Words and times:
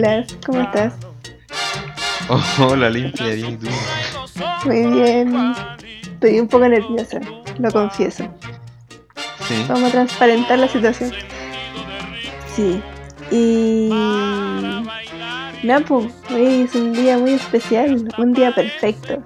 Hola 0.00 0.16
Nicolás, 0.16 0.38
¿cómo 0.46 0.60
estás? 0.62 0.94
Oh, 2.30 2.42
hola, 2.70 2.88
limpia, 2.88 3.34
bien, 3.34 3.52
¿y 3.52 3.56
tú? 3.58 3.66
Muy 4.64 4.86
bien. 4.86 5.54
Estoy 6.02 6.40
un 6.40 6.48
poco 6.48 6.66
nerviosa, 6.66 7.20
lo 7.58 7.70
confieso. 7.70 8.24
Sí. 9.46 9.62
Vamos 9.68 9.90
a 9.90 9.90
transparentar 9.90 10.58
la 10.58 10.68
situación. 10.68 11.12
Sí. 12.56 12.80
Y... 13.30 13.90
Napo, 15.64 16.10
hoy 16.30 16.62
es 16.62 16.74
un 16.74 16.94
día 16.94 17.18
muy 17.18 17.34
especial, 17.34 18.08
un 18.16 18.32
día 18.32 18.54
perfecto. 18.54 19.22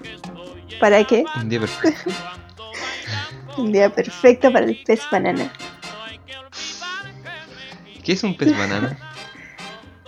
¿Para 0.80 1.04
qué? 1.04 1.24
Un 1.36 1.50
día 1.50 1.60
perfecto. 1.60 2.10
Un 3.58 3.70
día 3.70 3.94
perfecto 3.94 4.52
para 4.52 4.66
el 4.66 4.82
pez 4.84 5.02
banana. 5.12 5.52
¿Qué 8.02 8.14
es 8.14 8.24
un 8.24 8.36
pez 8.36 8.58
banana? 8.58 9.13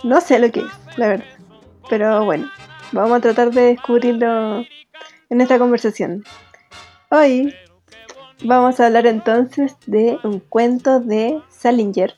No 0.03 0.21
sé 0.21 0.39
lo 0.39 0.51
que 0.51 0.61
es, 0.61 0.97
la 0.97 1.07
verdad. 1.07 1.25
Pero 1.89 2.25
bueno, 2.25 2.49
vamos 2.91 3.17
a 3.17 3.21
tratar 3.21 3.51
de 3.51 3.61
descubrirlo 3.61 4.63
en 5.29 5.41
esta 5.41 5.57
conversación. 5.59 6.23
Hoy 7.09 7.53
vamos 8.43 8.79
a 8.79 8.87
hablar 8.87 9.07
entonces 9.07 9.75
de 9.85 10.17
un 10.23 10.39
cuento 10.39 10.99
de 10.99 11.41
Salinger, 11.49 12.15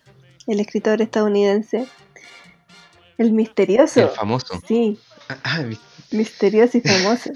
el 0.48 0.60
escritor 0.60 1.02
estadounidense. 1.02 1.88
El 3.18 3.32
misterioso. 3.34 4.02
El 4.02 4.10
famoso. 4.10 4.60
Sí, 4.68 4.98
Ah, 5.44 5.62
mi- 5.62 5.78
misterioso 6.12 6.78
y 6.80 6.82
famoso. 6.82 7.32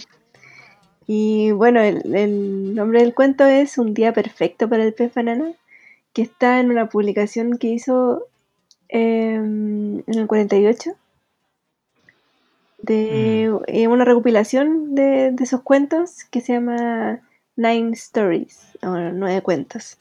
Y 1.05 1.51
bueno, 1.51 1.81
el, 1.81 2.15
el 2.15 2.73
nombre 2.73 3.01
del 3.01 3.13
cuento 3.13 3.45
es 3.45 3.77
Un 3.77 3.93
día 3.93 4.13
perfecto 4.13 4.67
para 4.69 4.83
el 4.83 4.93
pez 4.93 5.13
banana, 5.13 5.51
que 6.13 6.21
está 6.23 6.59
en 6.59 6.71
una 6.71 6.89
publicación 6.89 7.57
que 7.57 7.67
hizo 7.67 8.25
em, 8.89 9.99
en 9.99 10.19
el 10.19 10.27
48, 10.27 10.91
de 12.79 13.51
eh, 13.67 13.87
una 13.87 14.05
recopilación 14.05 14.93
de, 14.93 15.31
de 15.31 15.43
esos 15.43 15.61
cuentos 15.61 16.25
que 16.29 16.41
se 16.41 16.53
llama 16.53 17.21
Nine 17.55 17.91
Stories, 17.93 18.59
o 18.81 18.89
nueve 18.89 19.41
cuentos. 19.41 19.97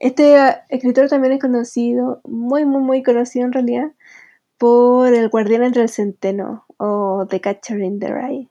Este 0.00 0.36
ah, 0.36 0.64
escritor 0.68 1.08
también 1.08 1.32
es 1.34 1.40
conocido, 1.40 2.20
muy, 2.24 2.64
muy, 2.64 2.82
muy 2.82 3.02
conocido 3.02 3.46
en 3.46 3.52
realidad, 3.52 3.92
por 4.58 5.12
El 5.14 5.28
Guardián 5.28 5.62
entre 5.62 5.82
el 5.82 5.88
Centeno 5.88 6.66
o 6.76 7.26
The 7.28 7.40
Catcher 7.40 7.80
in 7.80 8.00
the 8.00 8.08
Rye. 8.08 8.48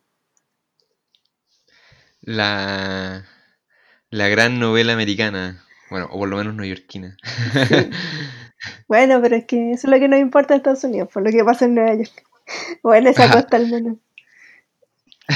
La, 2.21 3.25
la 4.09 4.27
gran 4.29 4.59
novela 4.59 4.93
americana. 4.93 5.63
Bueno, 5.89 6.07
o 6.11 6.17
por 6.17 6.29
lo 6.29 6.37
menos 6.37 6.55
neoyorquina. 6.55 7.17
Sí. 7.67 7.75
Bueno, 8.87 9.21
pero 9.21 9.35
es 9.35 9.45
que 9.45 9.71
eso 9.71 9.87
es 9.87 9.91
lo 9.93 9.99
que 9.99 10.07
nos 10.07 10.19
importa 10.19 10.53
en 10.53 10.59
Estados 10.59 10.83
Unidos, 10.83 11.09
por 11.13 11.23
lo 11.23 11.31
que 11.31 11.43
pasa 11.43 11.65
en 11.65 11.75
Nueva 11.75 11.95
York. 11.95 12.23
O 12.81 12.93
en 12.93 13.07
esa 13.07 13.25
Ajá. 13.25 13.33
costa 13.41 13.57
al 13.57 13.69
menos. 13.69 13.97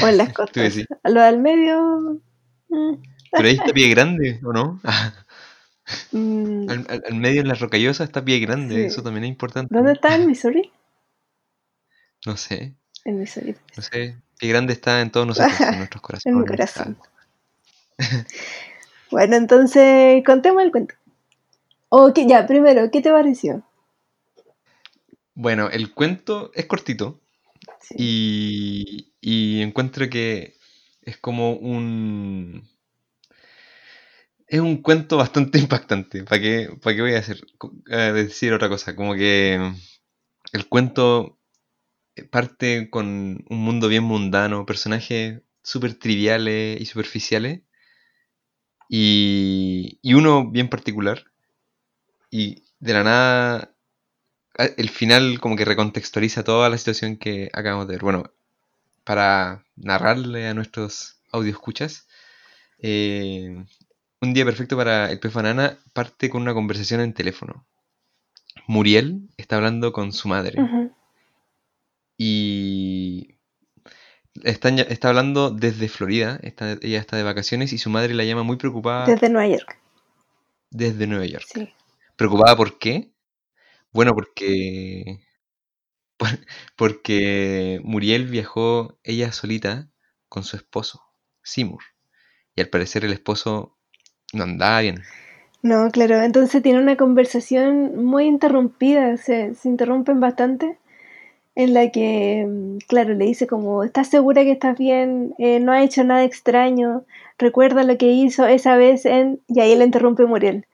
O 0.02 0.08
en 0.08 0.18
las 0.18 0.34
costas. 0.34 0.64
decís. 0.76 0.88
A 1.04 1.10
lo 1.10 1.22
del 1.22 1.40
medio. 1.40 2.22
mm, 2.70 2.94
Pero 3.32 3.48
ahí 3.48 3.56
está 3.60 3.74
Pie 3.74 3.90
Grande, 3.90 4.40
¿o 4.44 4.52
no? 4.54 4.80
mm, 6.12 6.70
Al, 6.70 6.86
al- 6.90 7.04
al 7.08 7.16
medio 7.16 7.42
en 7.42 7.48
la 7.48 7.54
rocallosa 7.56 8.04
está 8.04 8.24
Pie 8.24 8.40
Grande, 8.40 8.76
Sí. 8.76 8.82
eso 8.86 9.04
también 9.04 9.24
es 9.26 9.30
importante. 9.30 9.74
¿Dónde 9.74 9.94
está? 9.94 10.16
¿En 10.16 10.28
Missouri? 10.28 10.72
No 12.26 12.36
sé, 12.36 12.74
En 13.06 13.20
Missouri. 13.20 13.56
no 13.76 13.84
sé. 13.84 14.18
Pie 14.40 14.50
Grande 14.50 14.74
está 14.74 15.02
en 15.02 15.10
todos 15.12 15.26
nosotros, 15.28 15.60
en 15.62 15.78
nuestros 15.80 16.02
corazones. 16.02 16.36
En 16.36 16.40
mi 16.42 16.46
corazón. 16.48 16.98
Bueno, 19.10 19.36
entonces 19.38 20.24
contemos 20.26 20.62
el 20.64 20.72
cuento. 20.72 20.96
O 21.90 22.14
que 22.14 22.24
ya, 22.30 22.48
primero, 22.48 22.90
¿qué 22.92 23.02
te 23.02 23.12
pareció? 23.12 23.64
Bueno, 25.36 25.70
el 25.70 25.94
cuento 25.94 26.52
es 26.54 26.66
cortito, 26.66 27.22
Sí. 27.82 27.96
Y, 27.98 29.14
y 29.22 29.62
encuentro 29.62 30.10
que 30.10 30.56
es 31.02 31.18
como 31.18 31.54
un... 31.54 32.68
Es 34.48 34.60
un 34.60 34.82
cuento 34.82 35.18
bastante 35.18 35.60
impactante. 35.60 36.24
¿Para 36.24 36.42
qué, 36.42 36.70
para 36.82 36.96
qué 36.96 37.02
voy 37.02 37.14
a 37.14 37.20
hacer, 37.20 37.42
decir 37.86 38.54
otra 38.54 38.70
cosa? 38.70 38.96
Como 38.96 39.14
que 39.16 39.74
el 40.54 40.68
cuento 40.68 41.40
parte 42.32 42.90
con 42.90 43.46
un 43.50 43.60
mundo 43.60 43.88
bien 43.90 44.04
mundano, 44.04 44.66
personajes 44.66 45.42
súper 45.64 45.96
triviales 46.00 46.82
y 46.82 46.86
superficiales, 46.86 47.62
y, 48.90 50.00
y 50.02 50.14
uno 50.14 50.50
bien 50.50 50.70
particular. 50.70 51.24
Y 52.30 52.64
de 52.80 52.94
la 52.94 53.04
nada 53.04 53.74
el 54.58 54.90
final 54.90 55.40
como 55.40 55.56
que 55.56 55.66
recontextualiza 55.66 56.44
toda 56.44 56.70
la 56.70 56.78
situación 56.78 57.18
que 57.18 57.50
acabamos 57.54 57.88
de 57.88 57.94
ver. 57.94 58.04
Bueno, 58.04 58.32
para 59.04 59.64
narrarle 59.76 60.48
a 60.48 60.54
nuestros 60.54 61.22
audioscuchas, 61.32 62.08
eh, 62.80 63.64
un 64.22 64.34
día 64.34 64.46
perfecto 64.46 64.76
para 64.76 65.12
el 65.12 65.20
pez 65.20 65.34
banana 65.34 65.78
parte 65.94 66.30
con 66.30 66.42
una 66.42 66.54
conversación 66.54 67.02
en 67.02 67.14
teléfono. 67.14 67.66
Muriel 68.68 69.30
está 69.38 69.58
hablando 69.58 69.94
con 69.94 70.12
su 70.12 70.28
madre 70.28 70.58
y 72.18 73.36
está, 74.44 74.70
está 74.70 75.10
hablando 75.10 75.52
desde 75.52 75.88
Florida, 75.88 76.40
está, 76.42 76.78
ella 76.82 77.00
está 77.00 77.16
de 77.16 77.24
vacaciones 77.24 77.72
y 77.72 77.78
su 77.78 77.90
madre 77.90 78.14
la 78.16 78.24
llama 78.26 78.44
muy 78.44 78.58
preocupada 78.58 79.06
Desde 79.06 79.30
Nueva 79.30 79.48
York. 79.48 79.78
desde 80.72 81.08
Nueva 81.08 81.26
York. 81.26 81.46
Sí. 81.54 81.74
¿Preocupada 82.18 82.56
por 82.58 82.80
qué? 82.80 83.14
Bueno, 83.94 84.14
porque. 84.16 85.22
por- 86.18 86.40
Porque 86.78 87.82
Muriel 87.84 88.28
viajó 88.28 89.00
ella 89.04 89.32
solita 89.32 89.92
con 90.30 90.44
su 90.44 90.56
esposo, 90.58 91.02
Seymour. 91.44 91.84
Y 92.56 92.62
al 92.62 92.70
parecer 92.70 93.06
el 93.06 93.14
esposo 93.14 93.78
no 94.34 94.44
andaba 94.46 94.82
bien. 94.82 95.04
No, 95.64 95.90
claro, 95.92 96.22
entonces 96.22 96.62
tiene 96.64 96.80
una 96.82 96.98
conversación 96.98 98.04
muy 98.06 98.26
interrumpida, 98.26 99.18
se, 99.18 99.54
se 99.56 99.70
interrumpen 99.70 100.20
bastante, 100.20 100.78
en 101.56 101.74
la 101.74 101.92
que, 101.92 102.46
mm, 102.48 102.78
claro, 102.88 103.14
le 103.16 103.26
dice 103.26 103.48
como, 103.48 103.84
¿estás 103.84 104.10
segura 104.10 104.44
que 104.44 104.52
estás 104.54 104.78
bien? 104.80 105.36
Eh, 105.40 105.60
no 105.62 105.72
ha 105.74 105.84
hecho 105.84 106.04
nada 106.06 106.24
extraño, 106.26 107.06
recuerda 107.40 107.84
lo 107.86 107.98
que 107.98 108.08
hizo 108.14 108.48
esa 108.48 108.78
vez 108.78 109.06
en... 109.06 109.42
Y 109.48 109.62
ahí 109.62 109.76
le 109.78 109.86
interrumpe 109.86 110.26
Muriel. 110.28 110.66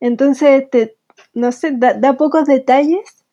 Entonces, 0.00 0.68
te, 0.70 0.96
no 1.32 1.52
sé, 1.52 1.72
da, 1.72 1.94
da 1.94 2.16
pocos 2.16 2.46
detalles, 2.46 3.24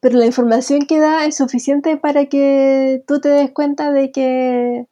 pero 0.00 0.18
la 0.18 0.26
información 0.26 0.86
que 0.86 0.98
da 0.98 1.24
es 1.24 1.36
suficiente 1.36 1.96
para 1.96 2.26
que 2.26 3.02
tú 3.06 3.20
te 3.20 3.28
des 3.28 3.50
cuenta 3.50 3.92
de 3.92 4.12
que 4.12 4.86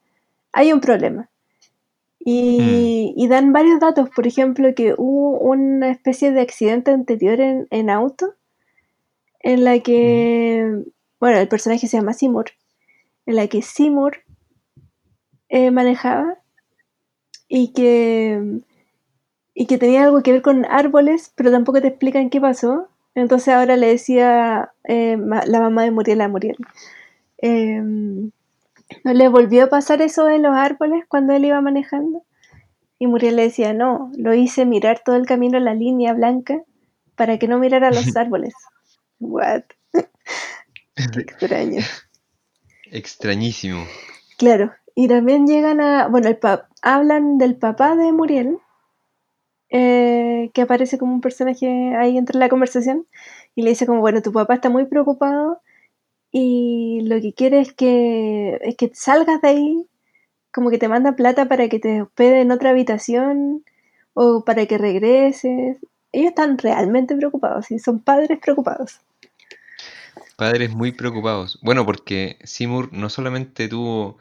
hay 0.52 0.72
un 0.72 0.80
problema. 0.80 1.30
Y, 2.18 3.12
y 3.16 3.28
dan 3.28 3.52
varios 3.52 3.80
datos, 3.80 4.08
por 4.08 4.26
ejemplo, 4.26 4.74
que 4.74 4.94
hubo 4.96 5.38
una 5.38 5.90
especie 5.90 6.32
de 6.32 6.40
accidente 6.40 6.90
anterior 6.90 7.38
en, 7.40 7.66
en 7.70 7.90
auto, 7.90 8.34
en 9.40 9.62
la 9.62 9.78
que, 9.80 10.84
bueno, 11.20 11.38
el 11.38 11.48
personaje 11.48 11.86
se 11.86 11.98
llama 11.98 12.14
Seymour, 12.14 12.46
en 13.26 13.36
la 13.36 13.46
que 13.46 13.60
Seymour 13.60 14.22
eh, 15.50 15.70
manejaba 15.70 16.38
y 17.46 17.72
que, 17.74 18.62
y 19.54 19.66
que 19.66 19.78
tenía 19.78 20.04
algo 20.04 20.22
que 20.22 20.32
ver 20.32 20.42
con 20.42 20.64
árboles, 20.66 21.32
pero 21.36 21.50
tampoco 21.50 21.80
te 21.80 21.88
explican 21.88 22.30
qué 22.30 22.40
pasó. 22.40 22.88
Entonces 23.14 23.54
ahora 23.54 23.76
le 23.76 23.86
decía 23.88 24.72
eh, 24.84 25.16
la 25.46 25.60
mamá 25.60 25.84
de 25.84 25.90
Muriel 25.92 26.20
a 26.20 26.28
Muriel. 26.28 26.56
¿No 29.02 29.12
le 29.12 29.28
volvió 29.28 29.64
a 29.64 29.68
pasar 29.68 30.02
eso 30.02 30.24
de 30.24 30.38
los 30.38 30.54
árboles 30.54 31.04
cuando 31.08 31.32
él 31.32 31.44
iba 31.44 31.60
manejando? 31.60 32.22
Y 32.98 33.06
Muriel 33.06 33.36
le 33.36 33.42
decía, 33.42 33.72
no, 33.72 34.10
lo 34.16 34.34
hice 34.34 34.66
mirar 34.66 35.02
todo 35.04 35.16
el 35.16 35.26
camino 35.26 35.58
la 35.60 35.74
línea 35.74 36.12
blanca 36.12 36.62
para 37.16 37.38
que 37.38 37.48
no 37.48 37.58
mirara 37.58 37.90
los 37.90 38.16
árboles. 38.16 38.54
What? 39.20 39.62
Qué 40.94 41.20
extraño. 41.20 41.82
Extrañísimo. 42.90 43.84
Claro, 44.38 44.72
y 44.94 45.08
también 45.08 45.46
llegan 45.46 45.80
a, 45.80 46.08
bueno, 46.08 46.28
el 46.28 46.36
pa- 46.36 46.68
hablan 46.82 47.38
del 47.38 47.56
papá 47.56 47.96
de 47.96 48.12
Muriel, 48.12 48.58
eh, 49.70 50.50
que 50.54 50.62
aparece 50.62 50.98
como 50.98 51.14
un 51.14 51.20
personaje 51.20 51.94
ahí 51.96 52.18
entre 52.18 52.38
la 52.38 52.48
conversación, 52.48 53.06
y 53.54 53.62
le 53.62 53.70
dice 53.70 53.86
como, 53.86 54.00
bueno, 54.00 54.22
tu 54.22 54.32
papá 54.32 54.54
está 54.54 54.68
muy 54.70 54.86
preocupado 54.86 55.60
y 56.32 57.02
lo 57.04 57.20
que 57.20 57.32
quiere 57.32 57.60
es 57.60 57.72
que, 57.72 58.58
es 58.62 58.76
que 58.76 58.90
salgas 58.92 59.40
de 59.40 59.48
ahí, 59.48 59.86
como 60.52 60.70
que 60.70 60.78
te 60.78 60.88
manda 60.88 61.16
plata 61.16 61.46
para 61.46 61.68
que 61.68 61.78
te 61.78 62.02
hospede 62.02 62.40
en 62.40 62.50
otra 62.50 62.70
habitación 62.70 63.64
o 64.14 64.44
para 64.44 64.66
que 64.66 64.78
regreses. 64.78 65.78
Ellos 66.12 66.28
están 66.30 66.58
realmente 66.58 67.16
preocupados, 67.16 67.70
y 67.70 67.78
son 67.78 68.00
padres 68.00 68.38
preocupados. 68.40 69.00
Padres 70.36 70.74
muy 70.74 70.92
preocupados. 70.92 71.60
Bueno, 71.62 71.86
porque 71.86 72.38
Seymour 72.42 72.92
no 72.92 73.08
solamente 73.10 73.68
tuvo 73.68 74.18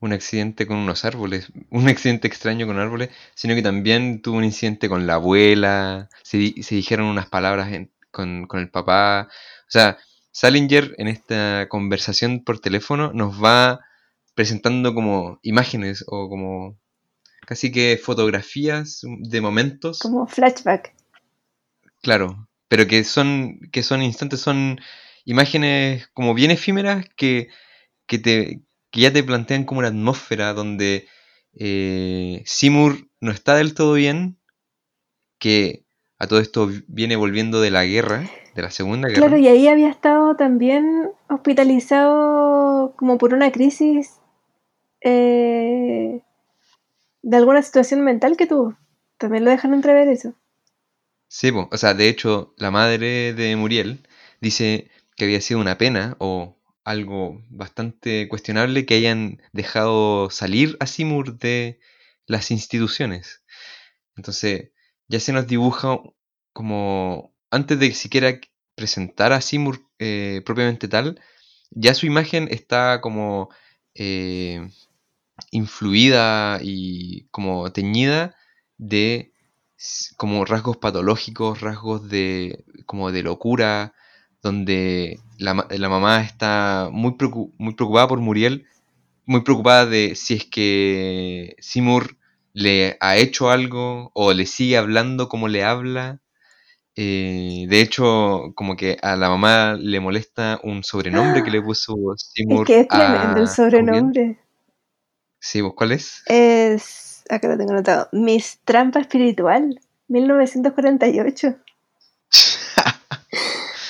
un 0.00 0.12
accidente 0.12 0.66
con 0.66 0.76
unos 0.78 1.04
árboles, 1.04 1.52
un 1.70 1.88
accidente 1.88 2.28
extraño 2.28 2.66
con 2.66 2.78
árboles, 2.78 3.10
sino 3.34 3.54
que 3.54 3.62
también 3.62 4.22
tuvo 4.22 4.38
un 4.38 4.44
incidente 4.44 4.88
con 4.88 5.06
la 5.06 5.14
abuela, 5.14 6.08
se, 6.22 6.62
se 6.62 6.74
dijeron 6.74 7.06
unas 7.06 7.28
palabras 7.28 7.72
en- 7.72 7.90
con, 8.10 8.46
con 8.46 8.60
el 8.60 8.70
papá. 8.70 9.28
O 9.30 9.70
sea, 9.70 9.98
Salinger 10.32 10.94
en 10.98 11.08
esta 11.08 11.66
conversación 11.68 12.44
por 12.44 12.60
teléfono 12.60 13.12
nos 13.12 13.42
va 13.42 13.80
presentando 14.34 14.94
como 14.94 15.38
imágenes 15.42 16.04
o 16.08 16.28
como 16.28 16.78
casi 17.46 17.72
que 17.72 18.00
fotografías 18.02 19.02
de 19.20 19.40
momentos. 19.40 19.98
Como 20.00 20.26
flashback. 20.26 20.94
Claro, 22.02 22.48
pero 22.68 22.86
que 22.86 23.04
son, 23.04 23.58
que 23.72 23.82
son 23.82 24.02
instantes, 24.02 24.40
son 24.40 24.80
imágenes 25.24 26.08
como 26.14 26.34
bien 26.34 26.50
efímeras 26.50 27.06
que, 27.16 27.48
que, 28.06 28.18
te, 28.18 28.62
que 28.96 29.02
ya 29.02 29.12
te 29.12 29.22
plantean 29.22 29.64
como 29.64 29.80
una 29.80 29.88
atmósfera 29.88 30.54
donde 30.54 31.06
eh, 31.52 32.42
Seymour 32.46 32.96
no 33.20 33.30
está 33.30 33.54
del 33.54 33.74
todo 33.74 33.92
bien, 33.92 34.38
que 35.38 35.84
a 36.18 36.26
todo 36.26 36.40
esto 36.40 36.70
viene 36.88 37.14
volviendo 37.14 37.60
de 37.60 37.70
la 37.70 37.84
guerra, 37.84 38.24
de 38.54 38.62
la 38.62 38.70
Segunda 38.70 39.08
Guerra. 39.08 39.20
Claro, 39.20 39.36
y 39.36 39.48
ahí 39.48 39.68
había 39.68 39.90
estado 39.90 40.34
también 40.36 41.10
hospitalizado 41.28 42.94
como 42.96 43.18
por 43.18 43.34
una 43.34 43.52
crisis 43.52 44.14
eh, 45.02 46.22
de 47.20 47.36
alguna 47.36 47.60
situación 47.60 48.00
mental 48.00 48.38
que 48.38 48.46
tuvo. 48.46 48.78
También 49.18 49.44
lo 49.44 49.50
dejan 49.50 49.74
entrever 49.74 50.08
eso. 50.08 50.32
Sí, 51.28 51.50
o 51.54 51.76
sea, 51.76 51.92
de 51.92 52.08
hecho, 52.08 52.54
la 52.56 52.70
madre 52.70 53.34
de 53.34 53.56
Muriel 53.56 54.08
dice 54.40 54.90
que 55.16 55.26
había 55.26 55.42
sido 55.42 55.60
una 55.60 55.76
pena 55.76 56.16
o 56.18 56.55
algo 56.86 57.42
bastante 57.50 58.28
cuestionable 58.28 58.86
que 58.86 58.94
hayan 58.94 59.42
dejado 59.52 60.30
salir 60.30 60.76
a 60.78 60.86
Seymour 60.86 61.36
de 61.36 61.80
las 62.26 62.52
instituciones. 62.52 63.42
Entonces, 64.16 64.70
ya 65.08 65.18
se 65.18 65.32
nos 65.32 65.48
dibuja 65.48 65.98
como 66.52 67.34
antes 67.50 67.80
de 67.80 67.92
siquiera 67.92 68.40
presentar 68.76 69.32
a 69.32 69.40
Seymour 69.40 69.80
eh, 69.98 70.42
propiamente 70.46 70.86
tal, 70.86 71.20
ya 71.70 71.92
su 71.92 72.06
imagen 72.06 72.46
está 72.52 73.00
como 73.00 73.50
eh, 73.94 74.70
influida 75.50 76.60
y 76.62 77.26
como 77.32 77.72
teñida 77.72 78.36
de 78.78 79.32
como 80.16 80.44
rasgos 80.44 80.76
patológicos, 80.76 81.60
rasgos 81.60 82.08
de 82.08 82.64
como 82.86 83.10
de 83.10 83.24
locura, 83.24 83.92
donde 84.46 85.18
la, 85.38 85.54
mamá 85.54 86.22
está 86.22 86.88
muy, 86.92 87.16
muy 87.58 87.74
preocupada 87.74 88.06
por 88.06 88.20
Muriel, 88.20 88.66
muy 89.24 89.42
preocupada 89.42 89.86
de 89.86 90.14
si 90.14 90.34
es 90.34 90.44
que 90.44 91.56
Seymour 91.58 92.16
le 92.52 92.96
ha 93.00 93.16
hecho 93.16 93.50
algo 93.50 94.12
o 94.14 94.32
le 94.32 94.46
sigue 94.46 94.76
hablando 94.76 95.28
como 95.28 95.48
le 95.48 95.64
habla. 95.64 96.20
Eh, 96.94 97.66
de 97.68 97.80
hecho, 97.80 98.52
como 98.54 98.76
que 98.76 98.96
a 99.02 99.16
la 99.16 99.28
mamá 99.28 99.76
le 99.78 99.98
molesta 100.00 100.60
un 100.62 100.84
sobrenombre 100.84 101.42
que 101.42 101.50
le 101.50 101.60
puso 101.68 101.96
Seymour. 102.16 102.62
Es 102.62 102.66
que 102.66 102.80
es 102.80 102.88
tremendo 102.88 103.40
el 103.40 103.48
sobrenombre. 103.48 104.38
Sí, 105.40 105.60
¿vos 105.60 105.74
cuál 105.74 105.92
es? 105.92 106.22
Es, 106.26 107.24
acá 107.28 107.48
lo 107.48 107.58
tengo 107.58 107.72
anotado, 107.72 108.08
Miss 108.12 108.60
Trampa 108.64 109.00
Espiritual, 109.00 109.80
1948. 110.08 111.56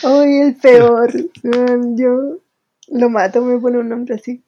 Uy, 0.07 0.39
el 0.39 0.57
peor. 0.57 1.13
Yo 1.97 2.39
lo 2.89 3.11
mato, 3.11 3.43
me 3.43 3.59
pone 3.59 3.79
un 3.79 3.89
nombre 3.89 4.15
así. 4.15 4.43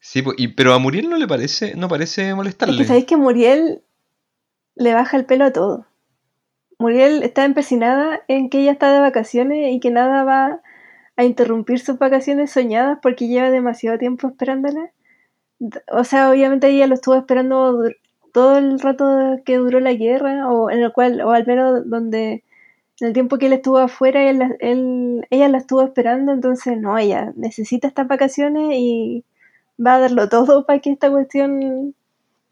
Sí, 0.00 0.22
pero 0.56 0.74
a 0.74 0.78
Muriel 0.78 1.10
no 1.10 1.16
le 1.16 1.26
parece, 1.26 1.74
no 1.74 1.88
parece 1.88 2.34
molestarle. 2.34 2.74
Es 2.74 2.80
que 2.80 2.86
sabéis 2.86 3.04
que 3.06 3.16
Muriel 3.16 3.82
le 4.74 4.94
baja 4.94 5.16
el 5.16 5.24
pelo 5.24 5.44
a 5.44 5.52
todo. 5.52 5.86
Muriel 6.78 7.22
está 7.22 7.44
empecinada 7.44 8.22
en 8.28 8.48
que 8.48 8.60
ella 8.60 8.72
está 8.72 8.92
de 8.92 9.00
vacaciones 9.00 9.72
y 9.72 9.80
que 9.80 9.90
nada 9.90 10.22
va 10.22 10.60
a 11.16 11.24
interrumpir 11.24 11.80
sus 11.80 11.98
vacaciones 11.98 12.52
soñadas 12.52 13.00
porque 13.02 13.26
lleva 13.26 13.50
demasiado 13.50 13.98
tiempo 13.98 14.28
esperándola. 14.28 14.92
O 15.90 16.04
sea, 16.04 16.30
obviamente 16.30 16.68
ella 16.68 16.86
lo 16.86 16.94
estuvo 16.94 17.16
esperando 17.16 17.82
todo 18.32 18.58
el 18.58 18.78
rato 18.78 19.40
que 19.44 19.56
duró 19.56 19.80
la 19.80 19.94
guerra, 19.94 20.48
o 20.48 20.70
en 20.70 20.80
el 20.80 20.92
cual, 20.92 21.20
o 21.22 21.32
al 21.32 21.44
menos 21.44 21.90
donde 21.90 22.44
el 23.00 23.12
tiempo 23.12 23.38
que 23.38 23.46
él 23.46 23.52
estuvo 23.52 23.78
afuera, 23.78 24.28
él, 24.28 25.26
ella 25.30 25.48
la 25.48 25.58
estuvo 25.58 25.82
esperando, 25.82 26.32
entonces 26.32 26.78
no, 26.78 26.98
ella 26.98 27.32
necesita 27.36 27.86
estas 27.88 28.08
vacaciones 28.08 28.72
y 28.74 29.24
va 29.84 29.94
a 29.94 30.00
darlo 30.00 30.28
todo 30.28 30.64
para 30.66 30.80
que 30.80 30.90
esta 30.90 31.10
cuestión 31.10 31.94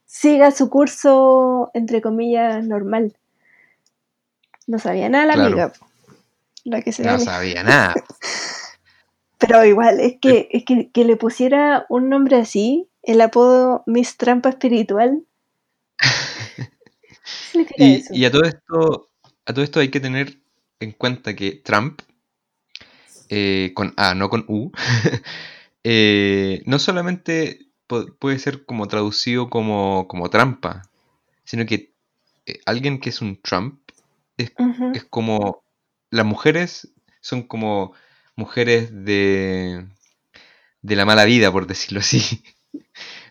siga 0.04 0.50
su 0.50 0.70
curso, 0.70 1.70
entre 1.74 2.00
comillas, 2.00 2.64
normal. 2.64 3.16
No 4.66 4.78
sabía 4.78 5.08
nada 5.08 5.26
la 5.26 5.44
amiga. 5.44 5.72
La 6.64 6.82
que 6.82 6.92
se 6.92 7.04
no 7.04 7.18
sabía 7.18 7.62
nada. 7.62 7.94
Pero 9.38 9.64
igual, 9.64 10.00
es 10.00 10.16
que, 10.20 10.48
es 10.50 10.64
que, 10.64 10.90
que, 10.90 11.04
le 11.04 11.16
pusiera 11.16 11.84
un 11.90 12.08
nombre 12.08 12.36
así, 12.36 12.88
el 13.02 13.20
apodo 13.20 13.82
Miss 13.86 14.16
Trampa 14.16 14.48
Espiritual. 14.48 15.22
y, 17.76 18.02
y, 18.10 18.24
a 18.24 18.30
todo 18.30 18.44
esto, 18.44 19.10
a 19.46 19.54
todo 19.54 19.64
esto 19.64 19.80
hay 19.80 19.90
que 19.90 20.00
tener 20.00 20.40
en 20.80 20.92
cuenta 20.92 21.34
que 21.34 21.52
Trump, 21.52 22.02
eh, 23.28 23.72
con 23.74 23.94
A, 23.96 24.14
no 24.14 24.28
con 24.28 24.44
U, 24.48 24.72
eh, 25.84 26.62
no 26.66 26.78
solamente 26.78 27.68
puede 28.18 28.38
ser 28.40 28.64
como 28.66 28.88
traducido 28.88 29.48
como, 29.48 30.08
como 30.08 30.28
trampa, 30.28 30.82
sino 31.44 31.64
que 31.64 31.92
eh, 32.46 32.60
alguien 32.66 32.98
que 32.98 33.10
es 33.10 33.22
un 33.22 33.40
Trump 33.40 33.80
es, 34.36 34.52
es, 34.94 35.04
como... 35.04 35.64
Las 36.10 36.26
mujeres 36.26 36.92
son 37.20 37.42
como 37.42 37.92
mujeres 38.36 38.90
de, 39.04 39.86
de 40.82 40.96
la 40.96 41.04
mala 41.04 41.24
vida, 41.24 41.50
por 41.50 41.66
decirlo 41.66 42.00
así. 42.00 42.42
o 42.74 42.80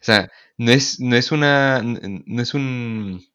sea, 0.01 0.29
no 0.57 0.71
es, 0.71 0.99
no 0.99 1.15
es 1.15 1.31
una... 1.31 1.81
no 1.83 2.41
es 2.41 2.53
un 2.53 3.25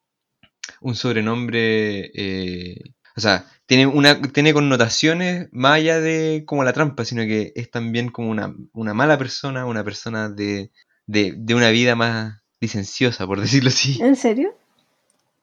un 0.80 0.94
sobrenombre, 0.94 2.10
eh, 2.14 2.94
o 3.16 3.20
sea, 3.20 3.46
tiene, 3.66 3.86
una, 3.86 4.20
tiene 4.20 4.52
connotaciones 4.52 5.48
más 5.52 5.74
allá 5.74 6.00
de 6.00 6.44
como 6.46 6.64
la 6.64 6.72
trampa, 6.72 7.04
sino 7.04 7.22
que 7.22 7.52
es 7.54 7.70
también 7.70 8.10
como 8.10 8.30
una, 8.30 8.94
mala 8.94 9.18
persona, 9.18 9.66
una 9.66 9.84
persona 9.84 10.28
de, 10.28 10.70
de, 11.06 11.54
una 11.54 11.70
vida 11.70 11.94
más 11.94 12.42
licenciosa, 12.60 13.26
por 13.26 13.40
decirlo 13.40 13.68
así. 13.68 14.02
¿En 14.02 14.16
serio? 14.16 14.54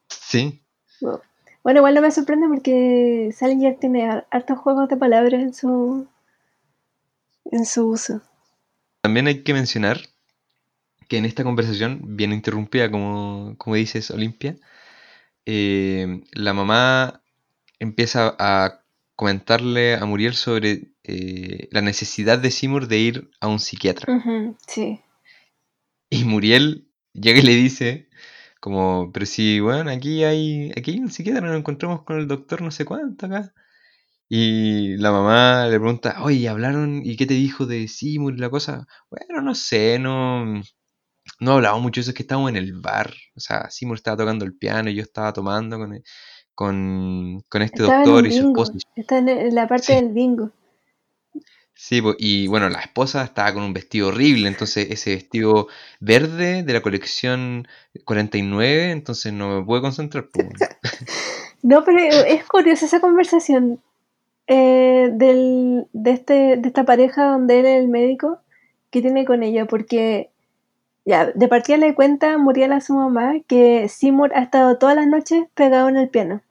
Sí. 0.09 0.61
Bueno, 1.63 1.79
igual 1.79 1.95
no 1.95 2.01
me 2.01 2.11
sorprende 2.11 2.47
porque 2.47 3.29
Salinger 3.35 3.77
tiene 3.79 4.23
hartos 4.31 4.57
juegos 4.57 4.89
de 4.89 4.97
palabras 4.97 5.41
en 5.41 5.53
su, 5.53 6.07
en 7.51 7.65
su 7.65 7.89
uso. 7.89 8.21
También 9.01 9.27
hay 9.27 9.43
que 9.43 9.53
mencionar 9.53 9.99
que 11.07 11.17
en 11.17 11.25
esta 11.25 11.43
conversación, 11.43 12.17
bien 12.17 12.33
interrumpida, 12.33 12.91
como, 12.91 13.55
como 13.57 13.75
dices, 13.75 14.11
Olimpia, 14.11 14.57
eh, 15.49 16.23
la 16.33 16.53
mamá 16.53 17.23
empieza 17.79 18.35
a 18.37 18.83
comentarle 19.15 19.95
a 19.95 20.03
Muriel 20.05 20.33
sobre 20.33 20.91
eh, 21.03 21.69
la 21.71 21.81
necesidad 21.81 22.37
de 22.37 22.51
Seymour 22.51 22.89
de 22.89 22.97
ir 22.97 23.31
a 23.39 23.47
un 23.47 23.59
psiquiatra. 23.59 24.13
sí. 24.67 24.99
Y 26.09 26.25
Muriel 26.25 26.89
llega 27.13 27.39
y 27.39 27.43
le 27.43 27.55
dice, 27.55 28.09
como, 28.59 29.09
pero 29.13 29.25
si, 29.25 29.61
bueno, 29.61 29.89
aquí 29.89 30.25
hay, 30.25 30.71
aquí 30.75 30.91
hay 30.91 30.99
un 30.99 31.11
psiquiatra, 31.11 31.47
nos 31.47 31.57
encontramos 31.57 32.03
con 32.03 32.19
el 32.19 32.27
doctor 32.27 32.61
no 32.61 32.69
sé 32.69 32.83
cuánto 32.83 33.27
acá. 33.27 33.53
Y 34.27 34.97
la 34.97 35.13
mamá 35.13 35.67
le 35.67 35.79
pregunta, 35.79 36.23
oye, 36.23 36.49
¿hablaron? 36.49 37.01
¿Y 37.05 37.15
qué 37.15 37.25
te 37.25 37.35
dijo 37.35 37.65
de 37.65 37.87
Seymour 37.87 38.33
y 38.35 38.39
la 38.39 38.49
cosa? 38.49 38.85
Bueno, 39.09 39.41
no 39.41 39.55
sé, 39.55 39.97
no, 39.97 40.61
no 41.39 41.53
hablaba 41.53 41.77
mucho, 41.77 42.01
eso 42.01 42.11
es 42.11 42.15
que 42.15 42.23
estábamos 42.23 42.49
en 42.49 42.57
el 42.57 42.73
bar. 42.73 43.13
O 43.35 43.39
sea, 43.39 43.69
Seymour 43.69 43.97
estaba 43.97 44.17
tocando 44.17 44.45
el 44.45 44.55
piano 44.55 44.89
y 44.89 44.95
yo 44.95 45.01
estaba 45.01 45.33
tomando 45.33 45.77
con, 45.77 46.01
con, 46.53 47.43
con 47.47 47.61
este 47.61 47.83
doctor 47.83 48.25
y 48.27 48.31
su 48.31 48.47
esposa. 48.47 48.73
Está 48.95 49.19
en 49.19 49.53
la 49.53 49.67
parte 49.67 49.95
del 49.95 50.09
bingo. 50.09 50.51
Sí, 51.79 52.01
y 52.17 52.47
bueno, 52.47 52.69
la 52.69 52.79
esposa 52.79 53.23
estaba 53.23 53.53
con 53.53 53.61
un 53.61 53.71
vestido 53.71 54.07
horrible, 54.07 54.47
entonces 54.47 54.87
ese 54.89 55.11
vestido 55.13 55.67
verde 55.99 56.63
de 56.63 56.73
la 56.73 56.81
colección 56.81 57.67
49, 58.03 58.89
entonces 58.89 59.31
no 59.31 59.59
me 59.59 59.63
pude 59.63 59.81
concentrar. 59.81 60.27
no, 61.61 61.83
pero 61.83 61.99
es 61.99 62.43
curiosa 62.45 62.87
esa 62.87 62.99
conversación 62.99 63.79
eh, 64.47 65.09
del, 65.13 65.85
de, 65.93 66.11
este, 66.11 66.57
de 66.57 66.67
esta 66.67 66.83
pareja 66.83 67.25
donde 67.27 67.59
él 67.59 67.67
es 67.67 67.79
el 67.79 67.89
médico 67.89 68.39
que 68.89 69.01
tiene 69.01 69.25
con 69.25 69.43
ella, 69.43 69.65
porque 69.65 70.31
ya, 71.07 71.31
de 71.33 71.47
partida 71.47 71.77
le 71.77 71.95
cuenta 71.95 72.37
Muriel 72.37 72.73
a 72.73 72.81
su 72.81 72.93
mamá 72.93 73.35
que 73.47 73.87
Seymour 73.87 74.33
ha 74.35 74.41
estado 74.43 74.77
todas 74.77 74.93
las 74.93 75.07
noches 75.07 75.45
pegado 75.53 75.87
en 75.87 75.95
el 75.95 76.09
piano. 76.09 76.41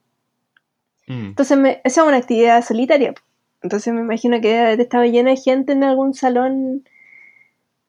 Mm. 1.07 1.27
Entonces, 1.27 1.59
esa 1.85 2.01
es 2.01 2.09
una 2.09 2.17
actividad 2.17 2.65
solitaria. 2.65 3.13
Entonces, 3.61 3.93
me 3.93 4.01
imagino 4.01 4.41
que 4.41 4.73
estaba 4.73 5.07
llena 5.07 5.33
de 5.33 5.37
gente 5.37 5.73
en 5.73 5.85
algún 5.85 6.15
salón 6.15 6.89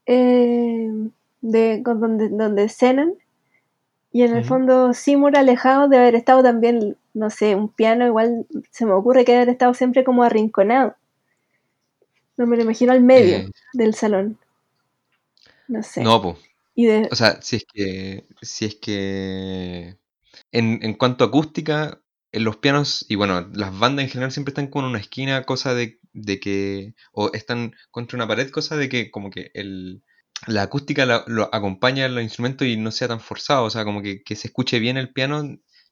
eh, 0.07 0.91
de, 1.39 1.81
donde, 1.85 2.27
donde 2.27 2.67
cenan. 2.67 3.13
Y 4.11 4.23
en 4.23 4.35
el 4.35 4.43
fondo, 4.43 4.93
Seymour 4.93 5.37
alejado 5.37 5.87
de 5.87 5.99
haber 5.99 6.15
estado 6.15 6.43
también, 6.43 6.97
no 7.13 7.29
sé, 7.29 7.55
un 7.55 7.69
piano, 7.69 8.05
igual 8.05 8.45
se 8.71 8.85
me 8.85 8.91
ocurre 8.91 9.23
que 9.23 9.37
haber 9.37 9.47
estado 9.47 9.73
siempre 9.73 10.03
como 10.03 10.23
arrinconado. 10.23 10.95
No 12.35 12.45
me 12.45 12.57
lo 12.57 12.63
imagino 12.63 12.91
al 12.91 13.01
medio 13.01 13.37
Eh, 13.37 13.51
del 13.71 13.93
salón. 13.93 14.37
No 15.69 15.81
sé. 15.81 16.03
no, 16.03 16.21
pues. 16.21 16.37
O 17.09 17.15
sea, 17.15 17.41
si 17.41 17.57
es 17.57 17.65
que. 17.73 18.27
Si 18.41 18.65
es 18.65 18.75
que. 18.75 19.97
En, 20.51 20.79
en 20.83 20.93
cuanto 20.95 21.23
a 21.23 21.27
acústica, 21.27 22.01
en 22.31 22.43
los 22.43 22.57
pianos, 22.57 23.05
y 23.09 23.15
bueno, 23.15 23.49
las 23.53 23.77
bandas 23.77 24.03
en 24.05 24.09
general 24.11 24.31
siempre 24.31 24.51
están 24.51 24.67
como 24.67 24.85
en 24.85 24.91
una 24.91 24.99
esquina, 24.99 25.43
cosa 25.45 25.73
de, 25.73 25.99
de 26.13 26.39
que. 26.39 26.95
O 27.13 27.31
están 27.33 27.73
contra 27.91 28.17
una 28.17 28.27
pared, 28.27 28.49
cosa 28.51 28.77
de 28.77 28.89
que 28.89 29.11
como 29.11 29.29
que 29.31 29.51
el. 29.53 30.03
La 30.47 30.63
acústica 30.63 31.05
lo 31.27 31.49
acompaña 31.53 32.05
a 32.05 32.09
los 32.09 32.23
instrumentos 32.23 32.67
y 32.67 32.77
no 32.77 32.91
sea 32.91 33.07
tan 33.07 33.19
forzado, 33.21 33.63
o 33.65 33.69
sea, 33.71 33.83
como 33.85 34.01
que, 34.03 34.21
que 34.23 34.35
se 34.35 34.47
escuche 34.49 34.79
bien 34.79 34.97
el 34.97 35.11
piano, 35.11 35.43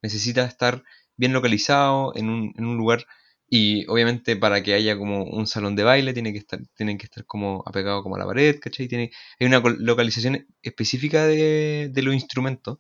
necesita 0.04 0.46
estar 0.46 0.84
bien 1.18 1.34
localizado 1.34 2.14
en 2.16 2.30
un, 2.30 2.54
en 2.58 2.66
un 2.66 2.78
lugar 2.78 3.06
y 3.50 3.86
obviamente 3.88 4.36
para 4.36 4.64
que 4.64 4.74
haya 4.74 4.98
como 4.98 5.24
un 5.26 5.48
salón 5.48 5.76
de 5.76 5.84
baile 5.84 6.14
tiene 6.14 6.34
que 6.34 6.40
estar, 6.40 6.60
tienen 6.76 6.98
que 6.98 7.06
estar 7.06 7.26
como 7.26 7.64
apegado 7.66 8.04
como 8.04 8.16
a 8.16 8.20
la 8.20 8.26
pared, 8.26 8.60
¿cachai? 8.60 8.88
Tiene, 8.88 9.12
hay 9.40 9.48
una 9.48 9.60
localización 9.60 10.48
específica 10.62 11.26
de, 11.28 11.90
de 11.94 12.02
los 12.04 12.14
instrumentos. 12.16 12.80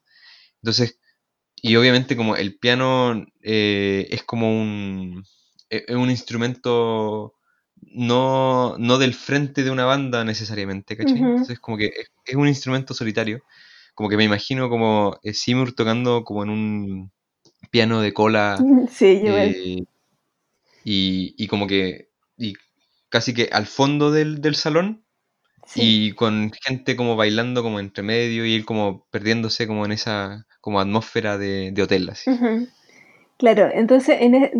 Entonces, 0.62 1.00
y 1.62 1.75
obviamente 1.75 2.15
como 2.15 2.36
el 2.36 2.57
piano 2.60 3.25
eh, 3.41 4.07
es 4.12 4.24
como 4.24 4.50
un, 4.62 5.24
e- 5.69 5.86
es 5.88 5.95
un 5.95 6.10
instrumento 6.12 7.36
no, 7.81 8.77
no 8.77 8.98
del 8.98 9.13
frente 9.13 9.63
de 9.63 9.72
una 9.72 9.86
banda 9.86 10.24
necesariamente, 10.25 10.98
¿cachai? 10.98 11.24
Entonces 11.24 11.60
como 11.60 11.77
que 11.77 11.88
es, 11.88 12.12
es 12.25 12.36
un 12.36 12.48
instrumento 12.48 12.93
solitario. 12.93 13.43
Como 13.95 14.10
que 14.10 14.17
me 14.17 14.25
imagino 14.25 14.69
como 14.69 15.19
eh, 15.24 15.34
Seymour 15.34 15.74
tocando 15.74 16.24
como 16.24 16.43
en 16.43 16.50
un 16.50 17.12
piano 17.72 18.01
de 18.01 18.13
cola 18.13 18.67
sí, 18.89 19.05
igual. 19.25 19.55
eh, 19.55 19.86
y, 20.85 21.35
y 21.37 21.47
como 21.49 21.67
que 21.67 22.11
y 22.37 22.53
casi 23.09 23.33
que 23.33 23.49
al 23.51 23.67
fondo 23.67 24.11
del, 24.11 24.41
del 24.41 24.55
salón 24.55 25.05
Sí. 25.65 25.81
y 25.81 26.11
con 26.13 26.51
gente 26.63 26.95
como 26.95 27.15
bailando 27.17 27.63
como 27.63 27.79
entre 27.81 28.03
medio 28.03 28.45
y 28.45 28.55
él 28.55 28.65
como 28.65 29.07
perdiéndose 29.11 29.67
como 29.67 29.85
en 29.85 29.91
esa 29.93 30.45
como 30.61 30.79
atmósfera 30.79 31.37
de, 31.37 31.71
de 31.73 31.83
hotel 31.83 32.09
así. 32.09 32.31
Claro, 33.37 33.69
entonces 33.73 34.17
en, 34.21 34.35
e- 34.35 34.51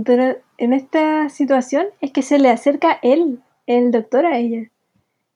en 0.58 0.74
esta 0.74 1.30
situación 1.30 1.88
es 2.02 2.12
que 2.12 2.22
se 2.22 2.40
le 2.40 2.50
acerca 2.50 3.00
él, 3.02 3.40
el 3.68 3.92
doctor 3.92 4.26
a 4.26 4.38
ella. 4.38 4.70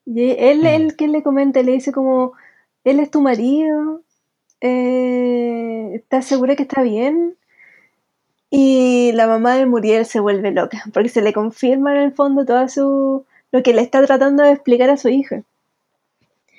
Y 0.05 0.31
él 0.31 0.65
es 0.65 0.93
Mm. 0.93 0.97
que 0.97 1.07
le 1.07 1.23
comenta, 1.23 1.63
le 1.63 1.73
dice 1.73 1.91
como, 1.93 2.33
él 2.83 2.99
es 2.99 3.11
tu 3.11 3.21
marido, 3.21 4.03
eh, 4.61 5.91
¿estás 5.95 6.25
segura 6.25 6.55
que 6.57 6.63
está 6.63 6.83
bien? 6.83 7.37
Y 8.49 9.11
la 9.13 9.27
mamá 9.27 9.55
de 9.55 9.65
Muriel 9.65 10.05
se 10.05 10.19
vuelve 10.19 10.51
loca, 10.51 10.83
porque 10.93 11.09
se 11.09 11.21
le 11.21 11.33
confirma 11.33 11.95
en 11.95 12.01
el 12.01 12.13
fondo 12.13 12.45
todo 12.45 12.67
su, 12.67 13.25
lo 13.51 13.63
que 13.63 13.73
le 13.73 13.81
está 13.81 14.03
tratando 14.05 14.43
de 14.43 14.51
explicar 14.51 14.89
a 14.89 14.97
su 14.97 15.09
hija. 15.09 15.43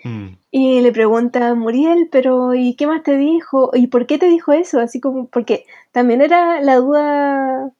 Mm. 0.04 0.28
Y 0.50 0.80
le 0.80 0.92
pregunta 0.92 1.48
a 1.48 1.54
Muriel, 1.54 2.08
pero 2.10 2.54
¿y 2.54 2.74
qué 2.74 2.86
más 2.86 3.02
te 3.02 3.16
dijo? 3.16 3.70
¿Y 3.74 3.88
por 3.88 4.06
qué 4.06 4.18
te 4.18 4.28
dijo 4.28 4.52
eso? 4.52 4.80
Así 4.80 5.00
como, 5.00 5.26
porque 5.26 5.66
también 5.92 6.20
era 6.22 6.60
la 6.60 6.76
duda 6.76 7.72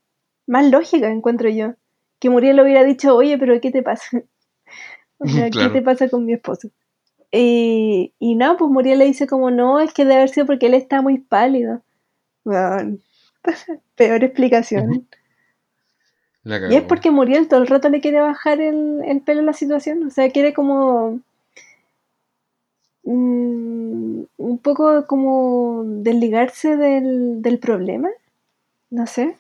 más 0.47 0.71
lógica, 0.71 1.11
encuentro 1.11 1.49
yo. 1.49 1.75
Que 2.19 2.31
Muriel 2.31 2.57
le 2.57 2.63
hubiera 2.63 2.85
dicho, 2.85 3.17
oye, 3.17 3.39
pero 3.39 3.61
¿qué 3.61 3.71
te 3.71 3.83
pasa? 3.83 4.09
O 5.23 5.29
sea, 5.29 5.51
¿qué 5.51 5.69
te 5.69 5.83
pasa 5.83 6.09
con 6.09 6.25
mi 6.25 6.33
esposo? 6.33 6.71
Y, 7.31 8.15
y 8.19 8.37
no, 8.37 8.57
pues 8.57 8.71
Muriel 8.71 9.01
le 9.01 9.05
dice 9.05 9.27
como, 9.27 9.51
no, 9.51 9.79
es 9.79 9.93
que 9.93 10.05
debe 10.05 10.17
haber 10.17 10.31
sido 10.31 10.47
porque 10.47 10.65
él 10.65 10.73
está 10.73 11.03
muy 11.03 11.19
pálido. 11.19 11.83
Bueno, 12.43 12.97
peor 13.97 14.25
explicación. 14.25 15.07
Y 16.45 16.75
es 16.75 16.83
porque 16.85 17.11
Muriel 17.11 17.49
todo 17.49 17.61
el 17.61 17.67
rato 17.67 17.91
le 17.91 18.01
quiere 18.01 18.21
bajar 18.21 18.61
el, 18.61 19.03
el 19.05 19.21
pelo 19.21 19.41
a 19.41 19.45
la 19.45 19.53
situación. 19.53 20.05
O 20.05 20.11
sea, 20.11 20.31
quiere 20.31 20.55
como. 20.55 21.21
mm, 23.05 24.23
un 24.37 24.59
poco 24.63 25.07
como 25.07 25.85
desligarse 25.85 26.77
del, 26.77 27.43
del 27.43 27.59
problema. 27.59 28.09
No 28.89 29.07
sé. 29.07 29.37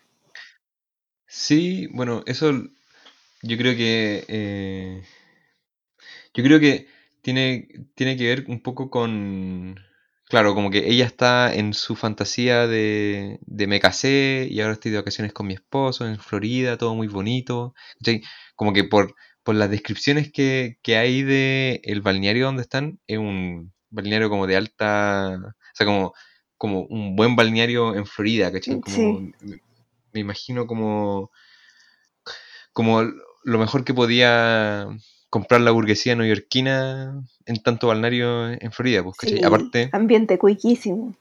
Sí, 1.26 1.86
bueno, 1.92 2.22
eso 2.26 2.52
yo 3.42 3.56
creo 3.56 3.74
que 3.76 4.24
eh, 4.28 5.02
yo 6.34 6.44
creo 6.44 6.60
que 6.60 6.86
tiene, 7.22 7.68
tiene 7.94 8.16
que 8.16 8.26
ver 8.26 8.44
un 8.48 8.60
poco 8.60 8.90
con 8.90 9.80
claro, 10.30 10.54
como 10.54 10.70
que 10.70 10.88
ella 10.88 11.04
está 11.04 11.52
en 11.52 11.74
su 11.74 11.96
fantasía 11.96 12.66
de, 12.66 13.38
de 13.42 13.66
me 13.66 13.80
casé 13.80 14.46
y 14.50 14.60
ahora 14.60 14.74
estoy 14.74 14.92
de 14.92 14.98
vacaciones 14.98 15.32
con 15.32 15.46
mi 15.48 15.54
esposo 15.54 16.06
en 16.06 16.18
Florida, 16.18 16.78
todo 16.78 16.94
muy 16.94 17.08
bonito. 17.08 17.74
Como 18.54 18.72
que 18.72 18.84
por, 18.84 19.14
por 19.42 19.56
las 19.56 19.70
descripciones 19.70 20.32
que, 20.32 20.78
que 20.82 20.96
hay 20.96 21.22
de 21.22 21.80
el 21.84 22.00
balneario 22.00 22.46
donde 22.46 22.62
están, 22.62 23.00
es 23.06 23.18
un 23.18 23.72
balneario 23.90 24.30
como 24.30 24.46
de 24.46 24.56
alta, 24.56 25.36
o 25.36 25.74
sea, 25.74 25.86
como, 25.86 26.14
como 26.56 26.82
un 26.84 27.16
buen 27.16 27.36
balneario 27.36 27.94
en 27.96 28.06
Florida, 28.06 28.52
¿cachai? 28.52 28.80
Como 28.80 28.96
Sí, 28.96 29.60
me 30.12 30.20
imagino 30.20 30.66
como 30.66 31.30
como 32.72 33.02
lo 33.02 33.58
mejor 33.58 33.84
que 33.84 33.94
podía 33.94 34.86
comprar 35.30 35.60
la 35.62 35.70
burguesía 35.72 36.14
neoyorquina 36.16 37.22
en 37.46 37.62
tanto 37.62 37.88
balneario 37.88 38.50
en 38.52 38.72
Florida, 38.72 39.02
pues, 39.04 39.16
¿cachai? 39.16 39.38
sí. 39.38 39.44
Aparte, 39.44 39.90
Ambiente 39.92 40.38
cuiquísimo. 40.38 41.14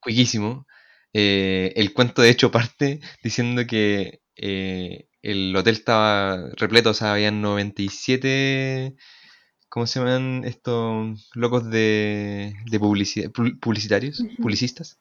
cuiquísimo. 0.00 0.66
eh, 1.12 1.72
el 1.76 1.92
cuento 1.92 2.22
de 2.22 2.30
hecho 2.30 2.50
parte 2.50 3.00
diciendo 3.22 3.66
que 3.66 4.20
eh, 4.36 5.08
el 5.22 5.54
hotel 5.56 5.74
estaba 5.74 6.50
repleto, 6.56 6.90
o 6.90 6.94
sea, 6.94 7.12
habían 7.14 7.40
97, 7.42 8.94
¿cómo 9.68 9.86
se 9.86 10.00
llaman 10.00 10.44
estos 10.44 11.30
locos 11.34 11.70
de, 11.70 12.54
de 12.70 12.80
publicidad, 12.80 13.30
pu- 13.32 13.58
publicitarios, 13.60 14.24
publicistas? 14.40 14.98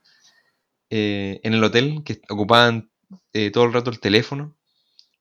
eh, 0.89 1.39
en 1.44 1.54
el 1.54 1.63
hotel 1.63 2.04
que 2.06 2.22
ocupaban 2.30 2.89
eh, 3.34 3.51
todo 3.51 3.65
el 3.65 3.74
rato 3.74 3.89
el 3.92 4.00
teléfono. 4.00 4.56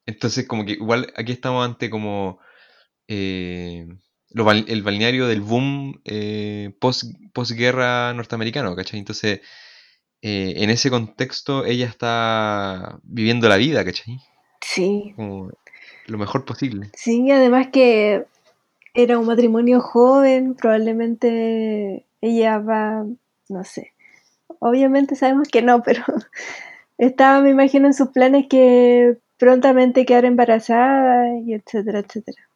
Entonces, 0.06 0.47
como 0.47 0.64
que 0.66 0.73
igual 0.73 1.12
aquí 1.16 1.33
estamos 1.33 1.64
ante 1.64 1.90
como 1.90 2.40
eh, 3.08 3.87
lo 4.30 4.50
el 4.50 4.82
balneario 4.82 5.28
del 5.28 5.40
boom 5.40 6.00
eh, 6.04 6.75
post, 6.80 7.04
posguerra 7.32 8.12
norteamericano, 8.14 8.75
¿cachai? 8.75 8.99
Entonces, 8.99 9.40
eh, 10.23 10.54
en 10.56 10.70
ese 10.70 10.90
contexto 10.90 11.64
ella 11.64 11.87
está 11.87 12.99
viviendo 13.02 13.49
la 13.49 13.56
vida, 13.56 13.84
¿cachai? 13.84 14.18
Sí. 14.61 15.12
Como 15.16 15.50
lo 16.06 16.18
mejor 16.18 16.44
posible. 16.44 16.90
Sí, 16.94 17.30
además 17.30 17.68
que 17.73 18.25
era 18.94 19.18
un 19.18 19.26
matrimonio 19.26 19.80
joven, 19.80 20.54
probablemente 20.54 22.04
ella 22.20 22.58
va, 22.58 23.04
no 23.49 23.64
sé. 23.64 23.92
Obviamente 24.61 25.14
sabemos 25.14 25.49
que 25.49 25.62
no, 25.62 25.82
pero 25.82 26.02
estaba, 26.99 27.40
me 27.40 27.50
imagino, 27.50 27.87
en 27.87 27.94
sus 27.94 28.08
planes 28.08 28.46
que 28.49 29.18
prontamente 29.37 30.06
quedar 30.06 30.25
embarazada 30.25 31.38
y 31.38 31.54
etcétera, 31.54 32.00
etcétera. 32.00 32.49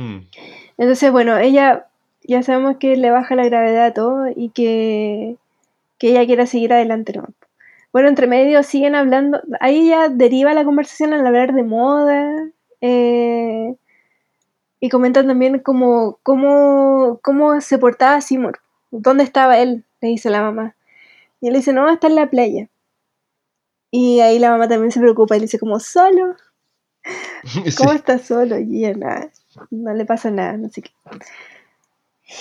Mm, 0.00 0.20
Entonces, 0.78 1.12
bueno, 1.12 1.36
ella 1.36 1.86
ya 2.22 2.42
sabemos 2.42 2.76
que 2.78 2.96
le 2.96 3.10
baja 3.10 3.34
la 3.34 3.44
gravedad 3.44 3.86
a 3.86 3.94
todo 3.94 4.28
y 4.34 4.50
que, 4.50 5.36
que 5.98 6.10
ella 6.10 6.26
quiera 6.26 6.46
seguir 6.46 6.72
adelante, 6.72 7.12
¿no? 7.14 7.28
Bueno, 7.92 8.08
entre 8.08 8.26
medio 8.26 8.62
siguen 8.62 8.94
hablando, 8.94 9.40
ahí 9.60 9.88
ya 9.88 10.08
deriva 10.08 10.54
la 10.54 10.64
conversación 10.64 11.12
al 11.12 11.26
hablar 11.26 11.52
de 11.54 11.64
moda, 11.64 12.50
eh, 12.80 13.74
y 14.80 14.88
comentan 14.88 15.26
también 15.26 15.58
como 15.60 16.18
cómo, 16.22 17.18
cómo 17.22 17.60
se 17.60 17.78
portaba 17.78 18.20
Seymour, 18.20 18.60
dónde 18.90 19.24
estaba 19.24 19.58
él, 19.58 19.84
le 20.00 20.08
dice 20.08 20.30
la 20.30 20.42
mamá. 20.42 20.76
Y 21.40 21.48
él 21.48 21.54
dice, 21.54 21.72
no, 21.72 21.90
está 21.90 22.06
en 22.08 22.14
la 22.16 22.30
playa. 22.30 22.68
Y 23.92 24.20
ahí 24.20 24.38
la 24.38 24.50
mamá 24.50 24.68
también 24.68 24.92
se 24.92 25.00
preocupa 25.00 25.36
y 25.36 25.40
le 25.40 25.44
dice 25.44 25.58
como, 25.58 25.80
¿solo? 25.80 26.36
¿Cómo 27.76 27.90
sí. 27.90 27.96
estás 27.96 28.22
solo? 28.22 28.58
Y 28.58 28.82
nada, 28.94 29.30
no 29.70 29.94
le 29.94 30.04
pasa 30.04 30.30
nada, 30.30 30.56
no 30.56 30.68
sé 30.68 30.82
qué. 30.82 30.90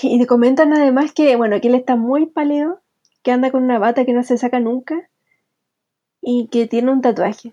Y 0.03 0.17
te 0.17 0.25
comentan 0.25 0.71
además 0.71 1.11
que, 1.13 1.35
bueno, 1.35 1.59
que 1.59 1.67
él 1.67 1.75
está 1.75 1.97
muy 1.97 2.27
pálido, 2.27 2.79
que 3.23 3.31
anda 3.33 3.51
con 3.51 3.61
una 3.63 3.77
bata 3.77 4.05
que 4.05 4.13
no 4.13 4.23
se 4.23 4.37
saca 4.37 4.61
nunca 4.61 5.09
y 6.21 6.47
que 6.47 6.65
tiene 6.65 6.93
un 6.93 7.01
tatuaje. 7.01 7.51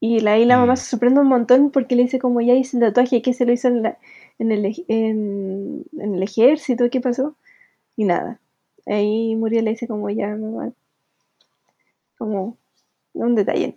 Y 0.00 0.26
ahí 0.28 0.44
la 0.44 0.58
mamá 0.58 0.74
Mm, 0.74 0.76
se 0.76 0.84
sorprende 0.90 1.20
un 1.20 1.28
montón 1.28 1.70
porque 1.70 1.96
le 1.96 2.02
dice 2.02 2.18
como 2.18 2.42
ya 2.42 2.52
hice 2.54 2.76
el 2.76 2.82
tatuaje, 2.82 3.22
que 3.22 3.32
se 3.32 3.46
lo 3.46 3.52
hizo 3.54 3.68
en, 3.68 3.82
la- 3.82 3.98
en 4.38 4.52
el, 4.52 4.84
en 4.88 5.84
el 5.98 6.22
ejército, 6.22 6.90
¿qué 6.90 7.00
pasó? 7.00 7.36
Y 7.96 8.04
nada. 8.04 8.40
Ahí 8.86 9.36
Muriel 9.36 9.66
le 9.66 9.72
dice 9.72 9.88
como 9.88 10.10
ya, 10.10 10.28
mamá, 10.36 10.72
como 12.18 12.56
un 13.14 13.34
detalle. 13.34 13.76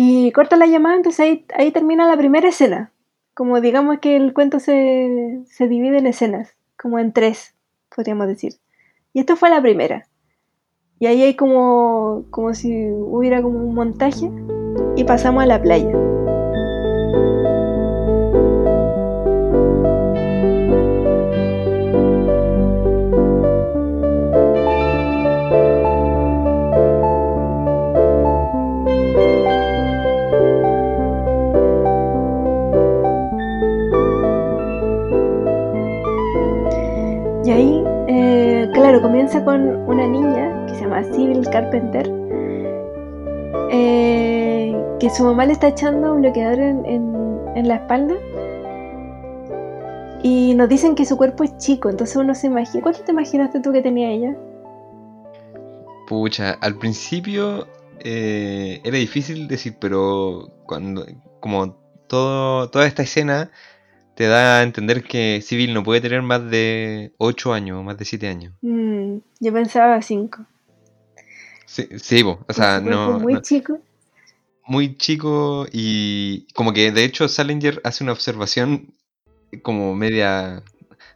Y 0.00 0.30
corta 0.30 0.56
la 0.56 0.66
llamada, 0.66 0.94
entonces 0.94 1.18
ahí, 1.18 1.44
ahí 1.56 1.72
termina 1.72 2.06
la 2.06 2.16
primera 2.16 2.48
escena. 2.48 2.92
Como 3.34 3.60
digamos 3.60 3.98
que 3.98 4.14
el 4.14 4.32
cuento 4.32 4.60
se, 4.60 5.40
se 5.46 5.66
divide 5.66 5.98
en 5.98 6.06
escenas, 6.06 6.54
como 6.80 7.00
en 7.00 7.12
tres, 7.12 7.56
podríamos 7.92 8.28
decir. 8.28 8.52
Y 9.12 9.18
esto 9.18 9.34
fue 9.34 9.50
la 9.50 9.60
primera. 9.60 10.06
Y 11.00 11.06
ahí 11.06 11.20
hay 11.22 11.34
como, 11.34 12.26
como 12.30 12.54
si 12.54 12.88
hubiera 12.92 13.42
como 13.42 13.58
un 13.58 13.74
montaje 13.74 14.30
y 14.94 15.02
pasamos 15.02 15.42
a 15.42 15.46
la 15.46 15.60
playa. 15.60 15.90
Comienza 39.28 39.44
con 39.44 39.88
una 39.88 40.06
niña 40.06 40.66
que 40.66 40.74
se 40.74 40.80
llama 40.82 41.04
Sybil 41.04 41.46
Carpenter, 41.50 42.10
eh, 43.70 44.74
que 44.98 45.10
su 45.10 45.22
mamá 45.24 45.44
le 45.44 45.52
está 45.52 45.68
echando 45.68 46.14
un 46.14 46.22
bloqueador 46.22 46.58
en, 46.58 46.86
en- 46.86 47.38
en 47.54 47.68
la 47.68 47.74
espalda. 47.76 48.14
Y 50.22 50.54
nos 50.54 50.68
dicen 50.68 50.94
que 50.94 51.04
su 51.04 51.16
cuerpo 51.18 51.44
es 51.44 51.56
chico, 51.58 51.90
entonces 51.90 52.16
uno 52.16 52.34
se 52.34 52.46
imagina. 52.46 52.82
¿Cuánto 52.82 53.02
te 53.02 53.12
imaginaste 53.12 53.60
tú 53.60 53.70
que 53.72 53.82
tenía 53.82 54.10
ella? 54.10 54.34
Pucha, 56.08 56.52
al 56.62 56.76
principio 56.76 57.66
eh, 58.00 58.80
era 58.82 58.96
difícil 58.96 59.46
decir, 59.46 59.76
pero 59.78 60.48
cuando 60.64 61.04
como 61.40 61.76
todo, 62.06 62.70
toda 62.70 62.86
esta 62.86 63.02
escena 63.02 63.50
te 64.18 64.26
da 64.26 64.58
a 64.58 64.62
entender 64.64 65.04
que 65.04 65.40
Civil 65.42 65.72
no 65.72 65.84
puede 65.84 66.00
tener 66.00 66.22
más 66.22 66.50
de 66.50 67.12
8 67.18 67.52
años, 67.52 67.84
más 67.84 67.96
de 67.96 68.04
7 68.04 68.26
años. 68.26 68.52
Mm, 68.62 69.18
yo 69.38 69.52
pensaba 69.52 70.02
cinco. 70.02 70.44
Sí, 71.66 71.86
sí, 71.98 72.22
o 72.24 72.52
sea, 72.52 72.80
no, 72.80 73.20
muy 73.20 73.34
no- 73.34 73.42
chico. 73.42 73.78
muy 74.66 74.96
chico 74.96 75.66
y 75.72 76.46
como 76.54 76.72
que 76.72 76.90
de 76.90 77.04
hecho 77.04 77.28
Salinger 77.28 77.80
hace 77.84 78.02
una 78.02 78.12
observación 78.12 78.92
como 79.62 79.94
media, 79.94 80.64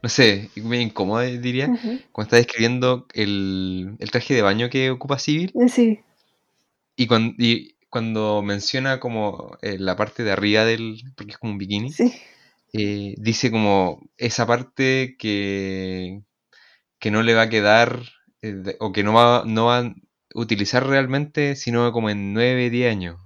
no 0.01 0.09
sé, 0.09 0.49
media 0.55 0.83
incómoda 0.83 1.25
diría, 1.25 1.67
cuando 2.13 2.23
está 2.29 2.37
describiendo 2.37 3.07
el, 3.15 3.97
el 3.99 4.11
traje 4.13 4.35
de 4.35 4.43
baño 4.43 4.71
que 4.71 4.91
ocupa 4.91 5.19
Civil 5.19 5.53
Sí, 5.69 5.99
y 6.97 7.07
cuando, 7.09 7.35
y 7.39 7.75
cuando 7.91 8.43
menciona 8.43 9.01
como 9.01 9.57
eh, 9.63 9.77
la 9.79 9.97
parte 9.97 10.23
de 10.23 10.33
arriba 10.33 10.65
del, 10.65 11.03
porque 11.17 11.33
es 11.33 11.39
como 11.39 11.53
un 11.53 11.59
bikini, 11.59 11.93
sí, 11.93 12.13
eh, 12.73 13.15
dice 13.19 13.51
como 13.51 14.01
esa 14.17 14.47
parte 14.47 15.17
que, 15.19 16.23
que 16.99 17.11
no 17.11 17.23
le 17.23 17.35
va 17.35 17.43
a 17.43 17.49
quedar 17.51 18.01
eh, 18.43 18.53
de- 18.53 18.77
o 18.81 18.93
que 18.93 19.05
no 19.05 19.15
va, 19.15 19.45
no 19.47 19.67
va 19.67 19.79
a 19.81 19.95
utilizar 20.35 20.87
realmente 20.87 21.57
sino 21.57 21.93
como 21.93 22.11
en 22.11 22.33
9, 22.35 22.71
10 22.71 22.91
años. 22.93 23.19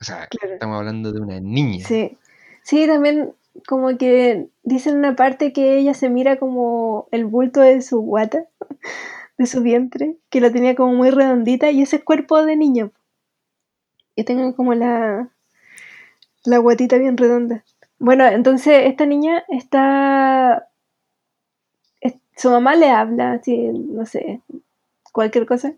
O 0.00 0.04
sea, 0.04 0.26
claro. 0.28 0.54
estamos 0.54 0.78
hablando 0.78 1.12
de 1.12 1.20
una 1.20 1.40
niña. 1.40 1.86
Sí. 1.86 2.16
Sí, 2.62 2.86
también 2.86 3.32
como 3.66 3.96
que 3.98 4.48
dicen 4.62 4.96
una 4.96 5.16
parte 5.16 5.52
que 5.52 5.78
ella 5.78 5.94
se 5.94 6.08
mira 6.10 6.38
como 6.38 7.08
el 7.10 7.24
bulto 7.24 7.60
de 7.60 7.82
su 7.82 8.00
guata, 8.00 8.46
de 9.38 9.46
su 9.46 9.62
vientre, 9.62 10.16
que 10.30 10.40
lo 10.40 10.52
tenía 10.52 10.74
como 10.74 10.94
muy 10.94 11.10
redondita 11.10 11.70
y 11.70 11.82
ese 11.82 11.96
es 11.96 12.04
cuerpo 12.04 12.44
de 12.44 12.56
niño. 12.56 12.92
Que 14.14 14.22
tenga 14.22 14.52
como 14.54 14.72
la, 14.74 15.30
la 16.44 16.58
guatita 16.58 16.98
bien 16.98 17.16
redonda. 17.16 17.64
Bueno, 18.00 18.26
entonces 18.26 18.86
esta 18.86 19.04
niña 19.06 19.44
está... 19.48 20.68
es- 22.00 22.16
su 22.34 22.50
mamá 22.50 22.74
le 22.74 22.90
habla, 22.90 23.32
así, 23.34 23.56
no 23.68 24.06
sé, 24.06 24.40
cualquier 25.12 25.46
cosa. 25.46 25.74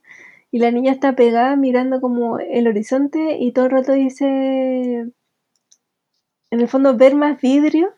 Y 0.53 0.59
la 0.61 0.71
niña 0.71 0.93
está 0.93 1.17
pegada 1.17 1.57
mirando 1.57 2.01
como 2.01 2.39
el 2.39 2.69
horizonte 2.69 3.39
y 3.41 3.53
todo 3.53 3.65
el 3.67 3.71
rato 3.73 3.93
dice, 3.93 4.27
en 6.51 6.61
el 6.61 6.69
fondo, 6.69 6.97
ver 6.97 7.15
más 7.17 7.41
vidrio. 7.41 7.93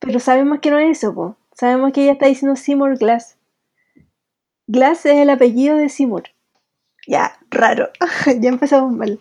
Pero 0.00 0.18
sabemos 0.18 0.58
que 0.58 0.70
no 0.72 0.78
es 0.78 0.98
eso, 0.98 1.14
po. 1.14 1.36
Sabemos 1.52 1.92
que 1.92 2.02
ella 2.02 2.12
está 2.12 2.26
diciendo 2.26 2.56
Seymour 2.56 2.98
Glass. 2.98 3.38
Glass 4.66 5.06
es 5.06 5.18
el 5.18 5.30
apellido 5.30 5.76
de 5.76 5.88
Seymour. 5.88 6.24
Ya, 7.06 7.38
raro. 7.50 7.90
ya 8.40 8.48
empezamos 8.48 8.92
mal. 8.92 9.20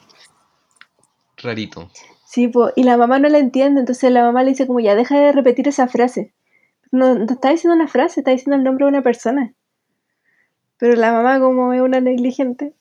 Rarito. 1.38 1.92
Sí, 2.34 2.48
po. 2.48 2.72
Y 2.76 2.82
la 2.84 2.98
mamá 2.98 3.20
no 3.20 3.30
la 3.30 3.38
entiende, 3.38 3.82
entonces 3.82 4.12
la 4.12 4.24
mamá 4.24 4.42
le 4.42 4.50
dice 4.50 4.66
como, 4.66 4.80
ya, 4.80 4.96
deja 4.96 5.20
de 5.20 5.32
repetir 5.34 5.68
esa 5.68 5.88
frase. 5.88 6.34
No, 6.92 7.14
no 7.14 7.26
está 7.32 7.52
diciendo 7.52 7.76
una 7.76 7.88
frase, 7.88 8.22
está 8.22 8.32
diciendo 8.32 8.56
el 8.56 8.64
nombre 8.64 8.86
de 8.86 8.90
una 8.90 9.04
persona. 9.04 9.54
Pero 10.80 10.96
la 10.96 11.12
mamá 11.12 11.40
como 11.40 11.74
es 11.74 11.82
una 11.82 12.00
negligente. 12.02 12.74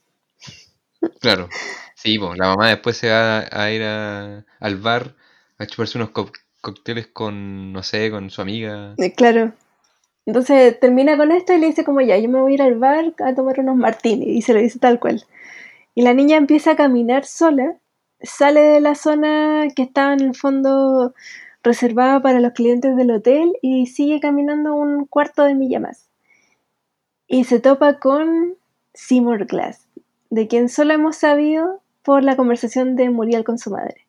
Claro. 1.21 1.51
Sí, 1.95 2.19
pues, 2.19 2.39
la 2.39 2.47
mamá 2.47 2.71
después 2.71 2.97
se 2.97 3.11
va 3.11 3.45
a 3.53 3.71
ir 3.71 3.83
a- 3.83 4.47
al 4.59 4.77
bar 4.77 5.15
a 5.59 5.67
chuparse 5.67 5.99
unos 5.99 6.11
co- 6.13 6.33
cócteles 6.63 7.09
con, 7.09 7.75
no 7.75 7.83
sé, 7.83 8.11
con 8.11 8.31
su 8.31 8.41
amiga. 8.41 8.95
Eh, 8.97 9.13
Claro. 9.13 9.53
Entonces 10.25 10.81
termina 10.81 11.17
con 11.19 11.31
esto 11.31 11.53
y 11.53 11.59
le 11.59 11.67
dice 11.67 11.85
como 11.85 12.01
ya, 12.01 12.17
yo 12.17 12.29
me 12.31 12.41
voy 12.41 12.53
a 12.53 12.55
ir 12.55 12.63
al 12.63 12.79
bar 12.79 13.13
a 13.23 13.35
tomar 13.35 13.61
unos 13.61 13.77
martinis 13.77 14.29
y 14.29 14.41
se 14.41 14.55
lo 14.55 14.61
dice 14.61 14.79
tal 14.79 14.99
cual. 14.99 15.23
Y 15.95 16.03
la 16.03 16.15
niña 16.15 16.39
empieza 16.39 16.71
a 16.71 16.77
caminar 16.77 17.27
sola, 17.27 17.77
sale 18.23 18.61
de 18.61 18.81
la 18.81 18.95
zona 18.95 19.67
que 19.75 19.83
estaba 19.83 20.13
en 20.15 20.21
el 20.21 20.35
fondo 20.35 21.15
reservada 21.63 22.21
para 22.21 22.41
los 22.41 22.53
clientes 22.53 22.97
del 22.97 23.11
hotel 23.11 23.53
y 23.63 23.87
sigue 23.87 24.21
caminando 24.21 24.75
un 24.75 25.07
cuarto 25.07 25.45
de 25.45 25.55
milla 25.55 25.81
más. 25.81 26.09
Y 27.27 27.45
se 27.45 27.61
topa 27.61 27.99
con 27.99 28.57
Seymour 28.95 29.47
Glass, 29.47 29.87
de 30.31 30.49
quien 30.49 30.69
solo 30.69 30.93
hemos 30.93 31.17
sabido 31.17 31.81
por 32.03 32.25
la 32.25 32.37
conversación 32.37 32.97
de 32.97 33.11
Muriel 33.11 33.45
con 33.45 33.59
su 33.59 33.71
madre. 33.71 34.07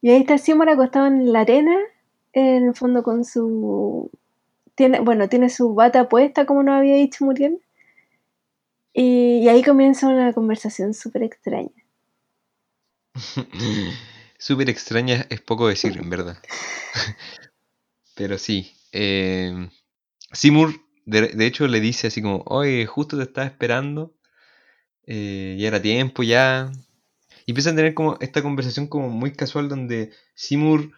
Y 0.00 0.10
ahí 0.10 0.20
está 0.20 0.38
Seymour 0.38 0.68
acostado 0.68 1.06
en 1.06 1.32
la 1.32 1.40
arena, 1.40 1.76
en 2.32 2.68
el 2.68 2.74
fondo 2.74 3.02
con 3.02 3.24
su 3.24 4.10
tiene, 4.74 5.00
bueno, 5.00 5.28
tiene 5.28 5.50
su 5.50 5.74
bata 5.74 6.08
puesta, 6.08 6.46
como 6.46 6.62
nos 6.62 6.76
había 6.76 6.96
dicho 6.96 7.24
Muriel. 7.24 7.60
Y, 8.92 9.40
y 9.42 9.48
ahí 9.48 9.62
comienza 9.62 10.08
una 10.08 10.32
conversación 10.32 10.94
súper 10.94 11.22
extraña. 11.22 11.81
Súper 14.38 14.68
extraña 14.70 15.26
es 15.30 15.40
poco 15.40 15.68
decir, 15.68 15.96
en 15.98 16.10
verdad. 16.10 16.38
Pero 18.14 18.38
sí. 18.38 18.72
Eh, 18.92 19.68
Seymour, 20.32 20.74
de, 21.06 21.28
de 21.28 21.46
hecho, 21.46 21.68
le 21.68 21.80
dice 21.80 22.08
así 22.08 22.22
como, 22.22 22.44
oye, 22.46 22.86
justo 22.86 23.16
te 23.16 23.24
estaba 23.24 23.46
esperando. 23.46 24.14
eh, 25.06 25.56
ya 25.60 25.68
era 25.68 25.82
tiempo, 25.82 26.22
ya. 26.22 26.72
Y 27.46 27.52
empiezan 27.52 27.74
a 27.74 27.78
tener 27.78 27.94
como 27.94 28.18
esta 28.20 28.42
conversación 28.42 28.88
como 28.88 29.10
muy 29.10 29.32
casual 29.34 29.68
donde 29.68 30.12
Seymour 30.34 30.92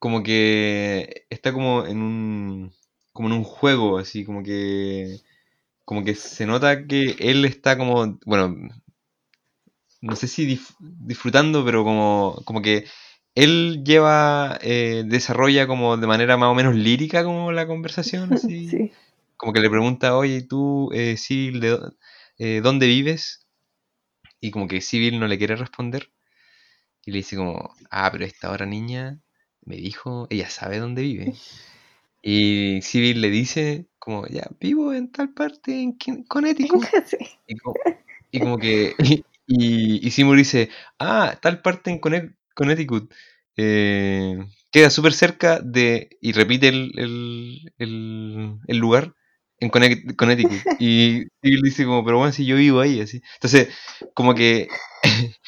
como 0.00 0.22
que 0.24 1.26
está 1.30 1.52
como 1.52 1.86
en 1.86 2.02
un 2.02 2.72
como 3.12 3.28
en 3.28 3.34
un 3.34 3.44
juego, 3.44 3.98
así 3.98 4.24
como 4.24 4.42
que 4.44 5.20
como 5.84 6.04
que 6.04 6.14
se 6.14 6.46
nota 6.46 6.86
que 6.86 7.16
él 7.20 7.44
está 7.46 7.78
como, 7.78 8.18
bueno, 8.26 8.56
no 10.00 10.16
sé 10.16 10.28
si 10.28 10.46
dif- 10.46 10.76
disfrutando, 10.80 11.64
pero 11.64 11.84
como, 11.84 12.40
como 12.44 12.62
que 12.62 12.86
él 13.34 13.82
lleva, 13.84 14.58
eh, 14.62 15.04
desarrolla 15.06 15.66
como 15.66 15.96
de 15.96 16.06
manera 16.06 16.36
más 16.36 16.50
o 16.50 16.54
menos 16.54 16.74
lírica 16.74 17.24
como 17.24 17.52
la 17.52 17.66
conversación, 17.66 18.32
así. 18.34 18.68
Sí. 18.68 18.92
Como 19.36 19.52
que 19.52 19.60
le 19.60 19.70
pregunta, 19.70 20.16
oye, 20.16 20.42
¿tú, 20.42 20.90
eh, 20.92 21.16
Civil, 21.16 21.60
de, 21.60 21.78
eh, 22.38 22.60
dónde 22.62 22.86
vives? 22.86 23.46
Y 24.40 24.50
como 24.50 24.68
que 24.68 24.80
Civil 24.80 25.20
no 25.20 25.28
le 25.28 25.38
quiere 25.38 25.56
responder. 25.56 26.10
Y 27.04 27.12
le 27.12 27.18
dice 27.18 27.36
como, 27.36 27.74
ah, 27.90 28.10
pero 28.12 28.24
esta 28.24 28.50
hora 28.50 28.66
niña 28.66 29.20
me 29.64 29.76
dijo, 29.76 30.26
ella 30.30 30.50
sabe 30.50 30.78
dónde 30.78 31.02
vive. 31.02 31.34
Y 32.22 32.80
Civil 32.82 33.20
le 33.20 33.30
dice 33.30 33.86
como, 33.98 34.26
ya, 34.26 34.48
vivo 34.60 34.92
en 34.92 35.10
tal 35.10 35.30
parte, 35.30 35.80
en 35.82 35.92
Connecticut. 36.24 36.84
Sí. 37.06 37.16
Y 37.46 37.56
como, 37.58 37.74
y 38.30 38.40
como 38.40 38.58
que. 38.58 38.94
Y, 39.04 39.24
y 39.48 40.10
Seymour 40.10 40.36
dice: 40.36 40.70
Ah, 40.98 41.38
tal 41.42 41.62
parte 41.62 41.90
en 41.90 41.98
Conne- 42.00 42.34
Connecticut. 42.54 43.12
eh, 43.56 44.38
queda 44.70 44.90
súper 44.90 45.12
cerca 45.12 45.60
de. 45.60 46.10
Y 46.20 46.32
repite 46.32 46.68
el, 46.68 46.92
el, 46.98 47.72
el, 47.78 48.58
el 48.66 48.76
lugar 48.78 49.14
en 49.60 49.70
Connect- 49.70 50.16
Connecticut. 50.16 50.58
Y 50.80 51.24
Seymour 51.42 51.62
dice: 51.64 51.84
como, 51.84 52.04
Pero 52.04 52.18
bueno, 52.18 52.32
si 52.32 52.46
yo 52.46 52.56
vivo 52.56 52.80
ahí, 52.80 53.00
así. 53.00 53.20
Entonces, 53.34 53.68
como 54.14 54.34
que. 54.34 54.68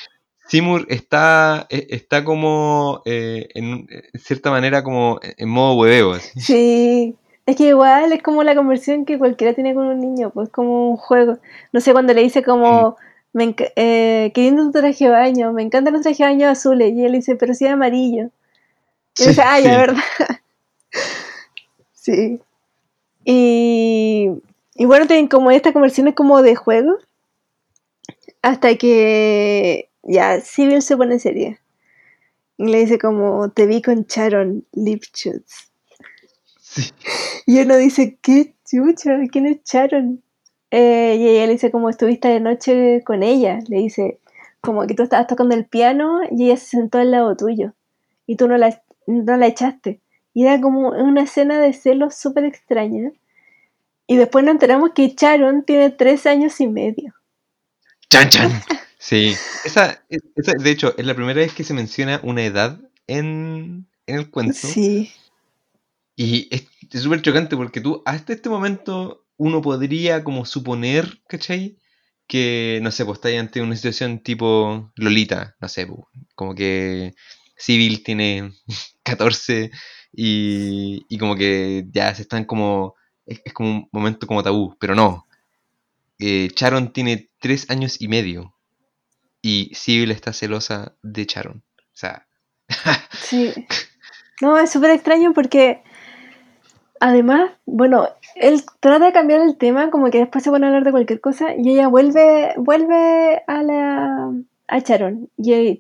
Seymour 0.49 0.87
está, 0.89 1.67
e- 1.71 1.87
está 1.91 2.25
como. 2.25 3.03
eh, 3.05 3.49
en, 3.55 3.87
en 3.91 4.21
cierta 4.21 4.51
manera, 4.51 4.83
como 4.83 5.21
en 5.23 5.49
modo 5.49 5.75
hueveo, 5.77 6.13
así. 6.13 6.41
Sí. 6.41 7.17
Es 7.47 7.57
que 7.57 7.69
igual 7.69 8.13
es 8.13 8.23
como 8.23 8.43
la 8.45 8.55
conversión 8.55 9.05
que 9.05 9.19
cualquiera 9.19 9.55
tiene 9.55 9.75
con 9.75 9.87
un 9.87 9.99
niño, 10.01 10.31
pues 10.31 10.49
como 10.51 10.91
un 10.91 10.97
juego. 10.97 11.39
No 11.73 11.81
sé, 11.81 11.93
cuando 11.93 12.13
le 12.15 12.23
dice 12.23 12.43
como, 12.43 12.97
me 13.33 13.55
eh, 13.77 14.33
qué 14.35 14.41
lindo 14.43 14.65
tu 14.65 14.73
traje 14.73 15.05
de 15.05 15.11
baño, 15.11 15.53
me 15.53 15.63
encantan 15.63 15.95
los 15.95 16.03
trajes 16.03 16.19
de 16.19 16.25
baño 16.25 16.49
azules. 16.49 16.93
Y 16.95 17.05
él 17.05 17.13
dice, 17.13 17.37
pero 17.37 17.55
si 17.55 17.67
es 17.67 17.73
amarillo. 17.73 18.31
Y 19.19 19.23
él 19.23 19.29
dice, 19.29 19.43
ah, 19.43 19.61
ya, 19.61 19.71
sí. 19.71 19.77
verdad. 19.77 20.03
sí. 21.93 22.41
Y, 23.25 24.31
Y 24.75 24.85
bueno, 24.87 25.07
tienen 25.07 25.29
como 25.29 25.51
estas 25.51 25.73
conversaciones 25.73 26.15
como 26.15 26.43
de 26.43 26.57
juego. 26.57 26.97
Hasta 28.43 28.77
que 28.77 29.91
ya 30.03 30.41
Civil 30.41 30.83
se 30.83 30.97
pone 30.97 31.19
seria. 31.19 31.61
Y 32.57 32.67
le 32.67 32.81
dice 32.81 32.99
como, 32.99 33.51
te 33.51 33.67
vi 33.67 33.83
con 33.83 34.07
Sharon 34.09 34.67
Lipschutz. 34.73 35.71
Sí. 36.61 36.93
Y 37.47 37.61
uno 37.61 37.77
dice, 37.77 38.19
¿qué 38.23 38.55
chucha? 38.65 39.19
¿Quién 39.31 39.47
es 39.47 39.59
Sharon? 39.65 40.23
Eh, 40.71 41.17
y 41.19 41.29
ella 41.29 41.47
le 41.47 41.53
dice 41.53 41.71
como, 41.71 41.91
estuviste 41.91 42.29
de 42.29 42.41
noche 42.41 43.03
con 43.05 43.23
ella. 43.23 43.59
Le 43.69 43.79
dice, 43.79 44.21
como 44.61 44.87
que 44.87 44.95
tú 44.95 45.03
estabas 45.03 45.27
tocando 45.27 45.55
el 45.55 45.67
piano 45.67 46.21
y 46.31 46.47
ella 46.47 46.57
se 46.57 46.67
sentó 46.67 46.99
al 46.99 47.11
lado 47.11 47.37
tuyo. 47.37 47.73
Y 48.27 48.37
tú 48.37 48.49
no 48.49 48.57
la, 48.57 48.83
no 49.07 49.37
la 49.37 49.47
echaste. 49.47 50.01
Y 50.33 50.45
era 50.47 50.61
como 50.61 50.91
una 50.91 51.23
escena 51.23 51.61
de 51.61 51.73
celos 51.73 52.15
súper 52.15 52.45
extraña. 52.45 53.11
Y 54.07 54.17
después 54.17 54.45
nos 54.45 54.53
enteramos 54.53 54.91
que 54.95 55.15
Sharon 55.17 55.65
tiene 55.65 55.91
tres 55.91 56.27
años 56.27 56.61
y 56.61 56.67
medio. 56.67 57.15
¡Chan, 58.09 58.29
chan! 58.29 58.51
Sí, 59.03 59.35
esa, 59.65 60.05
esa, 60.11 60.53
de 60.63 60.71
hecho, 60.71 60.93
es 60.99 61.07
la 61.07 61.15
primera 61.15 61.41
vez 61.41 61.55
que 61.55 61.65
se 61.65 61.73
menciona 61.73 62.21
una 62.23 62.45
edad 62.45 62.79
en, 63.07 63.87
en 64.07 64.15
el 64.15 64.31
cuento. 64.31 64.53
Sí. 64.53 65.11
Y 66.17 66.55
es 66.55 66.67
es 66.93 67.03
súper 67.03 67.23
chocante 67.23 67.57
porque 67.57 67.81
tú, 67.81 68.03
hasta 68.05 68.33
este 68.33 68.49
momento, 68.49 69.25
uno 69.41 69.63
podría 69.63 70.23
como 70.23 70.45
suponer, 70.45 71.23
¿cachai? 71.27 71.79
Que, 72.27 72.79
no 72.83 72.91
sé, 72.91 73.07
pues 73.07 73.17
estáis 73.17 73.41
ante 73.41 73.63
una 73.63 73.75
situación 73.75 74.23
tipo 74.23 74.93
Lolita, 74.97 75.57
no 75.61 75.69
sé, 75.69 75.87
pues, 75.87 76.01
como 76.35 76.55
que 76.55 77.15
Civil 77.57 78.03
tiene 78.05 78.53
14 79.03 79.71
y, 80.13 81.07
y 81.09 81.19
como 81.19 81.37
que 81.37 81.87
ya 81.91 82.15
se 82.15 82.23
están 82.23 82.45
como, 82.45 82.97
es, 83.25 83.41
como 83.55 83.71
un 83.71 83.89
momento 83.93 84.27
como 84.27 84.43
tabú, 84.43 84.77
pero 84.79 84.95
no. 84.95 85.27
Eh, 86.19 86.51
Charon 86.55 86.93
tiene 86.93 87.31
3 87.41 87.71
años 87.71 87.99
y 87.99 88.09
medio 88.09 88.55
y 89.41 89.75
Civil 89.75 90.11
está 90.11 90.35
celosa 90.35 90.95
de 91.03 91.25
Charon. 91.27 91.65
O 91.79 91.97
sea, 91.97 92.27
Sí. 93.23 93.55
No, 94.43 94.59
es 94.59 94.71
súper 94.71 94.91
extraño 94.91 95.33
porque 95.33 95.83
además, 97.01 97.51
bueno, 97.67 98.09
él 98.37 98.63
trata 98.79 99.07
de 99.07 99.13
cambiar 99.13 99.41
el 99.41 99.57
tema, 99.57 99.91
como 99.91 100.11
que 100.11 100.19
después 100.19 100.45
se 100.45 100.51
pone 100.51 100.67
a 100.67 100.69
hablar 100.69 100.85
de 100.85 100.93
cualquier 100.93 101.21
cosa 101.21 101.55
y 101.57 101.71
ella 101.71 101.89
vuelve, 101.89 102.55
vuelve 102.57 103.43
a 103.47 103.63
la 103.63 104.33
a 104.69 104.81
Charon 104.83 105.29
y, 105.37 105.53
eh, 105.53 105.79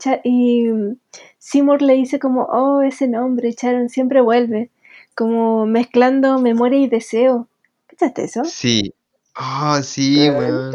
Seymour 1.38 1.80
le 1.80 1.94
dice 1.94 2.18
como, 2.18 2.42
oh, 2.44 2.82
ese 2.82 3.06
nombre, 3.06 3.54
Charon 3.54 3.88
siempre 3.88 4.20
vuelve, 4.20 4.70
como 5.14 5.64
mezclando 5.66 6.38
memoria 6.38 6.80
y 6.80 6.88
deseo. 6.88 7.48
¿Cachaste 7.86 8.24
eso? 8.24 8.44
Sí. 8.44 8.94
Ah, 9.34 9.80
sí, 9.82 10.28
weón. 10.28 10.74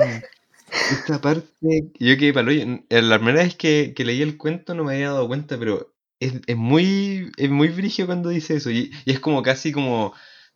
Esta 0.92 1.20
parte, 1.22 1.92
yo 2.00 2.18
quedé 2.18 2.34
palo. 2.34 2.52
La 2.90 3.18
primera 3.18 3.44
vez 3.44 3.56
que, 3.56 3.94
que 3.96 4.06
leí 4.06 4.22
el 4.22 4.38
cuento 4.38 4.74
no 4.74 4.84
me 4.84 4.96
había 4.96 5.12
dado 5.12 5.28
cuenta, 5.28 5.58
pero 5.58 5.92
es, 6.20 6.34
es 6.48 6.56
muy, 6.56 7.32
es 7.38 7.50
muy 7.50 7.68
brigio 7.70 8.06
cuando 8.06 8.30
dice 8.30 8.56
eso. 8.56 8.72
Y, 8.72 8.92
y 9.06 9.12
es 9.12 9.20
como 9.20 9.44
casi 9.44 9.72
como, 9.72 10.14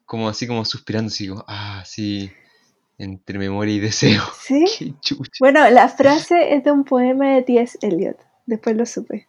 como 0.09 0.27
así 0.27 0.47
como 0.47 0.65
suspirando, 0.65 1.09
así 1.09 1.27
como, 1.27 1.45
ah, 1.47 1.83
sí, 1.85 2.31
entre 2.97 3.37
memoria 3.37 3.75
y 3.75 3.79
deseo. 3.79 4.23
Sí. 4.39 4.65
Qué 4.79 4.93
chucha. 4.99 5.29
Bueno, 5.39 5.69
la 5.69 5.87
frase 5.87 6.55
es 6.55 6.63
de 6.63 6.71
un 6.71 6.83
poema 6.83 7.35
de 7.35 7.43
T.S. 7.43 7.77
Eliot. 7.83 8.17
Después 8.47 8.75
lo 8.75 8.87
supe. 8.87 9.27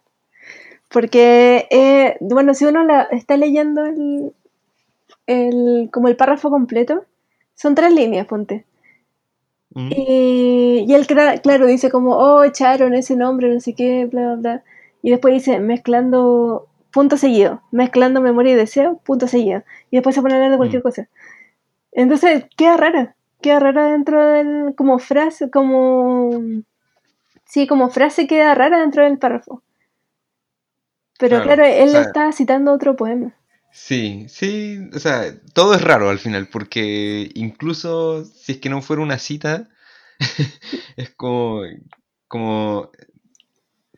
Porque, 0.89 1.67
eh, 1.69 2.17
bueno, 2.19 2.55
si 2.55 2.65
uno 2.65 2.83
la, 2.83 3.03
está 3.11 3.37
leyendo 3.37 3.85
el, 3.85 4.33
el, 5.27 5.89
como 5.93 6.07
el 6.07 6.15
párrafo 6.15 6.49
completo, 6.49 7.05
son 7.53 7.75
tres 7.75 7.93
líneas, 7.93 8.25
ponte. 8.25 8.65
Mm. 9.75 9.91
Y, 9.95 10.85
y 10.87 10.93
él, 10.95 11.05
cla- 11.05 11.39
claro, 11.39 11.67
dice 11.67 11.91
como, 11.91 12.15
oh, 12.17 12.43
echaron 12.43 12.95
ese 12.95 13.15
nombre, 13.15 13.53
no 13.53 13.59
sé 13.59 13.75
qué, 13.75 14.07
bla, 14.07 14.33
bla, 14.33 14.35
bla. 14.35 14.63
Y 15.03 15.11
después 15.11 15.31
dice, 15.35 15.59
mezclando, 15.59 16.67
punto 16.91 17.17
seguido, 17.17 17.61
mezclando 17.71 18.21
memoria 18.21 18.53
y 18.53 18.55
deseo, 18.55 18.97
punto 19.03 19.27
seguido. 19.27 19.63
Y 19.89 19.97
después 19.97 20.15
se 20.15 20.21
pone 20.21 20.33
a 20.33 20.37
hablar 20.37 20.51
de 20.51 20.57
cualquier 20.57 20.81
Mm. 20.81 20.83
cosa. 20.83 21.07
Entonces, 21.91 22.45
queda 22.57 22.77
rara. 22.77 23.15
Queda 23.41 23.59
rara 23.59 23.87
dentro 23.91 24.23
del, 24.25 24.75
como 24.75 24.99
frase, 24.99 25.49
como... 25.49 26.41
Sí, 27.45 27.67
como 27.67 27.89
frase 27.89 28.27
queda 28.27 28.55
rara 28.55 28.79
dentro 28.79 29.03
del 29.03 29.17
párrafo. 29.17 29.61
Pero 31.19 31.41
Claro, 31.41 31.61
claro, 31.61 31.65
él 31.65 31.89
o 31.89 31.91
sea- 31.91 32.01
está 32.01 32.31
citando 32.31 32.73
otro 32.73 32.95
poema. 32.95 33.35
Sí, 33.73 34.25
sí, 34.27 34.79
o 34.93 34.99
sea, 34.99 35.33
todo 35.53 35.73
es 35.75 35.81
raro 35.81 36.09
al 36.09 36.19
final, 36.19 36.47
porque 36.47 37.29
incluso 37.35 38.25
si 38.25 38.53
es 38.53 38.57
que 38.57 38.69
no 38.69 38.81
fuera 38.81 39.01
una 39.01 39.17
cita, 39.17 39.69
es 40.97 41.09
como, 41.15 41.61
como, 42.27 42.91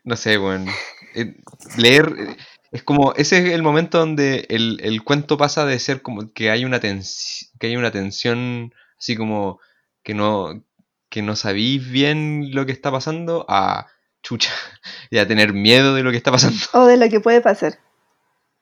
no 0.04 0.16
sé, 0.16 0.36
bueno, 0.36 0.70
eh, 1.16 1.34
leer, 1.76 2.36
es 2.74 2.82
como, 2.82 3.14
ese 3.14 3.38
es 3.38 3.52
el 3.54 3.62
momento 3.62 3.98
donde 3.98 4.46
el, 4.50 4.80
el 4.82 5.02
cuento 5.02 5.38
pasa 5.38 5.64
de 5.64 5.78
ser 5.78 6.02
como 6.02 6.32
que 6.32 6.50
hay 6.50 6.64
una 6.64 6.80
tens- 6.80 7.50
que 7.58 7.68
hay 7.68 7.76
una 7.76 7.90
tensión, 7.90 8.74
así 8.98 9.16
como 9.16 9.60
que 10.02 10.12
no, 10.12 10.62
que 11.08 11.22
no 11.22 11.36
sabéis 11.36 11.88
bien 11.90 12.50
lo 12.52 12.66
que 12.66 12.72
está 12.72 12.90
pasando, 12.90 13.46
a 13.48 13.86
chucha, 14.22 14.50
y 15.10 15.18
a 15.18 15.26
tener 15.28 15.52
miedo 15.52 15.94
de 15.94 16.02
lo 16.02 16.10
que 16.10 16.16
está 16.18 16.30
pasando. 16.32 16.58
O 16.72 16.84
de 16.86 16.96
lo 16.96 17.08
que 17.08 17.20
puede 17.20 17.40
pasar. 17.40 17.78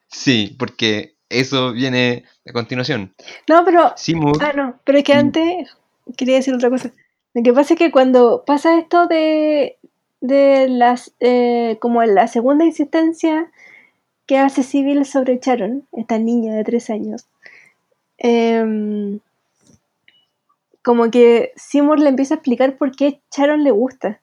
Sí, 0.09 0.55
porque 0.59 1.15
eso 1.29 1.73
viene 1.73 2.25
a 2.47 2.53
continuación. 2.53 3.15
No, 3.49 3.65
pero 3.65 3.93
Seymour, 3.97 4.37
Ah, 4.45 4.53
no, 4.55 4.79
pero 4.85 4.99
es 4.99 5.05
que 5.05 5.15
Mm. 5.15 5.19
antes 5.19 5.77
quería 6.17 6.37
decir 6.37 6.55
otra 6.55 6.69
cosa. 6.71 6.93
Lo 7.35 7.43
que 7.43 7.53
pasa 7.53 7.73
es 7.75 7.79
que 7.79 7.91
cuando 7.91 8.45
pasa 8.47 8.79
esto 8.79 9.07
de, 9.07 9.79
de 10.21 10.69
las, 10.69 11.13
eh, 11.21 11.79
como 11.81 12.03
la 12.05 12.27
segunda 12.27 12.67
insistencia 12.67 13.51
que 14.33 14.39
hace 14.39 14.63
Civil 14.63 15.05
sobre 15.05 15.39
Sharon, 15.43 15.87
esta 15.93 16.17
niña 16.17 16.55
de 16.55 16.65
tres 16.65 16.89
años, 16.89 17.27
em, 18.17 19.21
como 20.83 21.11
que 21.11 21.53
Seymour 21.55 22.01
le 22.01 22.09
empieza 22.09 22.33
a 22.33 22.37
explicar 22.37 22.79
por 22.79 22.97
qué 22.97 23.21
Sharon 23.31 23.63
le 23.63 23.73
gusta, 23.73 24.23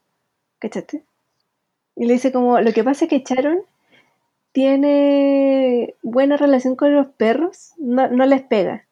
¿cachaste? 0.58 1.04
Y 1.96 2.08
le 2.08 2.14
dice 2.14 2.32
como, 2.32 2.60
lo 2.60 2.74
que 2.74 2.84
pasa 2.84 3.06
es 3.06 3.10
que 3.12 3.24
Sharon 3.24 3.60
tiene 4.52 5.94
buena 6.02 6.38
relación 6.38 6.76
con 6.76 6.96
los 6.96 7.06
perros, 7.10 7.74
no, 7.78 8.08
no 8.08 8.26
les 8.26 8.42
pega. 8.42 8.86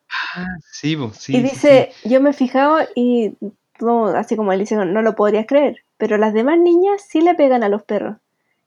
sí, 0.72 0.96
sí, 1.14 1.34
y 1.34 1.38
sí, 1.38 1.42
dice, 1.42 1.92
yo 2.04 2.22
me 2.22 2.30
he 2.30 2.34
fijado 2.34 2.78
y 2.94 3.34
no, 3.80 4.06
así 4.10 4.36
como 4.36 4.54
él 4.54 4.60
dice, 4.60 4.76
no 4.76 5.02
lo 5.02 5.16
podrías 5.16 5.48
creer, 5.48 5.80
pero 5.98 6.20
las 6.20 6.36
demás 6.36 6.60
niñas 6.60 7.02
sí 7.02 7.22
le 7.22 7.34
pegan 7.34 7.64
a 7.64 7.70
los 7.70 7.82
perros 7.82 8.18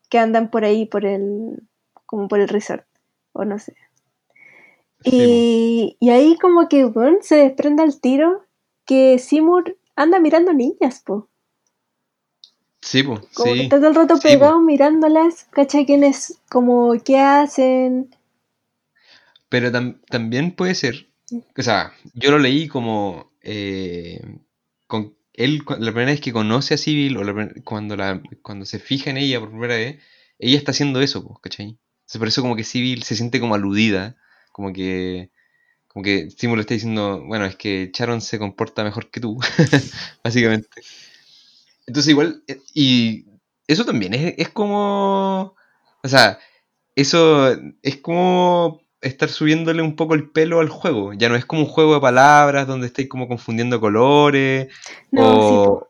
que 0.09 0.19
andan 0.19 0.51
por 0.51 0.65
ahí 0.65 0.87
por 0.87 1.07
el 1.07 1.63
como 2.11 2.29
por 2.29 2.41
el 2.41 2.49
resort 2.49 2.87
o 3.33 3.45
no 3.47 3.59
sé. 3.59 3.75
sí, 5.05 5.27
Y, 5.29 5.97
y 6.01 6.09
ahí 6.11 6.39
como 6.39 6.67
que 6.69 6.85
bueno, 6.87 7.19
se 7.21 7.37
desprende 7.37 7.83
al 7.83 8.01
tiro 8.01 8.47
que 8.87 9.19
Seymour 9.19 9.77
anda 9.97 10.19
mirando 10.21 10.53
niñas, 10.55 11.03
po. 11.05 11.29
sí, 12.83 13.03
po, 13.03 13.21
Como 13.35 13.57
que 13.57 13.63
sí, 13.63 13.65
está 13.65 13.79
todo 13.79 13.89
el 13.89 13.97
rato 13.97 14.21
sí, 14.25 14.37
po. 14.37 14.49
pegado 14.49 14.61
mirándolas, 14.61 15.43
¿cachai? 15.51 15.85
¿Quiénes, 15.85 16.41
como, 16.49 16.93
qué 17.05 17.19
hacen? 17.19 18.09
Pero 19.49 19.71
tam- 19.73 20.01
también 20.09 20.53
puede 20.55 20.75
ser, 20.75 21.09
o 21.57 21.63
sea, 21.63 21.93
yo 22.15 22.31
lo 22.31 22.39
leí 22.39 22.69
como 22.69 23.33
eh, 23.43 24.21
con 24.87 25.17
él 25.35 25.59
la 25.67 25.93
primera 25.93 26.13
vez 26.13 26.21
que 26.21 26.33
conoce 26.33 26.75
a 26.75 26.79
Civil 26.79 27.17
o 27.17 27.25
la 27.25 27.51
cuando 27.65 27.97
la 27.97 28.23
cuando 28.43 28.67
se 28.67 28.79
fija 28.79 29.11
en 29.11 29.17
ella 29.19 29.41
por 29.41 29.51
primera 29.51 29.77
vez, 29.77 30.03
ella 30.39 30.59
está 30.59 30.71
haciendo 30.73 31.01
eso, 31.01 31.25
po, 31.27 31.41
¿cachai? 31.41 31.79
Entonces, 32.11 32.19
por 32.19 32.29
eso 32.29 32.43
como 32.43 32.57
que 32.57 32.65
Civil 32.65 33.05
se 33.05 33.15
siente 33.15 33.39
como 33.39 33.55
aludida, 33.55 34.17
como 34.51 34.73
que 34.73 35.31
como 35.87 36.03
que 36.03 36.29
le 36.41 36.61
está 36.61 36.75
diciendo, 36.75 37.23
bueno, 37.25 37.45
es 37.45 37.55
que 37.55 37.93
Sharon 37.95 38.21
se 38.21 38.39
comporta 38.41 38.83
mejor 38.83 39.11
que 39.11 39.21
tú, 39.21 39.39
básicamente. 40.25 40.69
Entonces 41.87 42.11
igual, 42.11 42.43
eh, 42.49 42.61
y 42.75 43.27
eso 43.69 43.85
también 43.85 44.15
es, 44.15 44.35
es 44.39 44.49
como, 44.49 45.55
o 46.03 46.09
sea, 46.09 46.41
eso 46.97 47.57
es 47.83 47.99
como 47.99 48.81
estar 49.01 49.29
subiéndole 49.29 49.81
un 49.81 49.95
poco 49.95 50.15
el 50.15 50.31
pelo 50.31 50.59
al 50.59 50.69
juego. 50.69 51.13
Ya 51.13 51.29
no 51.29 51.37
es 51.37 51.45
como 51.45 51.63
un 51.63 51.69
juego 51.69 51.95
de 51.95 52.01
palabras 52.01 52.67
donde 52.67 52.89
estáis 52.89 53.09
como 53.09 53.29
confundiendo 53.29 53.81
colores 53.81 54.69
No, 55.13 55.23
sí, 55.23 55.55
o, 55.55 55.89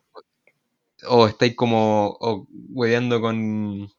o 1.09 1.26
estáis 1.26 1.56
como 1.56 2.16
o 2.20 2.46
hueveando 2.70 3.20
con, 3.22 3.90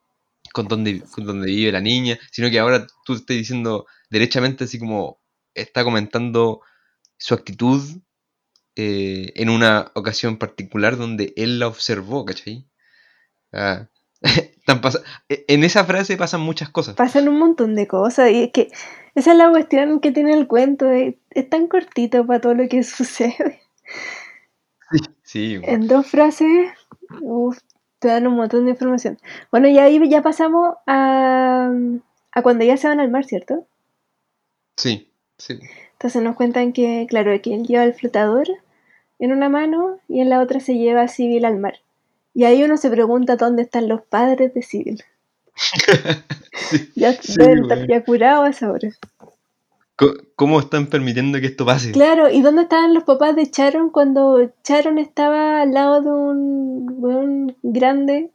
con, 0.54 0.68
dónde, 0.68 1.02
con 1.12 1.26
dónde 1.26 1.48
vive 1.48 1.72
la 1.72 1.82
niña, 1.82 2.18
sino 2.32 2.50
que 2.50 2.60
ahora 2.60 2.88
tú 3.06 3.14
estás 3.14 3.38
diciendo 3.38 3.86
derechamente 4.10 4.66
así 4.66 4.80
como 4.80 5.20
está 5.54 5.84
comentando 5.84 6.62
su 7.18 7.34
actitud 7.34 7.82
eh, 8.76 9.32
en 9.36 9.50
una 9.50 9.92
ocasión 9.96 10.38
particular 10.38 10.98
donde 10.98 11.34
él 11.36 11.60
la 11.60 11.68
observó, 11.68 12.26
¿cachai? 12.26 12.68
Ah, 13.52 13.88
tan 14.66 14.82
e- 15.30 15.46
en 15.48 15.64
esa 15.64 15.84
frase 15.84 16.18
pasan 16.18 16.42
muchas 16.42 16.70
cosas. 16.70 16.96
pasan 16.96 17.28
un 17.28 17.40
montón 17.40 17.76
de 17.76 17.88
cosas 17.88 18.32
y 18.32 18.44
es 18.44 18.52
que 18.52 18.70
esa 19.16 19.32
es 19.32 19.38
la 19.38 19.50
cuestión 19.50 20.00
que 20.00 20.12
tiene 20.12 20.34
el 20.34 20.48
cuento, 20.48 20.90
es, 20.90 21.16
es 21.32 21.50
tan 21.50 21.68
cortito 21.68 22.26
para 22.26 22.40
todo 22.40 22.54
lo 22.54 22.68
que 22.70 22.84
sucede. 22.98 23.62
Sí, 24.92 25.00
sí. 25.24 25.60
En 25.64 25.88
dos 25.88 26.08
frases, 26.08 26.72
uf, 27.22 27.58
te 28.02 28.10
dan 28.10 28.28
un 28.28 28.36
montón 28.36 28.66
de 28.66 28.72
información. 28.72 29.20
Bueno, 29.52 29.70
y 29.70 29.80
ahí 29.80 30.02
ya 30.10 30.24
pasamos 30.24 30.76
a, 30.88 31.72
a 32.34 32.44
cuando 32.44 32.66
ya 32.66 32.78
se 32.78 32.90
van 32.90 33.00
al 33.02 33.12
mar, 33.12 33.26
¿cierto? 33.26 33.68
Sí, 34.76 35.10
sí. 35.38 35.60
Entonces 35.94 36.22
nos 36.24 36.36
cuentan 36.36 36.74
que, 36.74 37.06
claro, 37.10 37.32
que 37.42 37.54
él 37.54 37.66
lleva 37.66 37.86
el 37.86 37.94
flotador 37.94 38.48
en 39.20 39.32
una 39.32 39.50
mano 39.50 40.00
y 40.08 40.22
en 40.22 40.30
la 40.30 40.42
otra 40.42 40.60
se 40.60 40.76
lleva 40.76 41.04
a 41.04 41.08
Civil 41.08 41.46
al 41.46 41.58
mar. 41.60 41.76
Y 42.34 42.46
ahí 42.46 42.64
uno 42.64 42.78
se 42.78 42.90
pregunta 42.90 43.38
dónde 43.38 43.64
están 43.64 43.88
los 43.88 44.02
padres 44.04 44.54
de 44.54 44.62
Civil. 44.64 45.04
Sí, 46.54 46.94
Ya 46.96 47.20
sí, 47.22 47.34
deben 47.36 47.60
estar 47.60 47.80
weón. 47.80 47.88
ya 47.88 48.04
curados 48.04 48.46
a 48.46 48.50
esa 48.50 48.72
hora. 48.72 48.90
Co- 49.18 49.21
¿Cómo 50.36 50.60
están 50.60 50.88
permitiendo 50.88 51.40
que 51.40 51.48
esto 51.48 51.66
pase? 51.66 51.92
Claro, 51.92 52.30
¿y 52.30 52.42
dónde 52.42 52.64
estaban 52.64 52.94
los 52.94 53.04
papás 53.04 53.36
de 53.36 53.50
Charon 53.50 53.90
cuando 53.90 54.52
Charon 54.64 54.98
estaba 54.98 55.62
al 55.62 55.74
lado 55.74 56.02
de 56.02 56.10
un 56.10 56.96
weón 56.98 57.56
grande? 57.62 58.32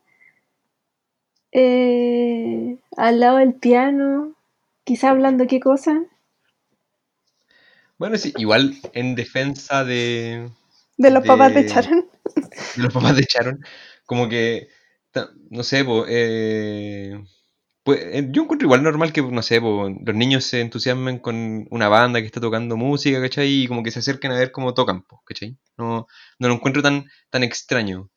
eh, 1.59 2.77
al 2.99 3.21
lado 3.21 3.39
del 3.39 3.55
piano, 3.55 4.35
quizá 4.85 5.11
hablando 5.11 5.47
qué 5.47 5.59
cosa. 5.59 6.05
Bueno, 7.97 8.19
sí, 8.19 8.35
igual 8.37 8.77
en 8.93 9.15
defensa 9.15 9.83
de, 9.83 10.51
De 10.99 11.11
los 11.11 11.25
papás 11.25 11.55
de 11.55 11.65
Charon. 11.65 12.07
de 12.35 12.83
los 12.83 12.93
papás 12.93 13.17
de 13.17 13.23
Sharon, 13.23 13.65
como 14.05 14.29
que, 14.29 14.69
no 15.49 15.63
sé, 15.63 15.83
po, 15.83 16.05
eh, 16.07 17.25
pues, 17.87 18.01
eh, 18.03 18.29
yo 18.33 18.43
encuentro 18.45 18.67
igual 18.67 18.83
normal 18.85 19.13
que, 19.15 19.23
no 19.23 19.43
sé, 19.43 19.61
po, 19.63 19.89
los 19.89 20.17
niños 20.17 20.45
se 20.45 20.61
entusiasmen 20.61 21.21
con 21.21 21.67
una 21.71 21.89
banda 21.89 22.21
que 22.21 22.27
está 22.27 22.41
tocando 22.41 22.77
música, 22.77 23.21
¿cachai? 23.23 23.65
Y 23.65 23.69
como 23.69 23.83
que 23.85 23.93
se 23.93 24.01
acerquen 24.01 24.33
a 24.33 24.39
ver 24.39 24.53
cómo 24.53 24.75
tocan, 24.75 25.03
po, 25.05 25.23
¿cachai? 25.27 25.57
No, 25.79 26.07
no 26.41 26.49
lo 26.49 26.55
encuentro 26.55 26.83
tan, 26.83 27.07
tan 27.31 27.45
extraño, 27.45 28.11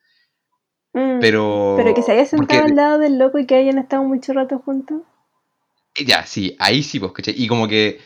Mm, 0.93 1.19
pero, 1.21 1.75
Pero 1.75 1.93
que 1.95 2.03
se 2.03 2.11
haya 2.11 2.25
sentado 2.25 2.61
porque, 2.61 2.65
al 2.65 2.75
lado 2.75 2.99
del 2.99 3.17
loco 3.17 3.39
y 3.39 3.45
que 3.47 3.55
hayan 3.55 3.79
estado 3.79 4.03
mucho 4.03 4.33
rato 4.33 4.59
juntos. 4.59 5.01
eh, 5.95 6.05
ya, 6.05 6.25
sí, 6.25 6.55
ahí 6.59 6.83
sí, 6.83 6.99
pues, 6.99 7.11
¿cachai? 7.13 7.35
Y 7.37 7.47
como 7.47 7.67
que, 7.67 7.99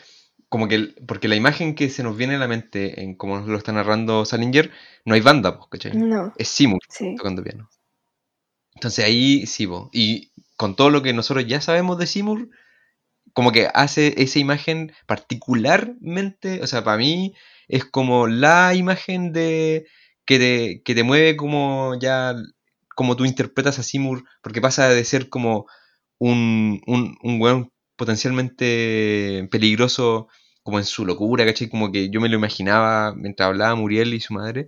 como 0.50 0.68
que, 0.68 0.94
porque 1.08 1.28
la 1.28 1.36
imagen 1.36 1.76
que 1.76 1.90
se 1.90 2.04
nos 2.04 2.18
viene 2.18 2.36
a 2.36 2.40
la 2.40 2.48
mente, 2.48 3.02
en 3.02 3.16
como 3.16 3.38
nos 3.40 3.48
lo 3.48 3.58
está 3.58 3.72
narrando 3.72 4.26
Salinger, 4.26 4.72
no 5.06 5.16
hay 5.16 5.22
banda, 5.22 5.58
pues, 5.58 5.70
¿cachai? 5.72 5.98
No, 5.98 6.34
Es 6.38 6.50
sí. 6.50 7.16
tocando 7.18 7.44
piano. 7.44 7.70
Entonces 8.76 9.06
ahí 9.06 9.46
sí, 9.46 9.68
po. 9.68 9.90
Y 9.94 10.32
con 10.58 10.76
todo 10.76 10.90
lo 10.90 11.02
que 11.04 11.14
nosotros 11.14 11.48
ya 11.48 11.62
sabemos 11.62 11.98
de 11.98 12.08
Seymour, 12.08 12.50
como 13.34 13.52
que 13.52 13.70
hace 13.74 14.14
esa 14.22 14.40
imagen 14.40 14.92
particularmente, 15.08 16.62
o 16.62 16.68
sea, 16.68 16.84
para 16.84 16.98
mí 16.98 17.34
es 17.68 17.86
como 17.86 18.28
la 18.28 18.76
imagen 18.76 19.34
de 19.34 19.88
que 20.26 20.40
te, 20.40 20.82
que 20.84 20.96
te 20.96 21.04
mueve 21.04 21.36
como 21.38 21.96
ya, 22.00 22.36
como 22.96 23.16
tú 23.16 23.26
interpretas 23.26 23.80
a 23.80 23.84
Seymour, 23.84 24.24
porque 24.42 24.62
pasa 24.62 24.90
de 24.90 25.04
ser 25.06 25.30
como 25.30 25.66
un, 26.20 26.82
un, 26.88 27.18
un 27.24 27.42
weón 27.42 27.72
potencialmente 27.96 29.48
peligroso, 29.52 30.28
como 30.64 30.80
en 30.80 30.86
su 30.86 31.06
locura, 31.06 31.46
¿cachai? 31.46 31.70
Como 31.70 31.92
que 31.92 32.10
yo 32.10 32.22
me 32.22 32.30
lo 32.30 32.36
imaginaba 32.38 33.14
mientras 33.16 33.48
hablaba 33.48 33.76
Muriel 33.76 34.14
y 34.14 34.20
su 34.22 34.34
madre. 34.34 34.68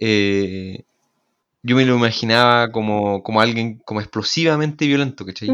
eh, 0.00 0.84
yo 1.62 1.76
me 1.76 1.84
lo 1.84 1.96
imaginaba 1.96 2.70
como, 2.72 3.22
como 3.22 3.40
alguien 3.40 3.80
como 3.84 4.00
explosivamente 4.00 4.86
violento, 4.86 5.26
¿cachai? 5.26 5.50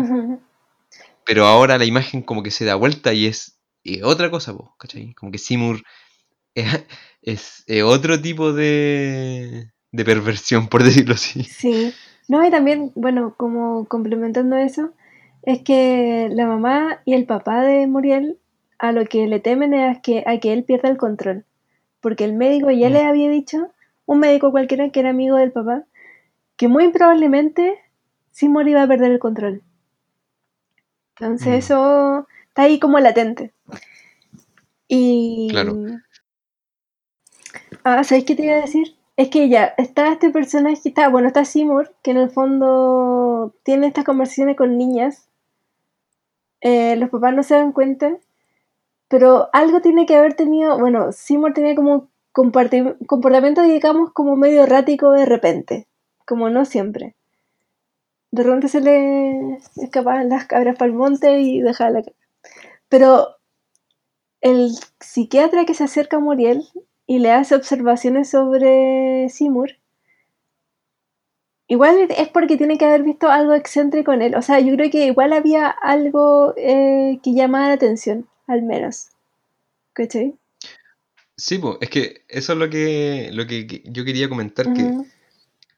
Pero 1.25 1.47
ahora 1.47 1.79
la 1.79 1.85
imagen 1.85 2.23
como 2.23 2.42
que 2.42 2.51
se 2.51 2.64
da 2.64 2.77
vuelta 2.77 3.12
y 3.12 3.27
es, 3.27 3.59
otra 4.03 4.31
cosa, 4.31 4.57
po, 4.57 4.75
¿cachai? 4.79 5.14
Como 5.14 5.33
que 5.33 5.38
Seymour 5.38 5.83
es, 6.55 6.85
es, 7.23 7.64
es 7.66 7.83
otro 7.83 8.21
tipo 8.21 8.53
de, 8.53 9.71
de 9.92 10.05
perversión, 10.05 10.69
por 10.69 10.83
decirlo 10.85 11.14
así. 11.14 11.42
Sí. 11.45 11.92
No, 12.29 12.45
y 12.47 12.51
también, 12.51 12.92
bueno, 12.95 13.35
como 13.37 13.85
complementando 13.87 14.57
eso, 14.57 14.92
es 15.42 15.62
que 15.62 16.29
la 16.33 16.47
mamá 16.47 17.01
y 17.05 17.14
el 17.14 17.25
papá 17.25 17.62
de 17.62 17.87
Muriel 17.87 18.38
a 18.79 18.92
lo 18.92 19.05
que 19.07 19.27
le 19.27 19.40
temen 19.40 19.75
es 19.75 19.99
que, 20.01 20.25
a 20.27 20.38
que 20.38 20.53
él 20.53 20.64
pierda 20.64 20.88
el 20.88 20.97
control. 20.97 21.45
Porque 22.01 22.25
el 22.25 22.33
médico 22.35 22.71
ya 22.71 22.88
Mm. 22.88 22.92
le 22.92 23.05
había 23.05 23.31
dicho, 23.31 23.71
un 24.07 24.19
médico 24.21 24.51
cualquiera 24.51 24.90
que 24.90 25.01
era 25.01 25.11
amigo 25.11 25.37
del 25.37 25.53
papá, 25.53 25.85
que 26.57 26.69
muy 26.69 26.90
probablemente 26.90 27.79
Seymour 28.31 28.69
iba 28.69 28.83
a 28.83 28.88
perder 28.88 29.12
el 29.12 29.19
control. 29.19 29.62
Entonces 31.19 31.49
Mm, 31.49 31.59
eso 31.59 32.27
está 32.49 32.62
ahí 32.62 32.79
como 32.79 32.99
latente. 33.01 33.53
Y... 34.88 35.49
claro. 35.51 35.77
Ah, 37.85 38.05
¿sabéis 38.05 38.27
qué 38.27 38.35
te 38.35 38.45
iba 38.45 38.55
a 38.55 38.61
decir? 38.61 38.97
Es 39.16 39.31
que 39.31 39.49
ya 39.49 39.75
está 39.79 40.12
este 40.12 40.31
personaje, 40.31 40.88
está, 40.88 41.09
bueno, 41.09 41.29
está 41.29 41.45
Seymour, 41.45 41.95
que 42.03 42.11
en 42.11 42.19
el 42.19 42.31
fondo 42.31 43.55
tiene 43.62 43.87
estas 43.87 44.05
conversaciones 44.05 44.57
con 44.57 44.77
niñas. 44.77 45.29
Eh, 46.61 46.97
los 46.97 47.09
papás 47.11 47.35
no 47.35 47.42
se 47.42 47.55
dan 47.55 47.73
cuenta, 47.73 48.19
pero 49.09 49.49
algo 49.53 49.81
tiene 49.81 50.05
que 50.05 50.16
haber 50.16 50.35
tenido, 50.35 50.79
bueno, 50.79 51.12
Seymour 51.12 51.55
tenía 51.55 51.75
como 51.75 51.92
un 51.92 52.11
comportamiento, 53.07 53.62
digamos, 53.62 54.12
como 54.12 54.37
medio 54.37 54.64
errático 54.64 55.12
de 55.12 55.25
repente, 55.25 55.87
como 56.27 56.51
no 56.51 56.65
siempre. 56.65 57.15
De 58.31 58.43
repente 58.43 58.69
se 58.69 58.81
le 58.81 59.59
escapaban 59.77 60.29
las 60.29 60.47
cabras 60.47 60.77
para 60.77 60.91
el 60.91 60.97
monte 60.97 61.41
y 61.41 61.61
dejaba 61.62 61.91
la... 61.91 62.03
ca- 62.03 62.12
Pero 62.89 63.37
el 64.41 64.71
psiquiatra 65.01 65.65
que 65.65 65.75
se 65.75 65.85
acerca 65.85 66.17
a 66.19 66.21
Muriel 66.21 66.62
y 67.07 67.21
le 67.21 67.31
hace 67.33 67.55
observaciones 67.55 68.29
sobre 68.31 69.29
Seymour, 69.31 69.71
igual 71.69 72.09
es 72.11 72.29
porque 72.29 72.57
tiene 72.57 72.79
que 72.79 72.85
haber 72.85 73.03
visto 73.03 73.29
algo 73.29 73.55
excéntrico 73.55 74.12
en 74.12 74.23
él. 74.23 74.35
O 74.35 74.43
sea, 74.43 74.61
yo 74.61 74.75
creo 74.77 74.91
que 74.91 75.07
igual 75.07 75.33
había 75.33 75.69
algo 75.69 76.55
eh, 76.57 77.19
que 77.23 77.33
llamaba 77.35 77.69
la 77.69 77.75
atención, 77.75 78.29
al 78.47 78.62
menos. 78.62 79.09
¿Cachai? 79.93 80.35
Sí, 81.37 81.59
pues, 81.59 81.77
es 81.81 81.91
que 81.91 82.25
eso 82.29 82.53
es 82.53 82.59
lo 82.59 82.69
que, 82.71 83.31
lo 83.33 83.47
que 83.47 83.67
que 83.67 83.83
yo 83.87 84.05
quería 84.05 84.29
comentar, 84.29 84.73
que 84.73 84.83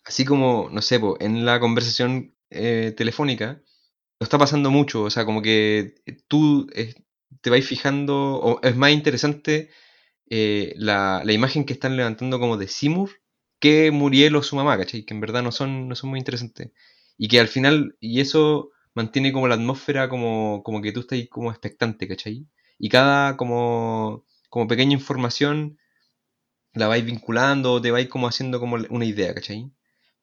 así 0.09 0.25
como, 0.27 0.71
no 0.73 0.83
sé, 0.83 1.01
po, 1.01 1.19
en 1.21 1.47
la 1.47 1.61
conversación 1.61 2.35
eh, 2.51 2.95
telefónica, 2.97 3.63
lo 4.21 4.25
está 4.25 4.39
pasando 4.39 4.71
mucho, 4.71 5.05
o 5.05 5.11
sea, 5.11 5.25
como 5.27 5.43
que 5.43 5.97
tú 6.29 6.69
eh, 6.75 6.95
te 7.43 7.51
vais 7.51 7.67
fijando, 7.67 8.17
o 8.37 8.61
es 8.63 8.77
más 8.77 8.93
interesante 8.93 9.71
eh, 10.31 10.75
la, 10.77 11.23
la 11.25 11.33
imagen 11.33 11.65
que 11.65 11.75
están 11.75 11.97
levantando 11.97 12.41
como 12.41 12.57
de 12.57 12.69
Seymour 12.69 13.11
que 13.61 13.91
Muriel 13.91 14.37
o 14.37 14.43
su 14.43 14.57
mamá, 14.57 14.79
¿cachai? 14.79 15.05
Que 15.05 15.15
en 15.15 15.21
verdad 15.21 15.43
no 15.43 15.53
son, 15.53 15.89
no 15.89 15.95
son 15.97 16.11
muy 16.11 16.19
interesantes. 16.21 16.73
Y 17.19 17.29
que 17.29 17.41
al 17.41 17.49
final, 17.49 17.97
y 18.01 18.21
eso 18.21 18.71
mantiene 18.95 19.33
como 19.33 19.49
la 19.49 19.57
atmósfera 19.57 20.09
como, 20.09 20.63
como 20.65 20.83
que 20.83 20.93
tú 20.93 21.01
estás 21.01 21.19
como 21.31 21.51
expectante, 21.51 22.09
¿cachai? 22.09 22.47
Y 22.79 22.89
cada 22.89 23.37
como, 23.37 24.25
como 24.51 24.69
pequeña 24.69 24.95
información 24.95 25.79
la 26.73 26.89
vais 26.89 27.05
vinculando 27.05 27.81
te 27.83 27.91
vais 27.91 28.09
como 28.09 28.27
haciendo 28.27 28.59
como 28.61 28.77
una 28.91 29.05
idea, 29.05 29.35
¿cachai? 29.35 29.71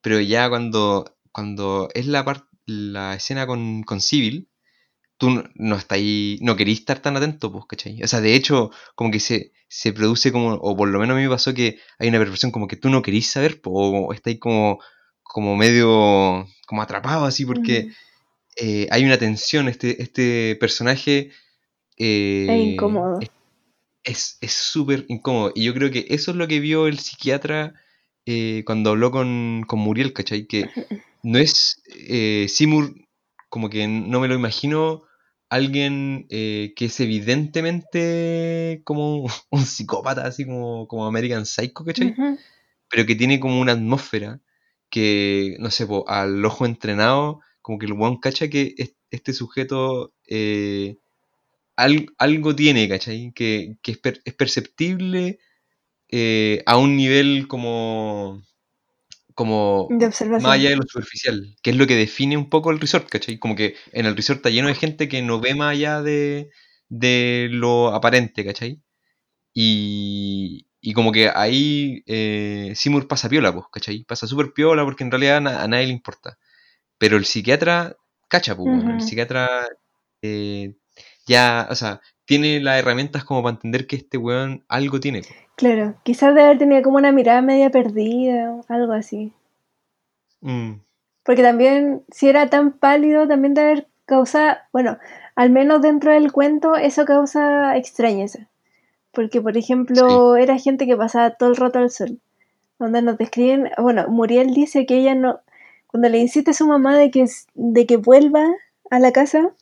Pero 0.06 0.20
ya 0.22 0.48
cuando, 0.48 1.04
cuando 1.32 1.88
es 1.94 2.06
la, 2.06 2.24
par- 2.24 2.48
la 2.66 3.14
escena 3.16 3.46
con, 3.46 3.82
con 3.84 4.00
Civil, 4.00 4.48
tú 5.18 5.30
no, 5.30 5.44
no 5.54 5.76
estáis, 5.76 6.40
no 6.42 6.56
queréis 6.56 6.80
estar 6.80 7.00
tan 7.00 7.16
atento, 7.16 7.52
pues, 7.52 7.64
¿cachai? 7.68 8.02
O 8.02 8.06
sea, 8.08 8.20
de 8.20 8.34
hecho, 8.34 8.70
como 8.94 9.10
que 9.10 9.20
se, 9.20 9.52
se 9.68 9.92
produce 9.92 10.32
como, 10.32 10.54
o 10.54 10.76
por 10.76 10.88
lo 10.88 10.98
menos 11.00 11.14
a 11.14 11.18
mí 11.18 11.24
me 11.24 11.30
pasó 11.30 11.54
que 11.54 11.78
hay 11.98 12.08
una 12.08 12.18
perversión 12.18 12.52
como 12.52 12.68
que 12.68 12.76
tú 12.76 12.90
no 12.90 13.02
queréis 13.02 13.30
saber, 13.30 13.60
po, 13.60 13.70
o 13.72 14.12
estáis 14.12 14.38
como, 14.40 14.80
como 15.22 15.56
medio, 15.56 16.46
como 16.66 16.82
atrapado 16.82 17.24
así, 17.26 17.46
porque 17.46 17.88
eh, 18.56 18.88
hay 18.90 19.04
una 19.04 19.18
tensión, 19.18 19.68
este, 19.68 20.02
este 20.02 20.56
personaje 20.60 21.32
Es 22.46 22.56
eh, 22.58 22.58
incómodo. 22.58 23.20
es 23.20 23.30
es 24.04 24.38
es 24.40 24.52
súper 24.52 25.04
incómodo. 25.08 25.52
Y 25.54 25.64
yo 25.64 25.74
creo 25.74 25.90
que 25.90 26.06
eso 26.10 26.30
es 26.32 26.36
lo 26.36 26.48
que 26.48 26.60
vio 26.60 26.86
el 26.86 26.98
psiquiatra 27.00 27.74
eh, 28.26 28.62
cuando 28.66 28.90
habló 28.90 29.10
con, 29.10 29.64
con 29.66 29.80
Muriel, 29.80 30.12
¿cachai? 30.12 30.46
Que 30.46 30.72
no 31.22 31.38
es 31.38 31.82
eh, 31.88 32.46
Seymour, 32.48 32.94
como 33.48 33.70
que 33.70 33.86
no 33.88 34.20
me 34.20 34.28
lo 34.28 34.34
imagino 34.34 35.02
alguien 35.48 36.26
eh, 36.30 36.72
que 36.76 36.86
es 36.86 37.00
evidentemente 37.00 38.82
como 38.84 39.26
un 39.50 39.64
psicópata, 39.64 40.26
así 40.26 40.44
como, 40.44 40.86
como 40.88 41.06
American 41.06 41.46
Psycho, 41.46 41.84
¿cachai? 41.84 42.16
Pero 42.90 43.06
que 43.06 43.14
tiene 43.16 43.40
como 43.40 43.60
una 43.60 43.72
atmósfera 43.72 44.40
que, 44.90 45.56
no 45.60 45.70
sé, 45.70 45.86
po, 45.86 46.08
al 46.08 46.44
ojo 46.44 46.66
entrenado, 46.66 47.40
como 47.62 47.78
que 47.78 47.86
el 47.86 47.92
one 47.92 48.18
cacha 48.22 48.48
que 48.48 48.74
es- 48.78 48.94
este 49.10 49.32
sujeto 49.32 50.14
eh, 50.28 50.98
al- 51.76 52.06
algo 52.18 52.54
tiene, 52.56 52.88
¿cachai? 52.88 53.32
Que, 53.34 53.76
que 53.82 53.92
es, 53.92 53.98
per- 53.98 54.22
es 54.24 54.34
perceptible 54.34 55.38
eh, 56.10 56.62
a 56.66 56.76
un 56.78 56.96
nivel 56.96 57.48
como, 57.48 58.42
como 59.34 59.88
De 59.90 60.06
más 60.06 60.52
allá 60.54 60.70
de 60.70 60.76
lo 60.76 60.82
superficial, 60.84 61.56
que 61.62 61.70
es 61.70 61.76
lo 61.76 61.86
que 61.86 61.96
define 61.96 62.36
un 62.36 62.50
poco 62.50 62.70
el 62.70 62.80
resort, 62.80 63.08
¿cachai? 63.08 63.38
Como 63.38 63.56
que 63.56 63.76
en 63.92 64.06
el 64.06 64.16
resort 64.16 64.38
está 64.38 64.50
lleno 64.50 64.68
de 64.68 64.74
gente 64.74 65.08
que 65.08 65.22
no 65.22 65.40
ve 65.40 65.54
más 65.54 65.72
allá 65.72 66.02
de, 66.02 66.50
de 66.88 67.48
lo 67.50 67.94
aparente, 67.94 68.44
¿cachai? 68.44 68.82
Y, 69.54 70.66
y 70.80 70.92
como 70.92 71.12
que 71.12 71.30
ahí 71.34 72.02
eh, 72.06 72.72
Seymour 72.76 73.08
pasa 73.08 73.28
piola, 73.28 73.52
pues, 73.52 73.66
¿cachai? 73.72 74.04
Pasa 74.04 74.26
súper 74.26 74.52
piola 74.52 74.84
porque 74.84 75.04
en 75.04 75.10
realidad 75.10 75.46
a, 75.46 75.64
a 75.64 75.68
nadie 75.68 75.86
le 75.86 75.92
importa. 75.92 76.38
Pero 76.98 77.16
el 77.16 77.24
psiquiatra, 77.26 77.96
cacha, 78.28 78.56
pues, 78.56 78.84
el 78.84 79.00
psiquiatra 79.02 79.48
eh, 80.22 80.76
ya, 81.26 81.68
o 81.70 81.74
sea, 81.74 82.00
tiene 82.24 82.60
las 82.60 82.78
herramientas 82.78 83.24
como 83.24 83.42
para 83.42 83.56
entender 83.56 83.86
que 83.86 83.96
este 83.96 84.18
weón 84.18 84.64
algo 84.68 85.00
tiene. 85.00 85.22
Claro, 85.56 85.94
quizás 86.02 86.34
de 86.34 86.42
haber 86.42 86.58
tenido 86.58 86.82
como 86.82 86.98
una 86.98 87.12
mirada 87.12 87.40
media 87.42 87.70
perdida, 87.70 88.60
algo 88.68 88.92
así. 88.92 89.32
Mm, 90.40 90.80
Porque 91.24 91.42
también, 91.42 92.04
si 92.10 92.28
era 92.28 92.48
tan 92.50 92.72
pálido, 92.72 93.26
también 93.26 93.54
de 93.54 93.62
haber 93.62 93.88
causado, 94.04 94.58
bueno, 94.72 94.98
al 95.34 95.50
menos 95.50 95.82
dentro 95.82 96.12
del 96.12 96.30
cuento, 96.32 96.76
eso 96.76 97.04
causa 97.04 97.76
extrañeza. 97.76 98.48
Porque, 99.12 99.40
por 99.40 99.56
ejemplo, 99.56 100.36
era 100.36 100.58
gente 100.58 100.86
que 100.86 100.96
pasaba 100.96 101.30
todo 101.30 101.50
el 101.50 101.56
rato 101.56 101.78
al 101.78 101.90
sol. 101.90 102.20
Donde 102.78 103.02
nos 103.02 103.18
describen, 103.18 103.70
bueno, 103.78 104.06
Muriel 104.08 104.52
dice 104.54 104.84
que 104.86 104.98
ella 104.98 105.14
no, 105.14 105.40
cuando 105.86 106.08
le 106.10 106.18
insiste 106.18 106.50
a 106.50 106.54
su 106.54 106.66
mamá 106.66 106.96
de 106.98 107.10
que, 107.10 107.26
de 107.54 107.86
que 107.86 107.96
vuelva 107.96 108.46
a 108.90 108.98
la 109.00 109.12
casa, 109.12 109.52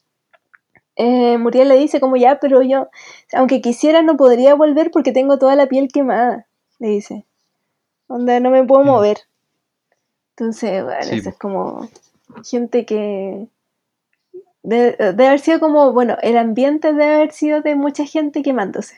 eh, 0.96 1.38
Muriel 1.38 1.68
le 1.68 1.76
dice 1.76 2.00
como 2.00 2.16
ya, 2.16 2.38
pero 2.40 2.62
yo, 2.62 2.88
aunque 3.32 3.60
quisiera, 3.60 4.02
no 4.02 4.16
podría 4.16 4.54
volver 4.54 4.90
porque 4.90 5.12
tengo 5.12 5.38
toda 5.38 5.56
la 5.56 5.66
piel 5.66 5.88
quemada, 5.92 6.46
le 6.78 6.88
dice. 6.88 7.24
Donde 8.08 8.40
no 8.40 8.50
me 8.50 8.64
puedo 8.64 8.84
Mm. 8.84 8.86
mover. 8.86 9.18
Entonces, 10.36 10.82
bueno, 10.84 11.02
Sí, 11.02 11.16
eso 11.16 11.30
es 11.30 11.36
como 11.38 11.88
gente 12.44 12.84
que... 12.86 13.46
De, 14.62 14.92
de 15.14 15.26
haber 15.26 15.40
sido 15.40 15.60
como, 15.60 15.92
bueno, 15.92 16.16
el 16.22 16.38
ambiente 16.38 16.88
debe 16.88 17.14
haber 17.16 17.32
sido 17.32 17.60
de 17.60 17.74
mucha 17.74 18.06
gente 18.06 18.42
quemándose. 18.42 18.96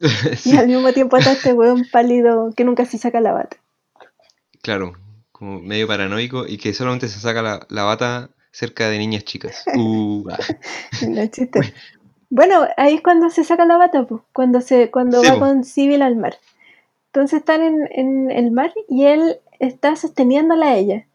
Y 0.44 0.56
al 0.56 0.66
mismo 0.68 0.92
tiempo 0.92 1.16
está 1.16 1.32
este 1.32 1.52
weón 1.52 1.86
pálido 1.90 2.50
que 2.56 2.64
nunca 2.64 2.84
se 2.84 2.98
saca 2.98 3.20
la 3.20 3.32
bata. 3.32 3.56
claro, 4.62 4.92
como 5.32 5.60
medio 5.60 5.86
paranoico 5.86 6.46
y 6.46 6.58
que 6.58 6.72
solamente 6.74 7.08
se 7.08 7.18
saca 7.20 7.42
la, 7.42 7.66
la 7.68 7.82
bata 7.84 8.30
cerca 8.52 8.88
de 8.88 8.98
niñas 8.98 9.24
chicas. 9.24 9.64
Uh, 9.76 10.24
ah. 10.30 10.38
No 11.08 11.26
chiste. 11.26 11.60
Bueno, 12.30 12.66
ahí 12.76 12.94
es 12.94 13.02
cuando 13.02 13.28
se 13.30 13.44
saca 13.44 13.66
la 13.66 13.76
bata, 13.76 14.06
pues, 14.06 14.22
cuando 14.32 14.60
se, 14.60 14.90
cuando 14.90 15.20
Sí, 15.20 15.26
va 15.28 15.34
po. 15.34 15.40
con 15.40 15.64
Civil 15.64 16.02
al 16.02 16.16
mar. 16.16 16.36
Entonces 17.06 17.40
están 17.40 17.62
en, 17.62 17.88
en 17.92 18.30
el 18.30 18.50
mar 18.52 18.72
y 18.88 19.04
él 19.04 19.40
está 19.58 19.96
sosteniéndola 19.96 20.66
a 20.68 20.76
ella. 20.76 21.06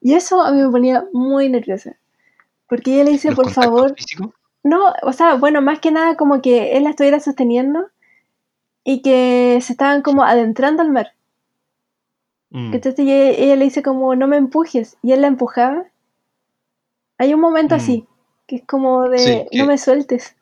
Y 0.00 0.14
eso 0.14 0.42
a 0.42 0.52
mí 0.52 0.60
me 0.62 0.70
ponía 0.70 1.06
muy 1.12 1.48
nerviosa. 1.48 1.96
Porque 2.68 2.94
ella 2.94 3.04
le 3.04 3.10
dice, 3.12 3.28
¿Los 3.28 3.36
por 3.36 3.50
favor, 3.50 3.94
no, 4.62 4.92
o 5.02 5.12
sea, 5.14 5.36
bueno, 5.36 5.62
más 5.62 5.80
que 5.80 5.90
nada 5.90 6.16
como 6.16 6.42
que 6.42 6.76
él 6.76 6.84
la 6.84 6.90
estuviera 6.90 7.18
sosteniendo 7.20 7.88
y 8.84 9.00
que 9.00 9.58
se 9.62 9.72
estaban 9.72 10.02
como 10.02 10.22
adentrando 10.24 10.82
al 10.82 10.90
mar. 10.90 11.12
Mm, 12.50 12.74
Entonces 12.74 12.98
ella, 12.98 13.30
ella 13.30 13.56
le 13.56 13.64
dice 13.64 13.82
como, 13.82 14.14
no 14.16 14.26
me 14.28 14.36
empujes. 14.36 14.98
Y 15.02 15.12
él 15.12 15.22
la 15.22 15.28
empujaba. 15.28 15.84
Hay 17.18 17.34
un 17.34 17.40
momento 17.40 17.74
Mm. 17.74 17.76
así, 17.76 18.06
que 18.46 18.56
es 18.56 18.62
como 18.64 19.08
de, 19.10 19.18
Sí, 19.24 19.48
que- 19.50 19.58
no 19.58 19.66
me 19.66 19.76
sueltes. 19.76 20.34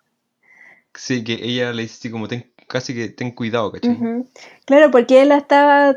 Sí, 0.94 1.22
que 1.24 1.34
ella 1.34 1.72
le 1.72 1.82
dice 1.82 1.94
así 1.98 2.10
como 2.10 2.26
ten, 2.28 2.52
casi 2.68 2.92
que 2.94 3.08
ten 3.10 3.30
cuidado, 3.32 3.70
¿cachai? 3.72 4.04
Claro, 4.66 4.90
porque 4.90 5.22
él 5.22 5.28
la 5.30 5.38
estaba 5.38 5.96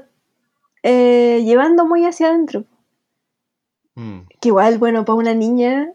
eh, 0.83 1.41
llevando 1.45 1.85
muy 1.87 2.05
hacia 2.05 2.27
adentro. 2.29 2.65
Mm, 3.97 4.27
Que 4.41 4.49
igual, 4.49 4.77
bueno, 4.79 5.05
para 5.05 5.15
una 5.17 5.33
niña 5.33 5.93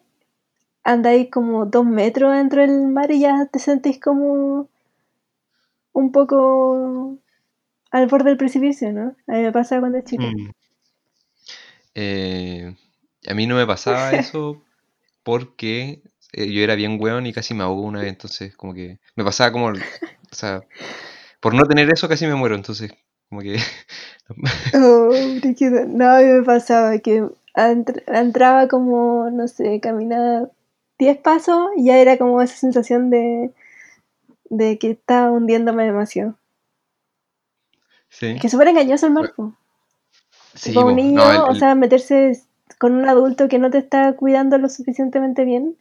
andáis 0.85 1.31
como 1.31 1.67
dos 1.67 1.87
metros 1.87 2.33
dentro 2.35 2.63
del 2.63 2.89
mar 2.89 3.11
y 3.13 3.21
ya 3.21 3.47
te 3.47 3.59
sentís 3.61 4.01
como 4.01 4.69
un 5.95 6.13
poco 6.13 7.19
al 7.93 8.07
borde 8.09 8.31
del 8.31 8.39
precipicio, 8.39 8.93
¿no? 8.93 9.17
A 9.29 9.33
mí 9.33 9.43
me 9.43 9.53
pasa 9.53 9.81
cuando 9.81 9.99
es 9.99 10.05
chica. 10.05 10.37
mm. 10.37 10.51
Eh, 11.95 12.75
a 13.27 13.35
mí 13.35 13.47
no 13.47 13.57
me 13.57 13.67
pasaba 13.67 14.15
eso 14.17 14.64
porque 15.25 16.03
eh, 16.33 16.53
yo 16.53 16.63
era 16.63 16.77
bien 16.77 16.99
weón 17.01 17.27
y 17.27 17.33
casi 17.35 17.55
me 17.55 17.65
ahogo 17.65 17.83
una 17.83 18.01
vez, 18.03 18.11
entonces 18.11 18.57
como 18.57 18.75
que 18.75 19.01
me 19.17 19.25
pasaba 19.25 19.53
como, 19.53 19.69
o 19.69 19.75
sea, 20.33 20.63
por 21.41 21.55
no 21.55 21.65
tener 21.65 21.91
eso 21.93 22.09
casi 22.09 22.27
me 22.27 22.37
muero, 22.37 22.57
entonces 22.57 22.93
como 23.29 23.43
que 23.43 23.59
Oh. 24.75 25.11
No, 25.89 26.11
a 26.11 26.19
mí 26.21 26.25
me 26.27 26.43
pasaba 26.43 26.99
que 26.99 27.23
entr- 27.55 28.03
entraba 28.07 28.69
como, 28.69 29.31
no 29.31 29.49
sé, 29.49 29.81
caminaba 29.81 30.51
10 30.99 31.19
pasos 31.19 31.69
y 31.77 31.87
ya 31.87 31.99
era 31.99 32.19
como 32.19 32.43
esa 32.43 32.57
sensación 32.57 33.11
de, 33.11 33.53
de 34.51 34.79
que 34.79 34.93
estaba 34.93 35.31
hundiéndome 35.33 35.85
demasiado. 35.85 36.37
sí, 38.09 38.39
que 38.41 38.49
súper 38.49 38.69
engañoso 38.69 39.07
el 39.07 39.13
mar, 39.13 39.33
po. 39.37 39.53
sí, 40.55 40.73
Para 40.75 40.87
un 40.87 40.97
niño, 40.97 41.17
no, 41.17 41.31
el- 41.33 41.41
o 41.41 41.55
sea, 41.55 41.75
meterse 41.75 42.41
con 42.79 42.93
un 42.95 43.09
adulto 43.09 43.49
que 43.49 43.59
no 43.59 43.71
te 43.71 43.79
está 43.79 44.15
cuidando 44.15 44.59
lo 44.59 44.69
suficientemente 44.69 45.45
bien, 45.45 45.77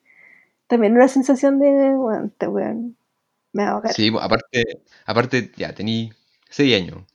también 0.67 0.93
una 0.93 1.07
sensación 1.07 1.59
de, 1.59 1.95
bueno, 1.95 2.27
este 2.27 2.47
weón 2.47 2.97
me 3.51 3.63
va 3.63 3.69
a 3.69 3.71
ahogar. 3.73 3.93
sí, 3.93 4.11
po, 4.11 4.19
aparte, 4.19 4.63
aparte 5.05 5.51
ya 5.55 5.73
tení 5.73 6.11
6 6.49 6.75
años, 6.75 7.05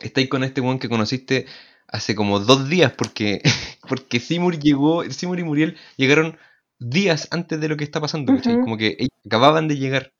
estáis 0.00 0.28
con 0.28 0.44
este 0.44 0.60
weón 0.60 0.78
que 0.78 0.88
conociste 0.88 1.46
hace 1.88 2.14
como 2.14 2.38
dos 2.38 2.68
días 2.68 2.92
porque 2.92 3.42
porque 3.88 4.20
Seymour 4.20 4.58
llegó, 4.58 5.04
Seymour 5.10 5.40
y 5.40 5.44
Muriel 5.44 5.76
llegaron 5.96 6.38
días 6.78 7.28
antes 7.30 7.60
de 7.60 7.68
lo 7.68 7.76
que 7.76 7.84
está 7.84 8.00
pasando. 8.00 8.32
Como 8.42 8.76
que 8.76 8.96
ellos 8.98 9.18
acababan 9.26 9.68
de 9.68 9.76
llegar. 9.76 10.12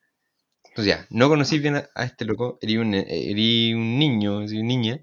Entonces 0.64 0.94
ya, 0.94 1.06
no 1.10 1.28
conocí 1.28 1.58
bien 1.58 1.76
a, 1.76 1.88
a 1.94 2.04
este 2.04 2.24
loco, 2.24 2.58
erí 2.60 2.76
un, 2.76 2.94
erí 2.94 3.74
un 3.74 3.98
niño, 3.98 4.40
niña, 4.42 5.00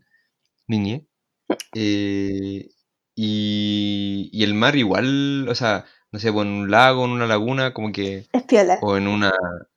niña. 0.68 1.02
eh, 1.76 2.70
y, 3.18 4.30
y 4.34 4.44
el 4.46 4.54
mar 4.56 4.78
igual, 4.78 5.48
o 5.50 5.56
sea, 5.56 5.86
no 6.14 6.20
sé, 6.20 6.32
pues 6.34 6.46
en 6.48 6.54
un 6.54 6.72
lago, 6.72 7.06
en 7.06 7.12
una 7.12 7.28
laguna, 7.28 7.74
como 7.74 7.92
que, 7.92 8.30
Es 8.32 8.44
piola. 8.44 8.80
o 8.80 8.98
en 8.98 9.08
una, 9.08 9.32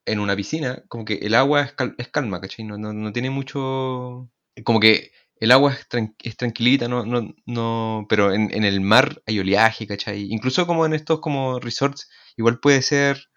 en 0.05 0.19
una 0.19 0.35
piscina, 0.35 0.83
como 0.89 1.05
que 1.05 1.15
el 1.15 1.35
agua 1.35 1.63
es, 1.63 1.73
cal- 1.73 1.95
es 1.97 2.09
calma, 2.09 2.41
¿cachai? 2.41 2.65
No, 2.65 2.77
no, 2.77 2.93
no 2.93 3.13
tiene 3.13 3.29
mucho, 3.31 4.29
como 4.63 4.79
que 4.79 5.11
el 5.37 5.51
agua 5.51 5.73
es, 5.73 5.89
tran- 5.89 6.15
es 6.23 6.37
tranquilita, 6.37 6.87
no, 6.87 7.05
no, 7.05 7.33
no, 7.47 8.05
pero 8.09 8.33
en, 8.33 8.53
en 8.53 8.63
el 8.65 8.81
mar 8.81 9.21
hay 9.25 9.39
oleaje, 9.39 9.87
¿cachai? 9.87 10.27
Incluso 10.31 10.67
como 10.67 10.85
en 10.85 10.93
estos 10.93 11.19
como 11.21 11.59
resorts, 11.59 12.09
igual 12.37 12.59
puede 12.59 12.81
ser 12.83 13.27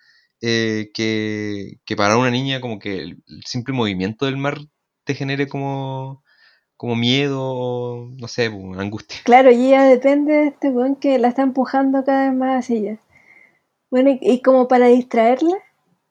eh, 0.43 0.91
que, 0.95 1.81
que 1.87 1.97
para 1.97 2.17
una 2.19 2.31
niña 2.31 2.61
como 2.61 2.79
que 2.79 2.99
el, 3.03 3.23
el 3.27 3.43
simple 3.47 3.75
movimiento 3.75 4.27
del 4.27 4.37
mar 4.37 4.59
te 5.05 5.15
genere 5.15 5.49
como, 5.49 6.24
como 6.85 6.97
miedo, 6.97 8.11
no 8.19 8.29
sé, 8.29 8.45
angustia. 8.45 9.17
Claro, 9.25 9.51
y 9.51 9.69
ella 9.69 9.85
depende 9.85 10.35
de 10.35 10.47
este 10.49 10.69
weón 10.69 10.97
que 10.97 11.19
la 11.19 11.29
está 11.29 11.41
empujando 11.41 12.05
cada 12.05 12.29
vez 12.29 12.39
más 12.39 12.59
hacia 12.59 12.77
ella. 12.77 12.99
Bueno, 13.89 14.11
y, 14.11 14.19
y 14.21 14.43
como 14.43 14.69
para 14.69 14.89
distraerla, 14.89 15.57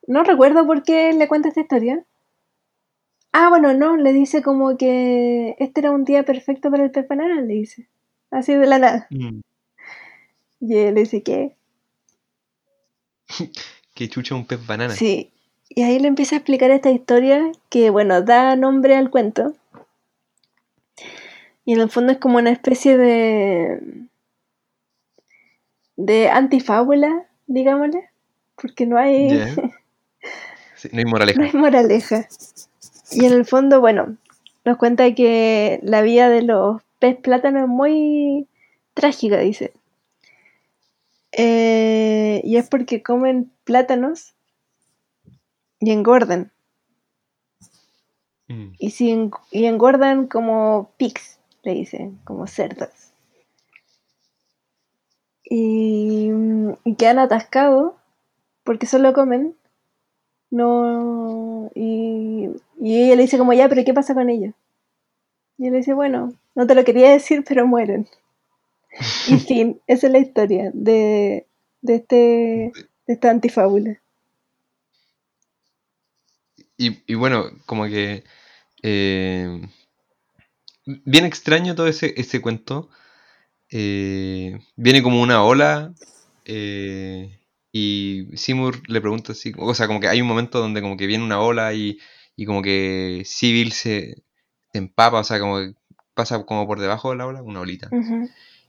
no 0.07 0.23
recuerdo 0.23 0.65
por 0.65 0.81
qué 0.81 1.13
le 1.13 1.27
cuenta 1.27 1.49
esta 1.49 1.61
historia. 1.61 2.03
Ah, 3.31 3.49
bueno, 3.49 3.75
no, 3.75 3.97
le 3.97 4.13
dice 4.13 4.41
como 4.41 4.75
que 4.75 5.55
este 5.59 5.81
era 5.81 5.91
un 5.91 6.05
día 6.05 6.23
perfecto 6.23 6.71
para 6.71 6.85
el 6.85 6.89
pez 6.89 7.07
banana, 7.07 7.39
le 7.39 7.53
dice. 7.53 7.87
Así 8.31 8.55
de 8.55 8.65
la 8.65 8.79
nada. 8.79 9.07
Mm. 9.11 9.41
Y 10.59 10.75
él 10.75 10.95
le 10.95 11.01
dice, 11.01 11.21
¿qué? 11.21 11.55
Que 13.93 14.09
chucha 14.09 14.33
un 14.33 14.47
pez 14.47 14.65
banana. 14.65 14.95
Sí. 14.95 15.29
Y 15.69 15.83
ahí 15.83 15.99
le 15.99 16.07
empieza 16.07 16.35
a 16.35 16.39
explicar 16.39 16.71
esta 16.71 16.89
historia 16.89 17.51
que, 17.69 17.91
bueno, 17.91 18.23
da 18.23 18.55
nombre 18.55 18.95
al 18.95 19.11
cuento. 19.11 19.53
Y 21.65 21.73
en 21.73 21.81
el 21.81 21.89
fondo 21.89 22.11
es 22.11 22.19
como 22.19 22.37
una 22.37 22.51
especie 22.51 22.97
de. 22.97 24.07
de 25.95 26.29
antifábula, 26.29 27.27
digámosle. 27.47 28.09
Porque 28.55 28.85
no 28.85 28.97
hay. 28.97 29.29
Sí, 30.75 30.89
no 30.91 30.99
hay 30.99 31.05
moraleja. 31.05 31.39
No 31.39 31.45
hay 31.45 31.53
moraleja. 31.53 32.27
Y 33.11 33.23
en 33.23 33.31
el 33.31 33.45
fondo, 33.45 33.79
bueno, 33.79 34.17
nos 34.65 34.75
cuenta 34.75 35.15
que 35.15 35.79
la 35.81 36.01
vida 36.01 36.27
de 36.27 36.41
los 36.41 36.81
pez 36.99 37.15
plátanos 37.15 37.63
es 37.63 37.69
muy 37.69 38.47
trágica, 38.93 39.39
dice. 39.39 39.71
Eh, 41.31 42.41
y 42.43 42.57
es 42.57 42.67
porque 42.69 43.01
comen 43.01 43.51
plátanos 43.63 44.33
y 45.79 45.91
engordan. 45.91 46.51
Mm. 48.47 48.73
Y, 48.77 48.91
si 48.91 49.29
y 49.51 49.65
engordan 49.65 50.27
como 50.27 50.91
pigs, 50.97 51.39
le 51.63 51.73
dicen, 51.73 52.19
como 52.25 52.47
cerdos. 52.47 52.89
Y, 55.45 56.29
y 56.83 56.95
quedan 56.95 57.19
atascados 57.19 57.93
porque 58.63 58.85
solo 58.87 59.13
comen. 59.13 59.55
No. 60.51 61.71
Y, 61.75 62.49
y 62.79 63.03
ella 63.03 63.15
le 63.15 63.23
dice 63.23 63.37
como 63.37 63.53
ya, 63.53 63.69
pero 63.69 63.83
¿qué 63.85 63.93
pasa 63.93 64.13
con 64.13 64.29
ellos? 64.29 64.53
Y 65.57 65.67
él 65.67 65.71
le 65.73 65.79
dice, 65.79 65.93
bueno, 65.93 66.33
no 66.55 66.67
te 66.67 66.75
lo 66.75 66.83
quería 66.83 67.11
decir, 67.11 67.43
pero 67.47 67.67
mueren. 67.67 68.07
Y 69.27 69.37
fin, 69.39 69.81
esa 69.87 70.07
es 70.07 70.13
la 70.13 70.19
historia 70.19 70.71
de, 70.73 71.47
de 71.81 71.95
este 71.95 72.15
de 73.07 73.13
esta 73.13 73.29
antifábula. 73.31 73.99
Y, 76.77 77.03
y 77.11 77.15
bueno, 77.15 77.45
como 77.65 77.85
que 77.85 78.23
Eh, 78.83 79.61
bien 80.85 81.25
extraño 81.25 81.75
todo 81.75 81.87
ese, 81.87 82.13
ese 82.17 82.41
cuento. 82.41 82.89
Eh, 83.69 84.59
viene 84.75 85.01
como 85.01 85.21
una 85.21 85.43
ola 85.43 85.93
eh, 86.45 87.39
y 87.71 88.27
Seymour 88.35 88.87
le 88.87 89.01
pregunta 89.01 89.31
así, 89.31 89.51
o 89.57 89.73
sea, 89.73 89.87
como 89.87 89.99
que 89.99 90.07
hay 90.07 90.21
un 90.21 90.27
momento 90.27 90.59
donde 90.59 90.81
como 90.81 90.95
que 90.95 91.07
viene 91.07 91.23
una 91.23 91.39
ola 91.39 91.73
y, 91.73 91.97
y 92.35 92.45
como 92.45 92.61
que 92.61 93.23
Civil 93.25 93.71
se, 93.71 94.23
se 94.71 94.77
empapa, 94.77 95.19
o 95.19 95.23
sea, 95.23 95.39
como 95.39 95.57
que 95.57 95.73
pasa 96.13 96.45
como 96.45 96.67
por 96.67 96.79
debajo 96.79 97.11
de 97.11 97.17
la 97.17 97.25
ola, 97.25 97.41
una 97.41 97.61
olita. 97.61 97.89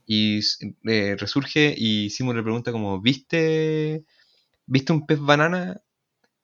Y 0.07 0.39
eh, 0.87 1.15
resurge 1.19 1.73
y 1.77 2.09
Seymour 2.09 2.35
le 2.35 2.43
pregunta 2.43 2.71
como, 2.71 2.99
¿viste, 3.01 4.05
¿viste 4.65 4.93
un 4.93 5.05
pez 5.05 5.19
banana? 5.19 5.81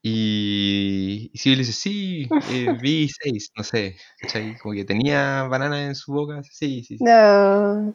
Y, 0.03 1.29
y 1.33 1.37
Civil 1.37 1.59
dice, 1.59 1.73
sí, 1.73 2.35
eh, 2.45 2.69
vi 2.81 3.07
seis, 3.09 3.51
no 3.57 3.63
sé, 3.63 3.97
¿cachai? 4.19 4.57
Como 4.57 4.73
que 4.73 4.85
tenía 4.85 5.43
banana 5.43 5.85
en 5.85 5.95
su 5.95 6.11
boca, 6.13 6.41
sí, 6.43 6.83
sí, 6.83 6.97
sí. 6.99 7.07
No, 7.07 7.93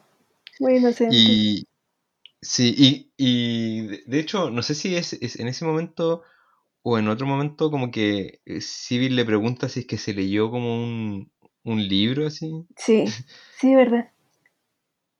muy 0.60 0.76
inocente. 0.76 1.38
Y 1.38 1.66
sí, 2.42 2.74
y, 2.78 3.12
y 3.18 3.86
de- 4.06 4.20
hecho, 4.20 4.50
no 4.50 4.62
sé 4.62 4.74
si 4.74 4.96
es, 4.96 5.14
es 5.14 5.38
en 5.40 5.48
ese 5.48 5.64
momento 5.64 6.22
o 6.82 6.98
en 6.98 7.08
otro 7.08 7.26
momento 7.26 7.70
como 7.70 7.90
que 7.90 8.40
eh, 8.46 8.60
Civil 8.62 9.16
le 9.16 9.24
pregunta 9.26 9.68
si 9.68 9.80
es 9.82 9.86
que 9.88 9.98
se 9.98 10.14
leyó 10.14 10.50
como 10.50 10.76
un, 10.84 11.32
un 11.64 11.88
libro 11.88 12.26
así. 12.28 12.66
Sí, 12.76 13.16
sí, 13.50 13.74
verdad. 13.74 14.10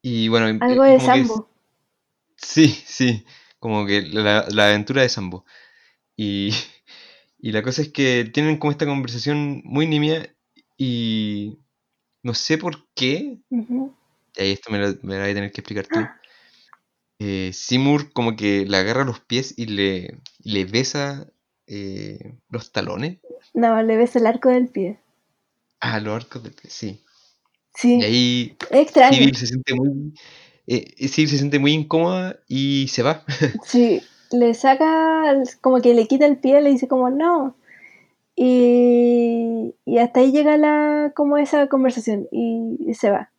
Y 0.03 0.29
bueno, 0.29 0.49
Algo 0.59 0.83
y 0.83 0.85
de 0.85 1.01
es- 1.01 1.01
Sambo. 1.01 1.49
sí, 2.37 2.69
sí, 2.87 3.25
como 3.59 3.87
que 3.87 4.03
la, 4.03 4.47
la 4.51 4.69
aventura 4.69 5.03
de 5.03 5.09
Sambo. 5.09 5.45
Y, 6.17 6.51
y 7.47 7.53
la 7.53 7.63
cosa 7.63 7.81
es 7.81 7.93
que 7.93 8.29
tienen 8.35 8.57
como 8.57 8.73
esta 8.73 8.87
conversación 8.87 9.63
muy 9.65 9.87
nimia 9.87 10.35
y 10.77 11.61
no 12.25 12.35
sé 12.35 12.59
por 12.59 12.89
qué, 12.97 13.39
y 13.49 14.43
ahí 14.43 14.51
esto 14.51 14.73
me 14.73 14.81
lo, 14.81 14.89
me 15.03 15.15
lo 15.15 15.21
vas 15.21 15.31
a 15.31 15.35
tener 15.35 15.53
que 15.53 15.61
explicar 15.61 15.87
tú. 15.87 16.01
Eh, 17.21 17.53
Seymour 17.53 18.13
como 18.13 18.35
que 18.35 18.67
le 18.67 18.77
agarra 18.77 19.05
los 19.05 19.21
pies 19.21 19.55
y 19.57 19.67
le, 19.67 20.19
le 20.43 20.65
besa 20.65 21.29
eh, 21.69 22.35
los 22.51 22.73
talones. 22.73 23.19
No, 23.55 23.81
le 23.81 23.97
ves 23.97 24.17
el 24.17 24.27
arco 24.27 24.49
del 24.49 24.67
pie. 24.67 24.99
Ah, 25.79 26.01
los 26.01 26.17
arcos 26.17 26.43
del 26.43 26.53
pie, 26.53 26.69
sí. 26.69 26.89
Y 26.89 27.79
Sí, 27.79 28.03
ahí 28.03 28.57
es 28.73 28.81
extraño. 28.81 29.19
Civil 29.19 29.37
se 29.37 29.47
siente 29.47 29.73
muy... 29.73 30.15
eh, 30.67 31.07
Civil 31.07 31.31
se 31.31 31.39
siente 31.39 31.61
muy 31.61 31.75
incómoda 31.75 32.41
y 32.49 32.89
se 32.89 33.05
va. 33.05 33.25
Sí, 33.65 34.03
le 34.33 34.55
saca, 34.55 35.35
como 35.61 35.81
que 35.81 35.95
le 35.95 36.07
quita 36.07 36.27
el 36.27 36.39
pie, 36.39 36.61
le 36.61 36.71
dice 36.71 36.89
como 36.89 37.11
no. 37.11 37.55
Y, 38.37 39.75
y 39.85 39.99
hasta 39.99 40.21
ahí 40.21 40.33
llega 40.33 40.57
la, 40.59 41.13
como 41.15 41.39
esa 41.39 41.69
conversación 41.69 42.29
y, 42.31 42.77
y 42.87 42.95
se 42.95 43.11
va. 43.11 43.31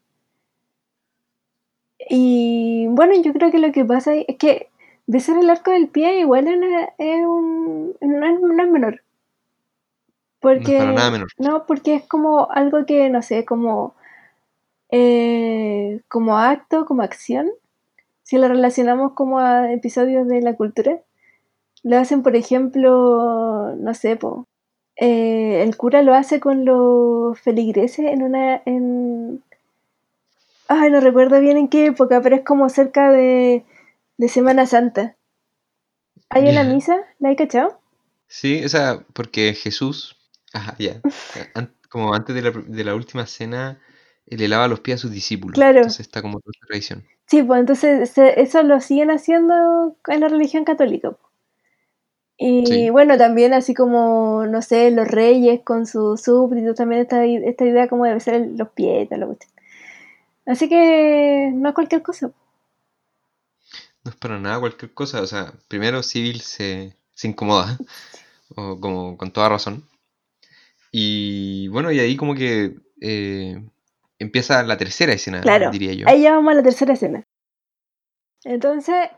Y 2.10 2.88
bueno, 2.90 3.14
yo 3.22 3.34
creo 3.34 3.52
que 3.52 3.60
lo 3.60 3.72
que 3.72 3.84
pasa 3.86 4.14
es 4.16 4.38
que 4.38 4.70
besar 5.08 5.38
el 5.38 5.50
arco 5.50 5.72
del 5.72 5.88
pie 5.90 6.20
igual 6.20 6.48
es, 6.48 6.58
una- 6.58 6.90
es 6.98 7.26
un, 7.26 7.96
no, 8.02 8.28
es, 8.28 8.40
no 8.42 8.64
es 8.64 8.70
menor. 8.70 9.02
Porque, 10.40 10.78
para 10.78 10.92
nada 10.94 11.12
menor. 11.12 11.28
No, 11.38 11.66
porque 11.66 11.96
es 11.96 12.08
como 12.08 12.50
algo 12.52 12.86
que, 12.86 13.10
no 13.10 13.22
sé, 13.22 13.44
como, 13.46 13.96
eh, 14.90 16.02
como 16.08 16.38
acto, 16.38 16.86
como 16.86 17.02
acción. 17.02 17.50
Si 18.28 18.38
lo 18.38 18.48
relacionamos 18.48 19.14
como 19.14 19.40
a 19.40 19.72
episodios 19.74 20.28
de 20.28 20.42
la 20.42 20.56
cultura, 20.56 21.00
lo 21.84 21.98
hacen, 21.98 22.24
por 22.24 22.36
ejemplo, 22.36 23.76
no 23.78 23.94
sé, 23.94 24.18
po, 24.18 24.48
eh, 24.98 25.64
el 25.64 25.78
cura 25.78 26.02
lo 26.04 26.14
hace 26.16 26.40
con 26.40 26.66
los 26.66 27.40
feligreses 27.40 28.08
en 28.08 28.24
una, 28.24 28.62
en, 28.66 29.44
ay, 30.70 30.90
no 30.92 31.02
recuerdo 31.02 31.42
bien 31.42 31.58
en 31.58 31.68
qué 31.68 31.88
época, 31.88 32.22
pero 32.22 32.38
es 32.38 32.44
como 32.46 32.70
cerca 32.70 33.12
de, 33.12 33.66
de 34.18 34.30
Semana 34.30 34.66
Santa. 34.66 35.18
Hay 36.30 36.48
una 36.48 36.64
misa, 36.64 37.02
¿la 37.20 37.28
hay 37.30 37.36
cachado? 37.36 37.82
Sí, 38.28 38.64
o 38.64 38.70
sea, 38.70 39.06
porque 39.14 39.54
Jesús, 39.54 40.18
ajá, 40.54 40.76
ya, 40.80 41.04
an- 41.54 41.74
como 41.90 42.14
antes 42.14 42.36
de 42.36 42.42
la, 42.42 42.52
de 42.52 42.84
la 42.84 42.96
última 42.96 43.26
cena, 43.26 43.80
eh, 43.80 43.82
le 44.30 44.48
lava 44.48 44.68
los 44.68 44.80
pies 44.82 45.00
a 45.00 45.02
sus 45.04 45.12
discípulos. 45.12 45.56
Claro. 45.56 45.78
Entonces 45.78 46.02
está 46.02 46.22
como 46.22 46.40
toda 46.40 46.52
esa 46.56 46.68
tradición. 46.68 47.06
Sí, 47.28 47.44
pues 47.44 47.60
entonces 47.60 48.10
se- 48.10 48.42
eso 48.42 48.64
lo 48.64 48.80
siguen 48.82 49.12
haciendo 49.12 49.96
en 50.08 50.20
la 50.22 50.28
religión 50.30 50.64
católica. 50.66 51.16
Y 52.40 52.66
Sí. 52.66 52.90
bueno, 52.90 53.18
también 53.18 53.54
así 53.54 53.74
como, 53.74 54.46
no 54.48 54.62
sé, 54.62 54.92
los 54.92 55.08
reyes 55.08 55.62
con 55.64 55.88
sus 55.88 56.22
súbditos, 56.22 56.76
también 56.76 57.02
esta, 57.02 57.26
esta 57.26 57.66
idea 57.66 57.88
como 57.88 58.06
de 58.06 58.14
besar 58.14 58.40
los 58.56 58.70
pies 58.70 59.06
y 59.06 59.08
tal. 59.08 59.38
Así 60.46 60.70
que 60.70 61.52
no 61.54 61.70
es 61.70 61.76
cualquier 61.76 62.02
cosa. 62.04 62.32
No 64.04 64.12
es 64.12 64.18
para 64.18 64.40
nada 64.40 64.60
cualquier 64.60 64.94
cosa. 64.94 65.22
O 65.22 65.28
sea, 65.28 65.54
primero 65.68 66.04
Civil 66.04 66.42
se, 66.42 66.94
se 67.14 67.28
incomoda, 67.28 67.78
o 68.56 68.80
como 68.80 69.18
con 69.18 69.32
toda 69.32 69.50
razón. 69.50 69.84
Y 70.92 71.68
bueno, 71.70 71.92
y 71.92 72.00
ahí 72.00 72.16
como 72.16 72.34
que 72.36 72.76
eh, 73.02 73.62
empieza 74.20 74.62
la 74.64 74.78
tercera 74.78 75.14
escena, 75.14 75.42
Claro, 75.42 75.70
diría 75.72 75.94
yo. 75.94 76.08
ahí 76.08 76.24
ya 76.24 76.34
vamos 76.34 76.52
a 76.52 76.56
la 76.56 76.64
tercera 76.64 76.94
escena. 76.94 77.24
Entonces, 78.44 79.10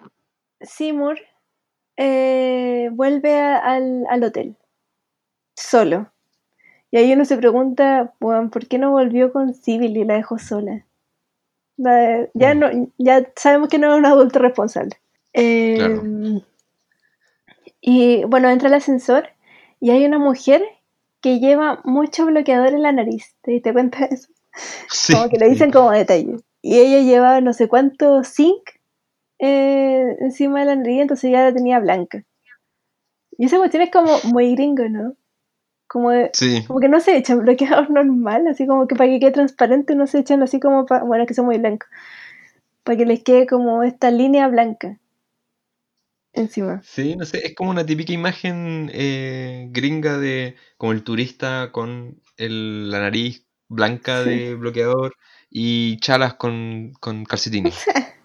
Seymour 0.61 1.19
eh, 1.97 2.89
vuelve 2.93 3.37
a- 3.39 3.57
al, 3.57 4.05
al 4.09 4.23
hotel, 4.23 4.55
solo. 5.55 6.11
Y 6.91 6.97
ahí 6.97 7.13
uno 7.13 7.25
se 7.25 7.37
pregunta, 7.37 8.13
bueno, 8.19 8.49
¿por 8.49 8.67
qué 8.67 8.77
no 8.77 8.91
volvió 8.91 9.31
con 9.31 9.53
Civil 9.53 9.95
y 9.97 10.05
la 10.05 10.15
dejó 10.15 10.39
sola? 10.39 10.85
La- 11.77 12.27
ya, 12.33 12.53
Mm. 12.55 12.59
no, 12.59 12.67
ya 12.97 13.31
sabemos 13.35 13.69
que 13.69 13.77
no 13.77 13.91
es 13.93 13.97
un 13.99 14.05
adulto 14.05 14.39
responsable. 14.39 14.97
Eh, 15.33 15.75
Claro. 15.77 16.03
Y 17.81 18.23
bueno, 18.25 18.49
entra 18.49 18.67
al 18.67 18.73
ascensor 18.75 19.29
y 19.79 19.91
hay 19.91 20.05
una 20.05 20.19
mujer 20.19 20.61
que 21.21 21.39
lleva 21.39 21.81
mucho 21.85 22.25
bloqueador 22.25 22.69
en 22.73 22.81
la 22.81 22.91
nariz. 22.91 23.35
¿Te 23.41 23.51
diste 23.51 23.71
cuenta 23.73 23.99
de 24.07 24.15
eso? 24.15 24.29
Sí, 24.91 25.13
Como 25.13 25.29
que 25.29 25.37
lo 25.39 25.47
sí. 25.47 25.51
dicen 25.51 25.71
como 25.71 25.91
detalle. 25.91 26.37
Y 26.61 26.77
ella 26.79 26.99
llevaba 27.01 27.41
no 27.41 27.53
sé 27.53 27.67
cuánto 27.67 28.23
zinc 28.23 28.61
eh, 29.39 30.17
encima 30.21 30.61
de 30.61 30.65
la 30.67 30.75
nariz, 30.77 31.01
entonces 31.01 31.31
ya 31.31 31.43
la 31.43 31.53
tenía 31.53 31.79
blanca. 31.79 32.23
Y 33.39 33.45
esa 33.45 33.57
cuestión 33.57 33.81
es 33.83 33.89
como 33.91 34.19
muy 34.25 34.53
gringo, 34.55 34.87
¿no? 34.87 35.15
Como, 35.87 36.11
de- 36.11 36.33
Sí, 36.33 36.67
como 36.67 36.79
que 36.81 36.89
no 36.89 36.99
se 37.01 37.17
echan 37.17 37.41
bloqueador 37.41 37.89
normal, 37.91 38.47
así 38.47 38.67
como 38.67 38.87
que 38.87 38.95
para 38.95 39.09
que 39.09 39.19
quede 39.19 39.31
transparente 39.31 39.95
no 39.95 40.07
se 40.07 40.19
echan 40.19 40.43
así 40.43 40.59
como 40.59 40.85
para, 40.85 41.03
bueno, 41.05 41.25
que 41.27 41.33
son 41.35 41.45
muy 41.47 41.57
blancos, 41.59 41.89
para 42.83 42.97
que 42.97 43.05
les 43.05 43.23
quede 43.23 43.47
como 43.47 43.83
esta 43.83 44.11
línea 44.11 44.47
blanca 44.49 44.99
encima. 46.33 46.81
sí, 46.81 47.15
no 47.15 47.25
sé, 47.25 47.45
es 47.45 47.55
como 47.55 47.71
una 47.71 47.85
típica 47.85 48.13
imagen 48.13 48.89
eh, 48.93 49.67
gringa 49.71 50.17
de 50.17 50.55
como 50.77 50.91
el 50.93 51.03
turista 51.03 51.71
con 51.71 52.21
el- 52.37 52.89
la 52.91 52.99
nariz 52.99 53.47
blanca 53.69 54.23
Sí. 54.23 54.29
de 54.31 54.55
bloqueador 54.55 55.15
y 55.49 55.97
chalas 55.99 56.33
con, 56.35 56.93
con 56.99 57.25
calcetines. 57.25 57.85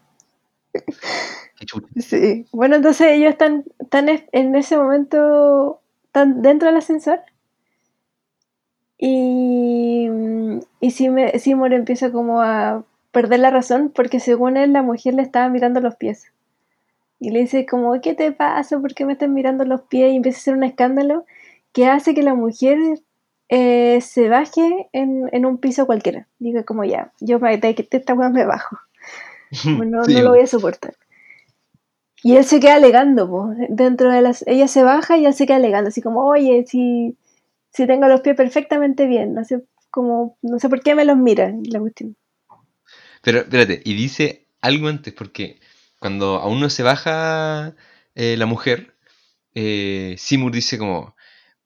Sí. 1.97 2.47
Bueno, 2.53 2.77
entonces 2.77 3.07
ellos 3.13 3.31
están, 3.31 3.65
están 3.79 4.09
es- 4.09 4.25
en 4.33 4.55
ese 4.55 4.77
momento 4.77 5.81
están 6.07 6.43
dentro 6.43 6.69
del 6.69 6.77
ascensor 6.77 7.21
y, 8.99 10.09
y 10.81 10.91
Sime- 10.91 11.39
Seymour 11.39 11.73
empieza 11.73 12.11
como 12.13 12.41
a 12.43 12.85
perder 13.13 13.41
la 13.41 13.51
razón 13.51 13.93
porque 13.95 14.21
según 14.21 14.57
él 14.57 14.73
la 14.73 14.83
mujer 14.83 15.15
le 15.15 15.23
estaba 15.23 15.49
mirando 15.49 15.81
los 15.81 15.97
pies. 15.97 16.33
Y 17.21 17.31
le 17.31 17.41
dice 17.41 17.65
como, 17.67 18.01
¿qué 18.01 18.15
te 18.15 18.33
pasa? 18.33 18.79
¿Por 18.81 18.95
qué 18.95 19.05
me 19.07 19.13
estás 19.15 19.29
mirando 19.31 19.65
los 19.65 19.83
pies? 19.83 20.13
Y 20.13 20.17
empieza 20.17 20.39
a 20.39 20.41
hacer 20.41 20.55
un 20.55 20.65
escándalo 20.65 21.25
que 21.73 21.87
hace 21.87 22.15
que 22.15 22.23
la 22.23 22.35
mujer 22.35 22.79
eh, 23.49 24.01
se 24.01 24.29
baje 24.29 24.89
en, 24.93 25.29
en 25.33 25.47
un 25.47 25.59
piso 25.59 25.87
cualquiera. 25.87 26.29
Diga 26.39 26.65
como 26.65 26.85
ya, 26.85 27.13
yo 27.21 27.39
me, 27.39 27.57
de 27.59 27.75
que 27.75 27.89
esta 27.91 28.15
weá 28.15 28.29
me 28.29 28.45
bajo. 28.45 28.79
Bueno, 29.65 29.99
no, 29.99 30.05
Sí, 30.05 30.15
no 30.15 30.23
lo 30.23 30.31
voy 30.31 30.41
a 30.41 30.47
soportar. 30.49 30.95
Y 32.25 32.37
él 32.37 32.45
se 32.45 32.59
queda 32.59 32.75
alegando, 32.77 33.29
po, 33.29 33.55
dentro 33.69 34.11
de 34.11 34.23
las... 34.23 34.45
Ella 34.49 34.67
se 34.67 34.83
baja 34.83 35.17
y 35.19 35.27
él 35.27 35.35
se 35.35 35.47
queda 35.47 35.59
alegando, 35.59 35.89
así 35.89 36.01
como, 36.01 36.25
oye, 36.25 36.65
si, 36.67 37.17
si 37.71 37.87
tengo 37.87 38.09
los 38.09 38.23
pies 38.23 38.35
perfectamente 38.35 39.07
bien, 39.07 39.35
no 39.35 39.45
sé, 39.45 39.63
como, 39.91 40.39
no 40.43 40.59
sé 40.59 40.69
por 40.69 40.81
qué 40.81 40.95
me 40.95 41.05
los 41.05 41.19
mira, 41.19 41.53
la 41.71 41.79
cuestión. 41.79 42.17
Pero 43.23 43.41
espérate, 43.41 43.81
y 43.85 43.95
dice 43.95 44.49
algo 44.61 44.89
antes, 44.89 45.13
porque 45.13 45.61
cuando 46.01 46.37
aún 46.37 46.61
no 46.61 46.71
se 46.71 46.83
baja 46.83 47.77
eh, 48.15 48.37
la 48.37 48.47
mujer, 48.47 48.97
eh, 49.55 50.17
Seymour 50.19 50.51
dice 50.51 50.79
como, 50.79 51.15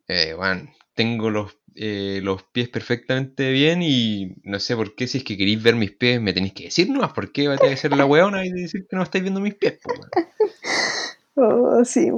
eh, 0.08 0.34
"Weón, 0.34 0.70
tengo 0.94 1.30
los, 1.30 1.57
eh, 1.80 2.20
los 2.22 2.42
pies 2.42 2.68
perfectamente 2.68 3.52
bien 3.52 3.82
y 3.82 4.34
no 4.42 4.58
sé 4.58 4.74
por 4.74 4.96
qué, 4.96 5.06
si 5.06 5.18
es 5.18 5.24
que 5.24 5.36
queréis 5.36 5.62
ver 5.62 5.76
mis 5.76 5.92
pies, 5.92 6.20
me 6.20 6.32
tenéis 6.32 6.54
que 6.54 6.64
decir 6.64 6.90
nomás, 6.90 7.12
¿por 7.12 7.30
qué 7.30 7.46
va 7.46 7.54
a 7.54 7.76
ser 7.76 7.92
la 7.96 8.04
weona 8.04 8.44
y 8.44 8.50
decir 8.50 8.86
que 8.90 8.96
no 8.96 9.02
estáis 9.04 9.22
viendo 9.22 9.40
mis 9.40 9.54
pies? 9.54 9.78
po, 9.82 9.92
weón?". 9.92 10.10
Oh, 11.40 11.84
sí. 11.84 12.10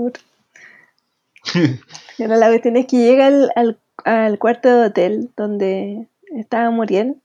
Pero 2.17 2.37
la 2.37 2.49
cuestión 2.49 2.77
es 2.77 2.87
que 2.87 2.97
llega 2.97 3.27
al, 3.27 3.53
al, 3.55 3.79
al 4.07 4.39
cuarto 4.39 4.69
de 4.75 4.87
hotel 4.87 5.31
donde 5.37 6.07
estaba 6.35 6.71
Muriel. 6.71 7.17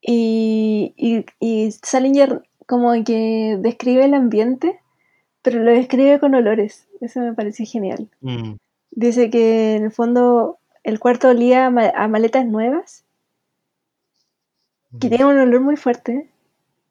Y, 0.00 0.94
y, 0.96 1.26
y 1.40 1.72
Salinger 1.82 2.42
como 2.66 2.92
que 3.02 3.56
describe 3.58 4.04
el 4.04 4.14
ambiente, 4.14 4.78
pero 5.42 5.58
lo 5.64 5.72
describe 5.72 6.20
con 6.20 6.36
olores. 6.36 6.86
Eso 7.00 7.20
me 7.20 7.34
parece 7.34 7.64
genial. 7.66 8.08
Mm, 8.20 8.54
Dice 8.92 9.30
que 9.30 9.76
en 9.76 9.84
el 9.84 9.92
fondo 9.92 10.57
el 10.88 10.98
cuarto 11.00 11.28
olía 11.28 11.66
a, 11.66 11.70
ma- 11.70 11.92
a 11.94 12.08
maletas 12.08 12.46
nuevas, 12.46 13.04
que 15.00 15.10
tenía 15.10 15.26
un 15.26 15.36
olor 15.36 15.60
muy 15.60 15.76
fuerte, 15.76 16.30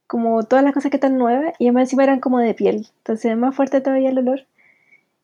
como 0.08 0.43
todas 0.43 0.66
las 0.66 0.74
cosas 0.74 0.91
que 0.91 0.98
están 0.98 1.18
nuevas, 1.18 1.54
y 1.60 1.66
además 1.68 1.84
encima 1.84 2.04
eran 2.04 2.20
como 2.22 2.39
de 2.39 2.54
piel. 2.54 2.88
Entonces 3.00 3.32
es 3.32 3.38
más 3.38 3.56
fuerte 3.56 3.82
todavía 3.82 4.10
el 4.10 4.20
olor. 4.20 4.48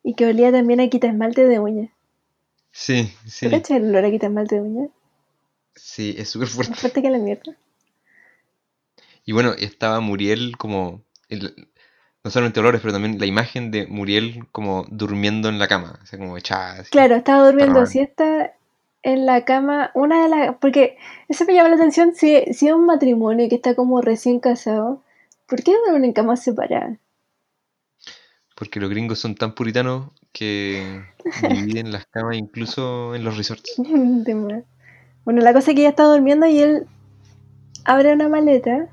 Y 0.03 0.15
que 0.15 0.27
olía 0.27 0.51
también 0.51 0.81
a 0.81 0.89
quita 0.89 1.07
esmalte 1.07 1.47
de 1.47 1.59
uña. 1.59 1.91
Sí, 2.71 3.09
¿Tú 3.43 3.49
sí, 3.49 3.51
cachas 3.51 3.77
el 3.77 3.89
olor 3.89 4.05
a 4.05 4.09
quita 4.09 4.25
esmalte 4.25 4.55
de 4.55 4.61
uña? 4.61 4.89
sí, 5.75 6.15
es 6.17 6.29
súper 6.29 6.47
Más 6.65 6.79
fuerte. 6.79 6.79
fuerte 6.79 7.03
que 7.03 7.11
la 7.11 7.19
mierda. 7.19 7.55
Y 9.25 9.31
bueno, 9.33 9.53
estaba 9.53 9.99
Muriel 9.99 10.57
como, 10.57 11.03
el- 11.29 11.69
no 12.23 12.31
solamente 12.31 12.59
olores, 12.59 12.81
pero 12.81 12.93
también 12.93 13.19
la 13.19 13.25
imagen 13.25 13.71
de 13.71 13.87
Muriel 13.87 14.47
como 14.51 14.85
durmiendo 14.89 15.49
en 15.49 15.59
la 15.59 15.67
cama, 15.67 15.99
o 16.03 16.05
sea, 16.05 16.19
como 16.19 16.37
echada 16.37 16.81
así. 16.81 16.91
Claro, 16.91 17.15
estaba 17.15 17.45
durmiendo 17.45 17.85
siesta 17.85 18.53
en 19.03 19.25
la 19.25 19.45
cama. 19.45 19.91
Una 19.93 20.23
de 20.23 20.29
las. 20.29 20.55
Porque 20.57 20.97
eso 21.27 21.45
me 21.45 21.53
llama 21.53 21.69
la 21.69 21.75
atención. 21.75 22.15
Si, 22.15 22.41
si 22.53 22.67
es 22.67 22.73
un 22.73 22.85
matrimonio 22.85 23.47
que 23.49 23.55
está 23.55 23.75
como 23.75 24.01
recién 24.01 24.39
casado, 24.39 25.03
¿por 25.45 25.61
qué 25.61 25.73
duermen 25.77 26.05
en 26.05 26.13
camas 26.13 26.41
separadas? 26.41 26.97
Porque 28.55 28.79
los 28.79 28.89
gringos 28.89 29.19
son 29.19 29.35
tan 29.35 29.53
puritanos 29.55 30.11
que 30.31 31.03
dividen 31.49 31.91
las 31.91 32.05
camas 32.05 32.37
incluso 32.37 33.13
en 33.15 33.23
los 33.23 33.37
resorts. 33.37 33.75
Bueno, 35.25 35.41
la 35.41 35.53
cosa 35.53 35.71
es 35.71 35.75
que 35.75 35.81
ella 35.83 35.91
está 35.91 36.03
durmiendo 36.03 36.45
y 36.47 36.59
él 36.59 36.85
abre 37.85 38.11
una 38.11 38.27
maleta 38.27 38.89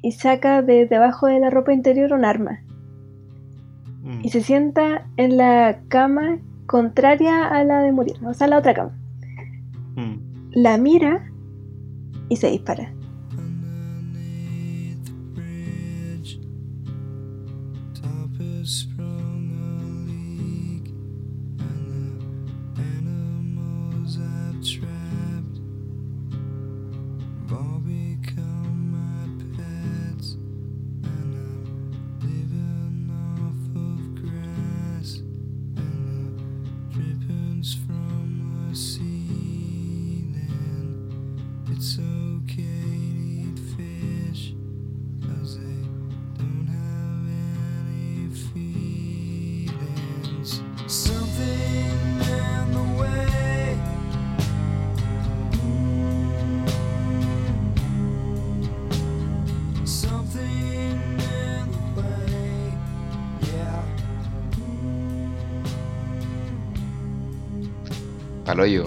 y 0.00 0.12
saca 0.12 0.62
de 0.62 0.86
debajo 0.86 1.26
de 1.26 1.40
la 1.40 1.50
ropa 1.50 1.72
interior 1.72 2.12
un 2.12 2.24
arma. 2.24 2.60
Mm. 4.02 4.20
Y 4.22 4.28
se 4.30 4.40
sienta 4.40 5.04
en 5.16 5.36
la 5.36 5.80
cama 5.88 6.38
contraria 6.66 7.48
a 7.48 7.64
la 7.64 7.80
de 7.80 7.90
Muriel, 7.90 8.24
o 8.24 8.34
sea, 8.34 8.46
la 8.46 8.58
otra 8.58 8.72
cama. 8.72 8.96
Mm. 9.96 10.50
La 10.54 10.78
mira 10.78 11.30
y 12.28 12.36
se 12.36 12.50
dispara. 12.50 12.92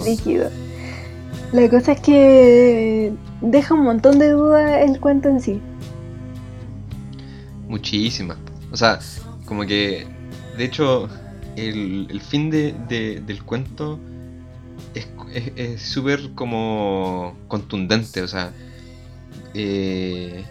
Líquido. 0.04 0.50
La 1.52 1.68
cosa 1.70 1.92
es 1.92 2.00
que 2.00 3.12
deja 3.40 3.74
un 3.74 3.84
montón 3.84 4.18
de 4.18 4.30
dudas 4.30 4.82
el 4.88 4.98
cuento 5.00 5.28
en 5.28 5.40
sí. 5.40 5.60
Muchísimas. 7.68 8.38
O 8.72 8.76
sea, 8.76 8.98
como 9.44 9.64
que, 9.66 10.06
de 10.56 10.64
hecho, 10.64 11.08
el, 11.56 12.06
el 12.10 12.20
fin 12.20 12.50
de, 12.50 12.74
de- 12.88 13.20
del 13.20 13.42
cuento 13.42 13.98
es 14.94 15.08
es- 15.34 15.52
es 15.56 15.82
súper 15.82 16.30
como 16.34 17.36
contundente. 17.48 18.22
O 18.22 18.28
sea, 18.28 18.52
eh, 19.54 20.44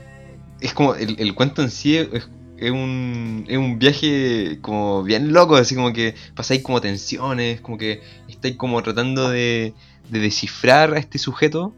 es 0.61 0.73
como 0.73 0.95
el, 0.95 1.15
el 1.19 1.33
cuento 1.35 1.61
en 1.61 1.69
sí 1.71 1.97
es, 1.97 2.27
es 2.57 2.71
un, 2.71 3.45
es 3.47 3.57
un 3.57 3.79
viaje 3.79 4.59
como 4.61 5.03
bien 5.03 5.33
loco, 5.33 5.55
así 5.55 5.75
como 5.75 5.91
que 5.93 6.15
pasáis 6.35 6.61
como 6.63 6.81
tensiones, 6.81 7.61
como 7.61 7.77
que 7.77 8.01
estáis 8.27 8.55
como 8.55 8.81
tratando 8.83 9.29
de, 9.29 9.73
de 10.09 10.19
descifrar 10.19 10.93
a 10.93 10.99
este 10.99 11.17
sujeto 11.17 11.73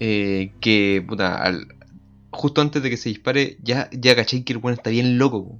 eh, 0.00 0.52
que, 0.60 1.04
puta, 1.06 1.36
al- 1.36 1.68
justo 2.30 2.60
antes 2.60 2.82
de 2.82 2.90
que 2.90 2.96
se 2.96 3.08
dispare, 3.10 3.58
ya, 3.62 3.88
ya 3.92 4.14
que 4.24 4.42
el 4.52 4.58
bueno 4.58 4.74
está 4.76 4.90
bien 4.90 5.18
loco. 5.18 5.58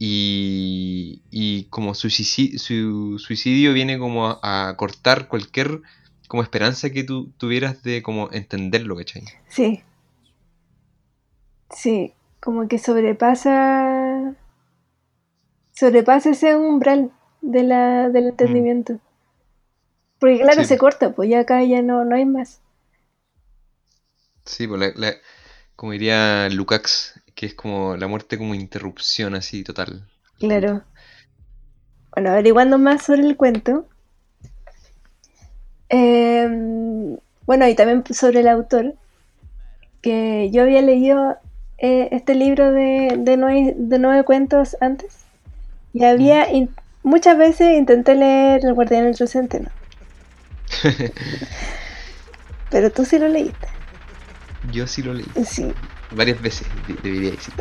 Y, 0.00 1.22
y 1.30 1.64
como 1.64 1.92
su, 1.94 2.08
suicidio, 2.08 2.58
su 2.60 3.18
suicidio 3.18 3.72
viene 3.72 3.98
como 3.98 4.28
a, 4.28 4.68
a 4.68 4.76
cortar 4.76 5.26
cualquier 5.26 5.80
como 6.28 6.42
esperanza 6.42 6.90
que 6.90 7.02
tú 7.04 7.32
tuvieras 7.38 7.82
de 7.82 8.02
como 8.02 8.28
entenderlo, 8.30 8.94
¿cachai? 8.96 9.24
Sí. 9.48 9.80
Sí, 11.70 12.12
como 12.40 12.66
que 12.68 12.78
sobrepasa. 12.78 14.34
Sobrepasa 15.72 16.28
ese 16.32 16.54
umbral 16.56 17.10
de 17.40 17.62
la, 17.62 18.10
del 18.10 18.26
entendimiento. 18.26 19.00
Porque 20.20 20.38
claro, 20.38 20.62
Sí, 20.62 20.64
se 20.64 20.78
corta, 20.78 21.12
pues 21.12 21.28
ya 21.28 21.40
acá 21.40 21.60
ya 21.64 21.82
no, 21.82 22.04
no 22.04 22.14
hay 22.14 22.24
más. 22.24 22.60
Sí, 24.44 24.66
pues 24.66 24.80
la- 24.80 24.92
la- 24.96 25.16
como 25.76 25.92
diría 25.92 26.48
Lukács, 26.50 27.20
que 27.34 27.46
es 27.46 27.54
como 27.54 27.96
la 27.96 28.08
muerte 28.08 28.38
como 28.38 28.54
interrupción 28.54 29.34
así 29.34 29.64
total. 29.64 30.08
Claro. 30.38 30.84
Bueno, 32.12 32.28
averiguando 32.32 32.76
más 32.76 33.02
sobre 33.04 33.22
el 33.22 33.38
cuento. 33.38 33.86
em, 35.88 37.16
bueno, 37.46 37.66
y 37.68 37.74
también 37.74 38.04
sobre 38.14 38.40
el 38.40 38.48
autor. 38.48 38.94
Que 40.02 40.50
yo 40.52 40.62
había 40.62 40.82
leído 40.82 41.36
eh, 41.78 42.08
este 42.12 42.34
libro 42.34 42.72
de, 42.72 43.14
de, 43.18 43.36
nueve, 43.36 43.74
de 43.76 43.98
nueve 43.98 44.24
cuentos 44.24 44.76
antes. 44.80 45.18
Y 45.92 46.04
había 46.04 46.50
in- 46.52 46.70
muchas 47.02 47.38
veces 47.38 47.76
intenté 47.78 48.14
leer 48.14 48.64
El 48.64 48.74
Guardián 48.74 49.04
del 49.10 49.28
Centeno. 49.28 49.70
Pero 52.70 52.90
tú 52.90 53.04
sí 53.04 53.18
lo 53.18 53.28
leíste. 53.28 53.68
Yo 54.72 54.86
sí 54.86 55.02
lo 55.02 55.14
leí. 55.14 55.26
Sí. 55.46 55.72
Varias 56.10 56.40
veces, 56.42 56.66
de- 56.86 56.94
debería 57.02 57.30
decir. 57.30 57.54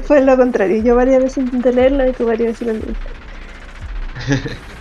Fue 0.06 0.20
lo 0.20 0.36
contrario. 0.36 0.82
Yo 0.82 0.94
varias 0.96 1.22
veces 1.22 1.38
intenté 1.38 1.72
leerlo 1.72 2.08
y 2.08 2.12
tú 2.12 2.26
varias 2.26 2.58
veces 2.60 2.66
lo 2.66 2.72
leíste. 2.74 2.94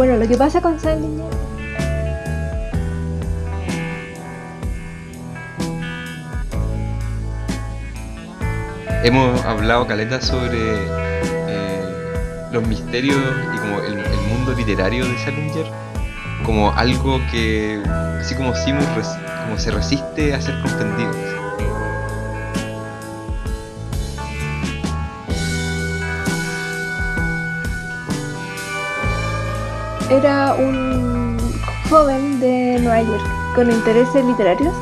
Bueno, 0.00 0.16
lo 0.16 0.26
que 0.26 0.34
pasa 0.34 0.62
con 0.62 0.80
Salinger 0.80 1.26
Hemos 9.04 9.44
hablado, 9.44 9.86
Caleta, 9.86 10.22
sobre 10.22 10.56
eh, 11.48 11.84
los 12.50 12.66
misterios 12.66 13.18
y 13.54 13.58
como 13.58 13.78
el, 13.82 13.96
mundo 14.30 14.54
literario 14.56 15.04
de 15.04 15.18
Salinger 15.18 15.66
como 16.46 16.70
algo 16.70 17.20
que, 17.30 17.82
así 18.22 18.34
como 18.34 18.54
Simus, 18.54 18.86
como 19.44 19.58
se 19.58 19.70
resiste 19.70 20.32
a 20.32 20.40
ser 20.40 20.58
comprendido. 20.62 21.39
Era 30.10 30.54
un 30.54 31.38
joven 31.88 32.40
de 32.40 32.80
Nueva 32.80 33.00
York 33.02 33.22
con 33.54 33.70
intereses 33.70 34.24
literarios. 34.24 34.74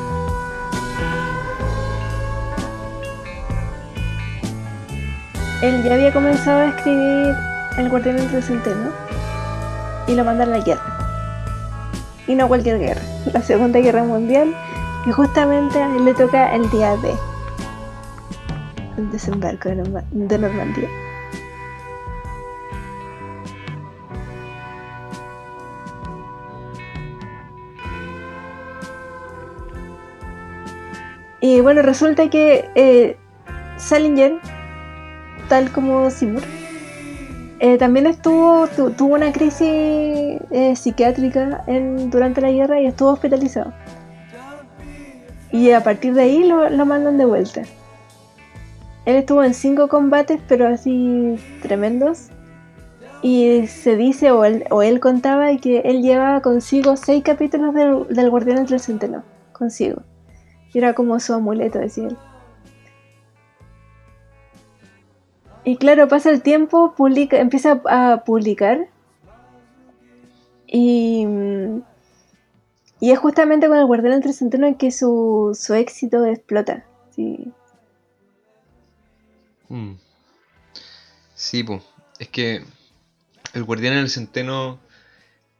Él 5.60 5.82
ya 5.82 5.94
había 5.94 6.12
comenzado 6.14 6.60
a 6.60 6.68
escribir 6.68 7.34
El 7.76 7.90
Guardián 7.90 8.16
del 8.16 8.42
Centeno 8.42 8.90
y 10.06 10.14
lo 10.14 10.24
mandan 10.24 10.48
a 10.48 10.58
la 10.58 10.64
guerra. 10.64 10.98
Y 12.26 12.34
no 12.34 12.48
cualquier 12.48 12.78
guerra, 12.78 13.02
la 13.32 13.42
Segunda 13.42 13.80
Guerra 13.80 14.04
Mundial, 14.04 14.54
y 15.04 15.12
justamente 15.12 15.82
a 15.82 15.94
él 15.94 16.06
le 16.06 16.14
toca 16.14 16.54
el 16.54 16.70
día 16.70 16.96
D. 16.96 17.14
el 18.96 19.10
desembarco 19.10 19.68
de, 19.68 20.02
de 20.10 20.38
Normandía. 20.38 20.88
Y 31.40 31.60
bueno, 31.60 31.82
resulta 31.82 32.28
que 32.30 32.68
eh, 32.74 33.16
Salinger, 33.76 34.38
tal 35.48 35.70
como 35.70 36.10
Seymour, 36.10 36.42
eh, 37.60 37.76
también 37.78 38.06
estuvo, 38.06 38.66
tu- 38.68 38.90
tuvo 38.90 39.14
una 39.14 39.32
crisis 39.32 39.60
eh, 40.50 40.74
psiquiátrica 40.76 41.64
durante 42.06 42.40
la 42.40 42.50
guerra 42.50 42.80
y 42.80 42.86
estuvo 42.86 43.10
hospitalizado. 43.10 43.72
Y 45.50 45.70
a 45.70 45.82
partir 45.82 46.14
de 46.14 46.22
ahí 46.22 46.44
lo, 46.44 46.84
mandan 46.86 47.18
de 47.18 47.24
vuelta. 47.24 47.62
Él 49.06 49.16
estuvo 49.16 49.42
en 49.42 49.54
cinco 49.54 49.88
combates, 49.88 50.40
pero 50.46 50.68
así 50.68 51.36
tremendos. 51.62 52.28
Y 53.22 53.66
se 53.66 53.96
dice, 53.96 54.30
o 54.30 54.44
él, 54.44 54.64
o 54.70 54.82
él 54.82 55.00
contaba, 55.00 55.56
que 55.56 55.78
él 55.80 56.02
llevaba 56.02 56.40
consigo 56.42 56.96
seis 56.96 57.24
capítulos 57.24 57.74
del, 57.74 58.06
del 58.08 58.30
Guardián 58.30 58.66
del 58.66 58.78
Centeno. 58.78 59.24
Consigo. 59.52 60.02
Y 60.72 60.78
era 60.78 60.94
como 60.94 61.18
su 61.20 61.34
amuleto, 61.34 61.78
decía 61.78 62.08
él. 62.08 62.16
Y 65.64 65.76
claro, 65.76 66.08
pasa 66.08 66.30
el 66.30 66.42
tiempo, 66.42 66.94
publica, 66.96 67.38
empieza 67.38 67.82
a 67.86 68.24
publicar. 68.24 68.88
Y, 70.66 71.26
mm, 71.26 71.82
y 73.00 73.10
es 73.10 73.18
justamente 73.18 73.68
con 73.68 73.78
el 73.78 73.86
Guardián 73.86 74.20
del 74.20 74.34
Centeno 74.34 74.66
en 74.66 74.74
que 74.74 74.90
su, 74.90 75.56
su 75.58 75.74
éxito 75.74 76.24
explota. 76.24 76.84
Sí. 77.14 77.52
Mm. 79.68 79.94
Sí, 81.34 81.62
pues. 81.62 81.82
Es 82.18 82.28
que 82.28 82.64
El 83.54 83.64
Guardián 83.64 83.92
en 83.94 84.00
el 84.00 84.10
Centeno 84.10 84.80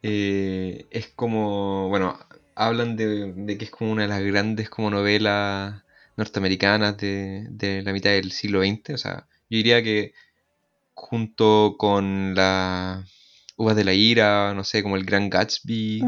eh, 0.03 0.87
es 0.91 1.07
como. 1.07 1.87
Bueno, 1.89 2.17
hablan 2.59 2.95
de, 2.97 3.33
de 3.35 3.57
que 3.57 3.65
es 3.65 3.71
como 3.71 3.91
una 3.91 4.03
de 4.03 4.09
las 4.09 4.21
grandes 4.23 4.69
como 4.69 4.89
novelas 4.91 5.83
norteamericanas 6.17 6.97
de, 6.97 7.47
de 7.49 7.81
la 7.83 7.93
mitad 7.93 8.11
del 8.11 8.31
siglo 8.31 8.59
XX. 8.61 8.93
O 8.93 8.97
sea, 8.97 9.27
yo 9.49 9.57
diría 9.57 9.81
que 9.83 10.13
junto 10.93 11.75
con 11.77 12.35
la 12.35 13.05
Uvas 13.57 13.75
de 13.77 13.83
la 13.85 13.93
Ira, 13.93 14.53
no 14.55 14.63
sé, 14.63 14.83
como 14.83 14.97
el 14.97 15.05
Gran 15.05 15.29
Gatsby, 15.29 16.01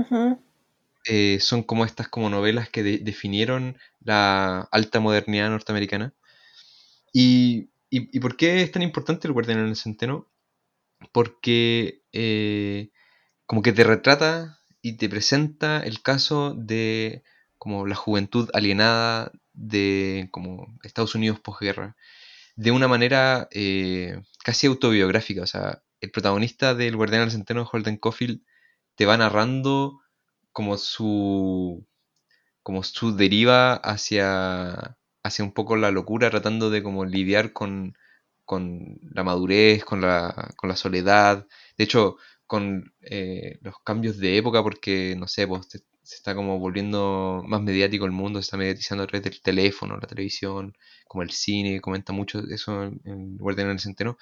eh, 1.05 1.39
son 1.41 1.63
como 1.63 1.85
estas 1.85 2.07
como 2.09 2.29
novelas 2.29 2.69
que 2.69 2.83
de- 2.83 2.99
definieron 2.99 3.77
la 4.01 4.67
alta 4.71 4.99
modernidad 4.99 5.49
norteamericana. 5.49 6.13
Y, 7.13 7.69
y- 7.89 8.15
y 8.15 8.19
por 8.19 8.37
qué 8.37 8.61
es 8.61 8.71
tan 8.71 8.81
importante 8.83 9.27
el 9.27 9.33
Guardián 9.33 9.59
en 9.59 9.67
el 9.67 9.75
Centeno? 9.75 10.27
Porque 11.13 12.03
eh, 12.13 12.91
como 13.47 13.63
que 13.63 13.73
te 13.73 13.85
retrata 13.85 14.60
y 14.81 14.97
te 14.97 15.09
presenta 15.09 15.81
el 15.81 16.01
caso 16.01 16.53
de 16.55 17.23
como 17.57 17.85
la 17.87 17.95
juventud 17.95 18.49
alienada 18.53 19.31
de 19.53 20.29
como 20.31 20.67
Estados 20.83 21.15
Unidos 21.15 21.39
posguerra 21.39 21.95
de 22.55 22.71
una 22.71 22.87
manera 22.87 23.47
eh, 23.51 24.21
casi 24.43 24.67
autobiográfica. 24.67 25.43
O 25.43 25.47
sea, 25.47 25.83
el 26.01 26.11
protagonista 26.11 26.75
del 26.75 26.95
Guardián 26.95 27.23
del 27.23 27.31
Centeno, 27.31 27.69
Holden 27.71 27.97
Caulfield, 27.97 28.41
te 28.95 29.05
va 29.05 29.17
narrando 29.17 30.01
como 30.51 30.77
su 30.77 31.85
como 32.63 32.83
su 32.83 33.15
deriva 33.15 33.73
hacia 33.75 34.97
hacia 35.23 35.45
un 35.45 35.53
poco 35.53 35.75
la 35.75 35.91
locura, 35.91 36.29
tratando 36.29 36.69
de 36.69 36.83
como 36.83 37.05
lidiar 37.05 37.53
con, 37.53 37.95
con 38.45 38.99
la 39.13 39.23
madurez, 39.23 39.85
con 39.85 40.01
la, 40.01 40.53
con 40.57 40.69
la 40.69 40.75
soledad, 40.75 41.47
de 41.77 41.83
hecho, 41.83 42.17
con 42.51 42.93
eh, 43.01 43.57
los 43.61 43.75
cambios 43.83 44.17
de 44.17 44.37
época, 44.37 44.61
porque, 44.63 45.15
no 45.17 45.27
sé, 45.27 45.47
pues, 45.47 45.67
te- 45.69 45.79
se 46.03 46.15
está 46.15 46.35
como 46.35 46.59
volviendo 46.59 47.43
más 47.47 47.61
mediático 47.61 48.05
el 48.05 48.11
mundo, 48.11 48.39
se 48.41 48.45
está 48.47 48.57
mediatizando 48.57 49.03
a 49.03 49.07
través 49.07 49.23
del 49.25 49.41
teléfono, 49.41 49.97
la 49.97 50.07
televisión, 50.07 50.73
como 51.07 51.23
el 51.23 51.31
cine, 51.31 51.79
comenta 51.81 52.11
mucho 52.13 52.39
eso 52.49 52.83
en, 52.83 53.01
en 53.05 53.37
del 53.37 53.79
Centeno, 53.79 54.17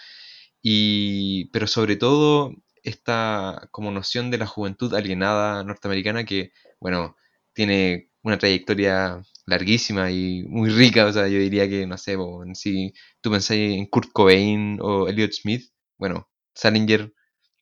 y, 0.61 1.45
pero 1.51 1.67
sobre 1.67 1.95
todo 1.95 2.53
esta 2.84 3.67
como 3.71 3.91
noción 3.91 4.32
de 4.32 4.38
la 4.38 4.47
juventud 4.47 4.93
alienada 4.93 5.63
norteamericana 5.63 6.23
que, 6.25 6.51
bueno, 6.80 7.15
tiene 7.53 8.09
una 8.23 8.38
trayectoria 8.38 9.21
larguísima 9.45 10.11
y 10.11 10.43
muy 10.47 10.69
rica, 10.69 11.05
o 11.05 11.13
sea, 11.13 11.27
yo 11.27 11.39
diría 11.39 11.67
que, 11.69 11.88
no 11.88 11.97
sé, 11.97 12.15
po, 12.17 12.43
en 12.43 12.55
si 12.55 12.93
tú 13.21 13.32
pensás 13.32 13.57
en 13.57 13.86
Kurt 13.88 14.11
Cobain 14.11 14.77
o 14.82 15.07
Elliot 15.07 15.32
Smith, 15.34 15.71
bueno, 15.97 16.30
Salinger, 16.53 17.13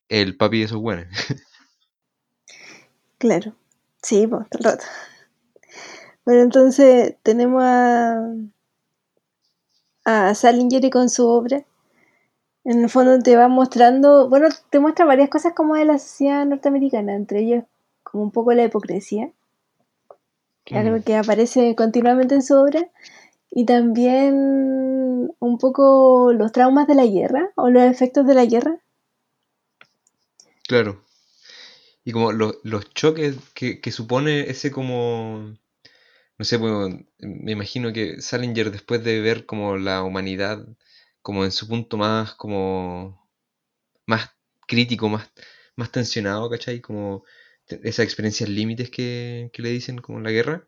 el 0.08 0.36
papi 0.36 0.58
de 0.60 0.64
esos 0.64 0.80
buenos. 0.80 1.06
Claro. 3.18 3.54
Sí, 4.02 4.26
pues, 4.26 4.48
todo 4.48 4.58
el 4.60 4.64
rato. 4.64 4.84
Bueno, 6.24 6.42
entonces 6.42 7.16
tenemos 7.22 7.62
a, 7.64 8.32
a 10.04 10.34
Salinger 10.34 10.88
con 10.90 11.08
su 11.08 11.26
obra. 11.26 11.64
En 12.64 12.82
el 12.82 12.90
fondo 12.90 13.18
te 13.18 13.34
va 13.36 13.48
mostrando, 13.48 14.28
bueno, 14.28 14.48
te 14.70 14.78
muestra 14.78 15.06
varias 15.06 15.30
cosas 15.30 15.54
como 15.54 15.74
de 15.74 15.86
la 15.86 15.98
sociedad 15.98 16.44
norteamericana, 16.44 17.14
entre 17.14 17.40
ellas 17.40 17.64
como 18.02 18.24
un 18.24 18.30
poco 18.30 18.52
la 18.52 18.64
hipocresía, 18.64 19.30
que 20.64 20.74
es 20.74 20.80
algo 20.84 20.98
Mm. 20.98 21.02
que 21.02 21.16
aparece 21.16 21.74
continuamente 21.74 22.34
en 22.34 22.42
su 22.42 22.54
obra, 22.54 22.88
y 23.50 23.64
también 23.64 25.32
un 25.38 25.58
poco 25.58 26.32
los 26.34 26.52
traumas 26.52 26.86
de 26.86 26.94
la 26.94 27.06
guerra 27.06 27.50
o 27.56 27.70
los 27.70 27.82
efectos 27.84 28.26
de 28.26 28.34
la 28.34 28.44
guerra. 28.44 28.78
Claro. 30.68 31.02
Y 32.04 32.12
como 32.12 32.32
lo- 32.32 32.58
los 32.64 32.92
choques 32.94 33.36
que, 33.54 33.80
que 33.80 33.92
supone 33.92 34.50
ese 34.50 34.70
como, 34.70 35.54
no 36.38 36.44
sé, 36.46 36.58
pues, 36.60 36.94
me 37.20 37.52
imagino 37.52 37.92
que 37.92 38.22
Salinger 38.22 38.70
después 38.72 39.04
de 39.04 39.20
ver 39.22 39.46
como 39.46 39.76
la 39.78 40.02
humanidad 40.04 40.66
como 41.22 41.44
en 41.44 41.52
su 41.52 41.68
punto 41.68 41.96
más 41.98 42.34
como 42.34 43.28
más 44.06 44.30
crítico, 44.68 45.08
más, 45.10 45.30
más 45.76 45.92
tensionado, 45.92 46.50
¿cachai? 46.50 46.80
Como 46.80 47.24
esas 47.68 48.04
experiencias 48.06 48.48
límites 48.50 48.90
que, 48.90 49.50
que 49.52 49.62
le 49.62 49.70
dicen 49.70 49.98
como 50.00 50.20
la 50.20 50.30
guerra, 50.32 50.66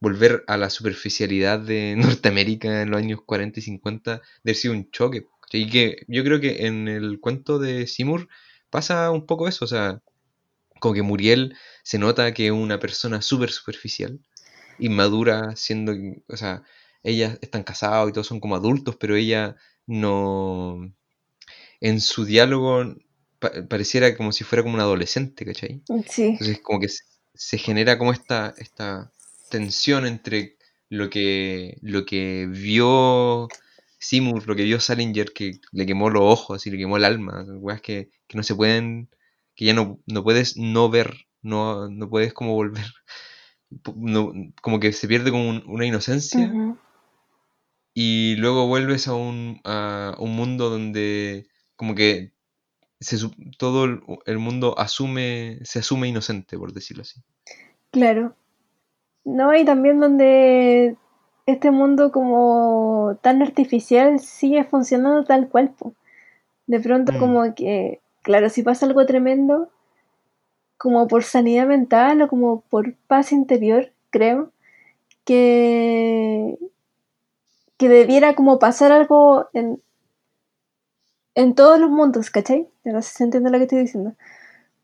volver 0.00 0.44
a 0.46 0.56
la 0.56 0.70
superficialidad 0.70 1.58
de 1.60 1.94
Norteamérica 1.98 2.82
en 2.82 2.90
los 2.90 2.98
años 3.00 3.20
40 3.24 3.60
y 3.60 3.62
50 3.62 4.22
debe 4.42 4.54
sido 4.56 4.74
un 4.74 4.90
choque. 4.90 5.26
Y 5.52 5.70
que 5.70 6.04
yo 6.08 6.24
creo 6.24 6.40
que 6.40 6.66
en 6.66 6.88
el 6.88 7.20
cuento 7.20 7.58
de 7.58 7.86
Seymour 7.86 8.28
pasa 8.74 9.10
un 9.12 9.26
poco 9.26 9.48
eso, 9.48 9.64
o 9.66 9.68
sea, 9.68 10.02
como 10.80 10.94
que 10.94 11.02
Muriel 11.02 11.56
se 11.84 11.98
nota 11.98 12.34
que 12.34 12.46
es 12.48 12.52
una 12.52 12.78
persona 12.80 13.22
súper 13.22 13.50
superficial, 13.52 14.20
inmadura, 14.78 15.56
siendo, 15.56 15.92
o 16.28 16.36
sea, 16.38 16.64
ellas 17.04 17.38
están 17.42 17.64
casados 17.64 18.10
y 18.10 18.12
todos 18.14 18.26
son 18.28 18.40
como 18.40 18.56
adultos, 18.56 18.96
pero 19.00 19.16
ella 19.16 19.56
no, 19.86 20.92
en 21.80 22.00
su 22.00 22.24
diálogo 22.24 22.84
pa- 23.38 23.52
pareciera 23.68 24.16
como 24.16 24.32
si 24.32 24.44
fuera 24.44 24.62
como 24.62 24.74
un 24.74 24.80
adolescente, 24.80 25.44
¿cachai? 25.44 25.82
Sí, 26.08 26.38
Entonces 26.38 26.60
como 26.62 26.80
que 26.80 26.88
se, 26.88 27.04
se 27.34 27.58
genera 27.58 27.98
como 27.98 28.12
esta, 28.12 28.54
esta 28.58 29.12
tensión 29.50 30.06
entre 30.06 30.56
lo 30.88 31.10
que, 31.10 31.78
lo 31.82 32.04
que 32.06 32.46
vio 32.50 33.48
Seymour, 34.04 34.46
lo 34.46 34.54
que 34.56 34.64
vio 34.64 34.80
Salinger, 34.80 35.32
que 35.32 35.52
le 35.72 35.86
quemó 35.86 36.10
los 36.10 36.22
ojos 36.24 36.66
y 36.66 36.70
le 36.70 36.78
quemó 36.78 36.96
el 36.96 37.04
alma, 37.04 37.44
weas 37.58 37.80
que, 37.80 38.10
que 38.28 38.36
no 38.36 38.42
se 38.42 38.54
pueden, 38.54 39.08
que 39.54 39.64
ya 39.66 39.74
no, 39.74 40.00
no 40.06 40.22
puedes 40.24 40.56
no 40.56 40.90
ver, 40.90 41.14
no, 41.42 41.88
no 41.88 42.08
puedes 42.10 42.32
como 42.34 42.54
volver, 42.54 42.84
no- 43.96 44.32
como 44.62 44.80
que 44.80 44.92
se 44.92 45.08
pierde 45.08 45.30
como 45.30 45.48
un- 45.48 45.64
una 45.66 45.86
inocencia 45.86 46.52
y 47.94 48.36
luego 48.36 48.66
vuelves 48.66 49.08
a 49.08 49.14
un, 49.14 49.60
a 49.64 50.14
un 50.18 50.34
mundo 50.36 50.70
donde 50.70 51.46
como 51.76 51.94
que 51.94 52.32
se 53.00 53.18
todo 53.58 53.84
el, 53.84 54.00
el 54.26 54.38
mundo 54.38 54.78
asume, 54.78 55.58
se 55.64 55.80
asume 55.80 56.08
inocente, 56.08 56.58
por 56.58 56.72
decirlo 56.72 57.02
así. 57.02 57.20
claro. 57.90 58.34
No, 59.24 59.54
y 59.56 59.64
también 59.64 60.00
donde 60.00 60.96
este 61.46 61.70
mundo 61.70 62.10
como 62.12 63.18
tan 63.22 63.42
artificial 63.42 64.18
sigue 64.20 64.64
funcionando 64.64 65.24
tal 65.24 65.48
cual. 65.48 65.70
po. 65.70 65.94
De 66.66 66.80
pronto 66.80 67.12
Mm. 67.12 67.18
como 67.18 67.54
que, 67.54 68.00
claro, 68.22 68.48
si 68.48 68.62
pasa 68.62 68.86
algo 68.86 69.04
tremendo, 69.06 69.68
como 70.78 71.06
por 71.08 71.24
sanidad 71.24 71.66
mental 71.66 72.22
o 72.22 72.28
como 72.28 72.60
por 72.62 72.94
paz 73.06 73.32
interior, 73.32 73.92
creo, 74.10 74.50
que, 75.24 76.58
que 77.78 77.88
debiera 77.88 78.34
como 78.34 78.58
pasar 78.58 78.92
algo 78.92 79.48
en, 79.52 79.82
en 81.34 81.54
todos 81.54 81.78
los 81.80 81.90
mundos, 81.90 82.30
¿cachai? 82.30 82.68
No 82.84 83.02
sé 83.02 83.14
si 83.14 83.24
entiende 83.24 83.50
lo 83.50 83.58
que 83.58 83.64
estoy 83.64 83.80
diciendo. 83.80 84.14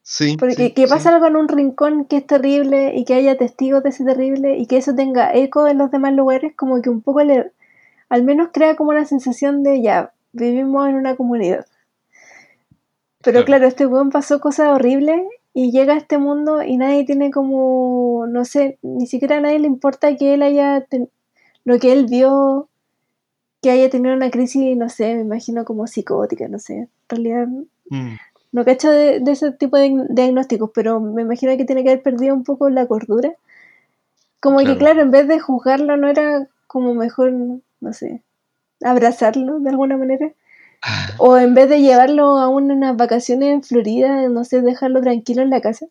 Sí, 0.02 0.36
Porque 0.38 0.54
sí, 0.68 0.72
que 0.74 0.86
sí. 0.86 0.90
pasa 0.92 1.10
algo 1.14 1.26
en 1.26 1.36
un 1.36 1.48
rincón 1.48 2.04
que 2.06 2.16
es 2.18 2.26
terrible 2.26 2.94
y 2.96 3.04
que 3.04 3.14
haya 3.14 3.36
testigos 3.36 3.82
de 3.82 3.90
ese 3.90 4.04
terrible 4.04 4.56
y 4.58 4.66
que 4.66 4.78
eso 4.78 4.94
tenga 4.94 5.32
eco 5.34 5.66
en 5.68 5.78
los 5.78 5.90
demás 5.90 6.14
lugares, 6.14 6.54
como 6.56 6.80
que 6.82 6.90
un 6.90 7.02
poco 7.02 7.22
le 7.22 7.52
al 8.08 8.24
menos 8.24 8.48
crea 8.52 8.74
como 8.76 8.90
una 8.90 9.04
sensación 9.04 9.62
de 9.62 9.82
ya, 9.82 10.12
vivimos 10.32 10.88
en 10.88 10.96
una 10.96 11.14
comunidad. 11.16 11.64
Pero 13.22 13.34
Claro. 13.40 13.46
claro, 13.46 13.66
este 13.66 13.86
weón 13.86 14.10
pasó 14.10 14.40
cosas 14.40 14.68
horribles 14.70 15.22
y 15.52 15.70
llega 15.72 15.94
a 15.94 15.98
este 15.98 16.18
mundo 16.18 16.62
y 16.62 16.76
nadie 16.76 17.04
tiene 17.04 17.30
como, 17.30 18.26
no 18.28 18.44
sé, 18.44 18.78
ni 18.82 19.06
siquiera 19.06 19.36
a 19.36 19.40
nadie 19.40 19.58
le 19.58 19.66
importa 19.66 20.16
que 20.16 20.34
él 20.34 20.42
haya, 20.42 20.80
ten- 20.86 21.10
lo 21.64 21.78
que 21.78 21.92
él 21.92 22.06
vio, 22.06 22.68
que 23.62 23.70
haya 23.70 23.90
tenido 23.90 24.14
una 24.14 24.30
crisis, 24.30 24.76
no 24.76 24.88
sé, 24.88 25.14
me 25.14 25.20
imagino 25.20 25.64
como 25.64 25.86
psicótica, 25.86 26.48
no 26.48 26.58
sé. 26.58 26.74
En 26.74 26.88
realidad 27.08 27.46
Mm, 27.90 28.14
no 28.52 28.64
cacho 28.64 28.90
de, 28.90 29.20
de 29.20 29.32
ese 29.32 29.52
tipo 29.52 29.76
de 29.78 30.06
diagnósticos, 30.10 30.70
pero 30.74 31.00
me 31.00 31.22
imagino 31.22 31.56
que 31.56 31.64
tiene 31.64 31.82
que 31.84 31.90
haber 31.90 32.02
perdido 32.02 32.34
un 32.34 32.44
poco 32.44 32.70
la 32.70 32.86
cordura. 32.86 33.34
Como 34.40 34.58
que, 34.58 34.76
Claro. 34.76 35.02
en 35.02 35.10
vez 35.10 35.28
de 35.28 35.38
juzgarlo, 35.38 35.96
no 35.96 36.08
era 36.08 36.48
como 36.66 36.94
mejor, 36.94 37.32
no 37.32 37.92
sé, 37.92 38.22
abrazarlo 38.82 39.60
de 39.60 39.70
alguna 39.70 39.96
manera. 39.96 40.32
O 41.18 41.36
en 41.38 41.54
vez 41.54 41.68
de 41.68 41.80
llevarlo 41.80 42.38
a 42.38 42.48
unas 42.48 42.96
vacaciones 42.96 43.50
en 43.54 43.62
Florida, 43.62 44.28
no 44.28 44.44
sé, 44.44 44.62
dejarlo 44.62 45.00
tranquilo 45.02 45.42
en 45.42 45.50
la 45.50 45.60
casa. 45.60 45.86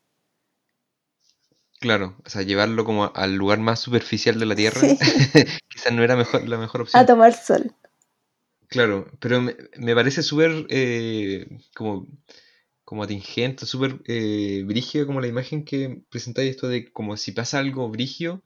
Claro, 1.80 2.18
o 2.26 2.30
sea, 2.30 2.42
llevarlo 2.42 2.84
como 2.84 3.12
al 3.16 3.36
lugar 3.36 3.60
más 3.60 3.80
superficial 3.80 4.38
de 4.40 4.46
la 4.46 4.56
Tierra, 4.56 4.82
Sí, 4.82 4.98
quizás 5.70 5.94
no 5.94 6.04
era 6.04 6.16
mejor, 6.18 6.48
la 6.48 6.58
mejor 6.58 6.82
a 6.82 6.84
opción. 6.84 7.06
tomar 7.06 7.34
sol. 7.34 7.74
Claro, 8.68 9.08
pero 9.20 9.42
me, 9.42 9.56
me 9.78 9.96
parece 9.96 10.22
súper 10.22 10.66
eh, 10.70 11.48
como, 11.76 12.06
como 12.90 13.04
atingente, 13.04 13.68
súper 13.68 14.02
eh, 14.08 14.64
brígido 14.66 15.06
como 15.06 15.22
la 15.22 15.28
imagen 15.28 15.64
que 15.64 16.02
presentáis 16.10 16.50
esto 16.50 16.68
de 16.68 16.92
como 16.92 17.18
si 17.18 17.32
pasa 17.32 17.60
algo 17.60 17.88
brigio, 17.88 18.44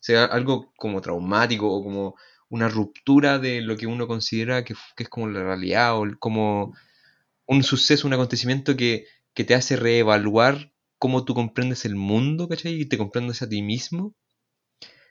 sea 0.00 0.24
algo 0.24 0.72
como 0.76 1.00
traumático 1.00 1.72
o 1.72 1.84
como 1.84 2.16
una 2.48 2.68
ruptura 2.68 3.38
de 3.38 3.60
lo 3.60 3.76
que 3.76 3.86
uno 3.86 4.08
considera 4.08 4.64
que, 4.64 4.74
que 4.96 5.04
es 5.04 5.08
como 5.08 5.28
la 5.28 5.44
realidad 5.44 5.96
o 5.96 6.06
como 6.18 6.74
un 7.46 7.62
suceso, 7.62 8.08
un 8.08 8.14
acontecimiento 8.14 8.76
que, 8.76 9.06
que 9.32 9.44
te 9.44 9.54
hace 9.54 9.76
reevaluar 9.76 10.72
cómo 10.98 11.24
tú 11.24 11.34
comprendes 11.34 11.84
el 11.84 11.94
mundo, 11.94 12.48
¿cachai? 12.48 12.80
Y 12.80 12.86
te 12.86 12.98
comprendes 12.98 13.42
a 13.42 13.48
ti 13.48 13.62
mismo. 13.62 14.16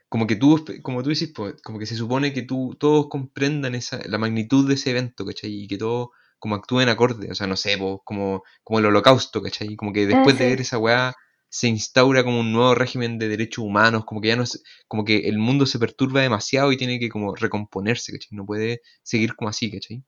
Como 0.10 0.28
que 0.28 0.36
tú, 0.36 0.66
como 0.82 1.04
tú 1.04 1.10
dices, 1.10 1.32
pues, 1.34 1.54
como 1.62 1.80
que 1.80 1.86
se 1.86 1.96
supone 1.96 2.34
que 2.34 2.42
tú, 2.42 2.76
todos 2.78 3.08
comprendan 3.08 3.76
esa, 3.76 4.02
la 4.10 4.18
magnitud 4.18 4.68
de 4.68 4.74
ese 4.74 4.92
evento, 4.92 5.26
¿cachai? 5.26 5.52
Y 5.54 5.68
que 5.68 5.78
todos 5.78 6.10
como 6.44 6.56
actúen 6.56 6.90
acorde, 6.90 7.32
o 7.32 7.36
sea, 7.36 7.48
no 7.48 7.56
sé, 7.56 7.78
pues, 7.78 8.00
como, 8.04 8.44
como 8.66 8.80
el 8.80 8.86
holocausto, 8.86 9.42
¿cachai? 9.42 9.78
Como 9.78 9.94
que 9.94 10.06
después 10.06 10.38
de 10.38 10.48
ver 10.48 10.60
esa 10.60 10.78
weá 10.78 11.16
se 11.48 11.70
instaura 11.70 12.26
como 12.26 12.42
un 12.42 12.52
nuevo 12.52 12.76
régimen 12.76 13.18
de 13.18 13.30
derechos 13.30 13.64
humanos, 13.64 14.04
como 14.04 14.20
que 14.20 14.28
ya 14.28 14.36
no 14.36 14.44
es, 14.44 14.62
como 14.90 15.06
que 15.06 15.30
el 15.30 15.38
mundo 15.38 15.66
se 15.66 15.80
perturba 15.80 16.20
demasiado 16.20 16.74
y 16.74 16.78
tiene 16.78 17.00
que 17.00 17.08
como 17.08 17.34
recomponerse, 17.34 18.12
¿cachai? 18.12 18.36
No 18.36 18.46
puede 18.46 18.82
seguir 19.04 19.36
como 19.38 19.48
así, 19.48 19.72
¿cachai? 19.72 20.04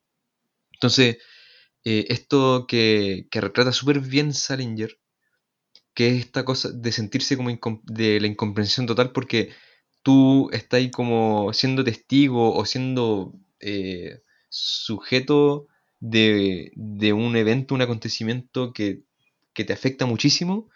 Entonces, 0.74 1.20
eh, 1.86 2.06
esto 2.10 2.66
que, 2.68 3.28
que 3.32 3.40
retrata 3.40 3.72
súper 3.72 4.02
bien 4.02 4.34
Salinger, 4.34 5.00
que 5.94 6.10
es 6.10 6.26
esta 6.26 6.44
cosa 6.44 6.70
de 6.70 6.92
sentirse 6.92 7.38
como 7.38 7.50
de 7.84 8.20
la 8.20 8.28
incomprensión 8.28 8.88
total 8.88 9.14
porque 9.14 9.52
tú 10.04 10.50
estás 10.52 10.80
ahí 10.80 10.92
como 10.92 11.54
siendo 11.54 11.86
testigo 11.86 12.54
o 12.54 12.66
siendo 12.66 13.34
eh, 13.62 14.20
sujeto 14.50 15.68
de, 16.10 16.72
de 16.76 17.14
un 17.14 17.36
evento, 17.36 17.76
un 17.76 17.82
acontecimiento 17.82 18.74
que, 18.74 19.02
que 19.54 19.64
te 19.64 19.74
afecta 19.74 20.06
muchísimo, 20.06 20.70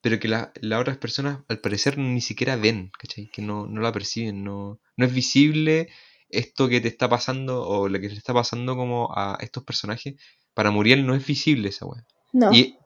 pero 0.00 0.18
que 0.20 0.28
la- 0.28 0.52
las 0.60 0.80
otras 0.80 0.98
personas 0.98 1.40
al 1.48 1.58
parecer 1.60 1.98
ni 1.98 2.20
siquiera 2.20 2.56
ven, 2.56 2.90
¿cachai? 2.98 3.28
Que 3.32 3.42
no, 3.42 3.66
no 3.66 3.80
la 3.80 3.92
perciben, 3.92 4.44
no, 4.44 4.78
no 4.96 5.06
es 5.06 5.12
visible 5.12 5.88
esto 6.28 6.68
que 6.68 6.80
te 6.80 6.88
está 6.88 7.08
pasando 7.08 7.62
o 7.66 7.88
lo 7.88 7.98
que 8.00 8.08
le 8.08 8.14
está 8.16 8.32
pasando 8.34 8.76
como 8.76 9.10
a 9.16 9.38
estos 9.40 9.64
personajes. 9.64 10.14
Para 10.54 10.70
Muriel 10.70 11.06
no 11.06 11.14
es 11.14 11.26
visible 11.26 11.68
esa 11.68 11.86
weá. 11.86 12.04
No. 12.32 12.52
Y 12.52 12.76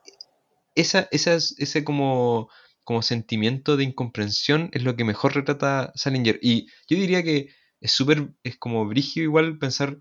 esa, 0.75 1.09
esas- 1.11 1.55
ese 1.59 1.85
como, 1.85 2.49
como 2.85 3.03
sentimiento 3.03 3.77
de 3.77 3.85
incomprensión 3.85 4.71
es 4.73 4.83
lo 4.85 4.97
que 4.97 5.05
mejor 5.05 5.35
retrata 5.35 5.93
Salinger. 5.95 6.39
Y 6.43 6.67
yo 6.89 6.97
diría 6.99 7.23
que 7.23 7.49
es 7.81 7.93
súper, 7.93 8.31
es 8.43 8.57
como 8.57 8.87
brígido 8.87 9.25
igual 9.25 9.59
pensar, 9.59 9.99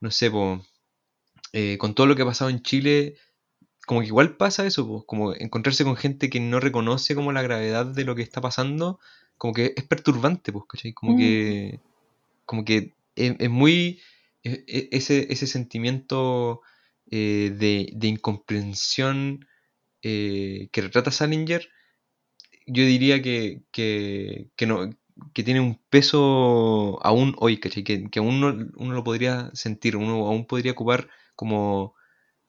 no 0.00 0.10
sé, 0.10 0.30
po, 0.30 0.64
eh, 1.52 1.78
con 1.78 1.94
todo 1.94 2.06
lo 2.06 2.16
que 2.16 2.22
ha 2.22 2.26
pasado 2.26 2.50
en 2.50 2.62
Chile, 2.62 3.16
como 3.86 4.00
que 4.00 4.06
igual 4.08 4.36
pasa 4.36 4.66
eso, 4.66 4.86
po, 4.86 5.06
como 5.06 5.34
encontrarse 5.34 5.84
con 5.84 5.96
gente 5.96 6.30
que 6.30 6.40
no 6.40 6.60
reconoce 6.60 7.14
como 7.14 7.32
la 7.32 7.42
gravedad 7.42 7.86
de 7.86 8.04
lo 8.04 8.14
que 8.16 8.22
está 8.22 8.40
pasando, 8.40 8.98
como 9.38 9.54
que 9.54 9.74
es 9.76 9.84
perturbante, 9.84 10.52
pues, 10.52 10.64
¿cachai? 10.68 10.92
Como 10.92 11.12
Mm. 11.12 11.18
que, 11.18 11.80
como 12.46 12.64
que 12.64 12.94
es, 13.16 13.36
es 13.38 13.50
muy, 13.50 14.00
e- 14.44 14.64
e- 14.68 14.88
ese, 14.92 15.32
ese 15.32 15.46
sentimiento 15.46 16.62
eh, 17.10 17.52
de, 17.58 17.90
de 17.94 18.08
incomprensión 18.08 19.46
eh, 20.02 20.68
que 20.72 20.82
retrata 20.82 21.10
Salinger, 21.10 21.68
yo 22.66 22.84
diría 22.84 23.22
que, 23.22 23.62
que, 23.72 24.48
que 24.56 24.66
no, 24.66 24.90
que 25.32 25.42
tiene 25.42 25.60
un 25.60 25.80
peso 25.90 26.98
aún 27.04 27.34
hoy, 27.38 27.58
¿cachai? 27.58 27.84
Que, 27.84 28.08
que 28.10 28.18
aún 28.18 28.40
no, 28.40 28.48
uno 28.76 28.94
lo 28.94 29.04
podría 29.04 29.50
sentir, 29.54 29.96
uno 29.96 30.26
aún 30.26 30.46
podría 30.46 30.72
ocupar 30.72 31.08
como, 31.36 31.94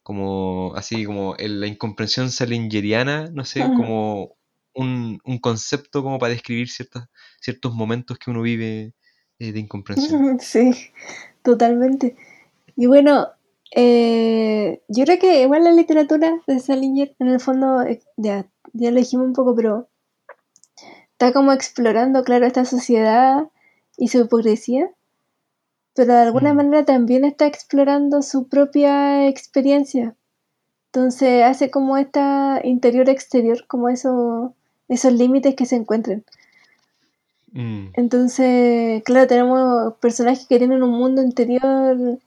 como 0.02 0.74
así, 0.74 1.04
como 1.04 1.36
la 1.38 1.66
incomprensión 1.66 2.30
salingeriana, 2.30 3.30
no 3.30 3.44
sé, 3.44 3.60
como 3.60 4.36
un, 4.74 5.20
un 5.24 5.38
concepto 5.38 6.02
como 6.02 6.18
para 6.18 6.32
describir 6.32 6.68
ciertas, 6.68 7.08
ciertos 7.40 7.74
momentos 7.74 8.18
que 8.18 8.30
uno 8.30 8.42
vive 8.42 8.94
eh, 9.38 9.52
de 9.52 9.60
incomprensión. 9.60 10.38
Sí, 10.40 10.72
totalmente. 11.42 12.16
Y 12.76 12.86
bueno, 12.86 13.28
eh, 13.74 14.82
yo 14.88 15.04
creo 15.04 15.18
que 15.18 15.42
igual 15.42 15.64
la 15.64 15.72
literatura 15.72 16.40
de 16.46 16.58
Salinger, 16.58 17.14
en 17.18 17.28
el 17.28 17.40
fondo, 17.40 17.82
eh, 17.82 18.00
ya, 18.16 18.46
ya 18.72 18.90
lo 18.90 18.98
dijimos 18.98 19.26
un 19.26 19.32
poco, 19.32 19.54
pero 19.54 19.88
está 21.12 21.32
como 21.32 21.52
explorando, 21.52 22.22
claro, 22.22 22.46
esta 22.46 22.64
sociedad 22.64 23.48
y 23.96 24.08
su 24.08 24.20
hipocresía, 24.20 24.90
pero 25.98 26.12
de 26.12 26.20
alguna 26.20 26.52
Mm. 26.52 26.56
manera 26.56 26.84
también 26.84 27.24
está 27.24 27.46
explorando 27.46 28.22
su 28.22 28.46
propia 28.46 29.26
experiencia. 29.26 30.14
Entonces 30.92 31.42
hace 31.42 31.72
como 31.72 31.96
esta 31.96 32.60
interior-exterior, 32.62 33.66
como 33.66 33.88
eso, 33.88 34.54
esos 34.86 35.12
límites 35.12 35.56
que 35.56 35.66
se 35.66 35.74
encuentran. 35.74 36.22
Mm, 37.50 37.88
Entonces, 37.94 39.02
claro, 39.02 39.26
tenemos 39.26 39.94
personajes 39.94 40.46
que 40.46 40.58
tienen 40.58 40.84
un 40.84 40.92
mundo 40.92 41.20
interior 41.20 42.20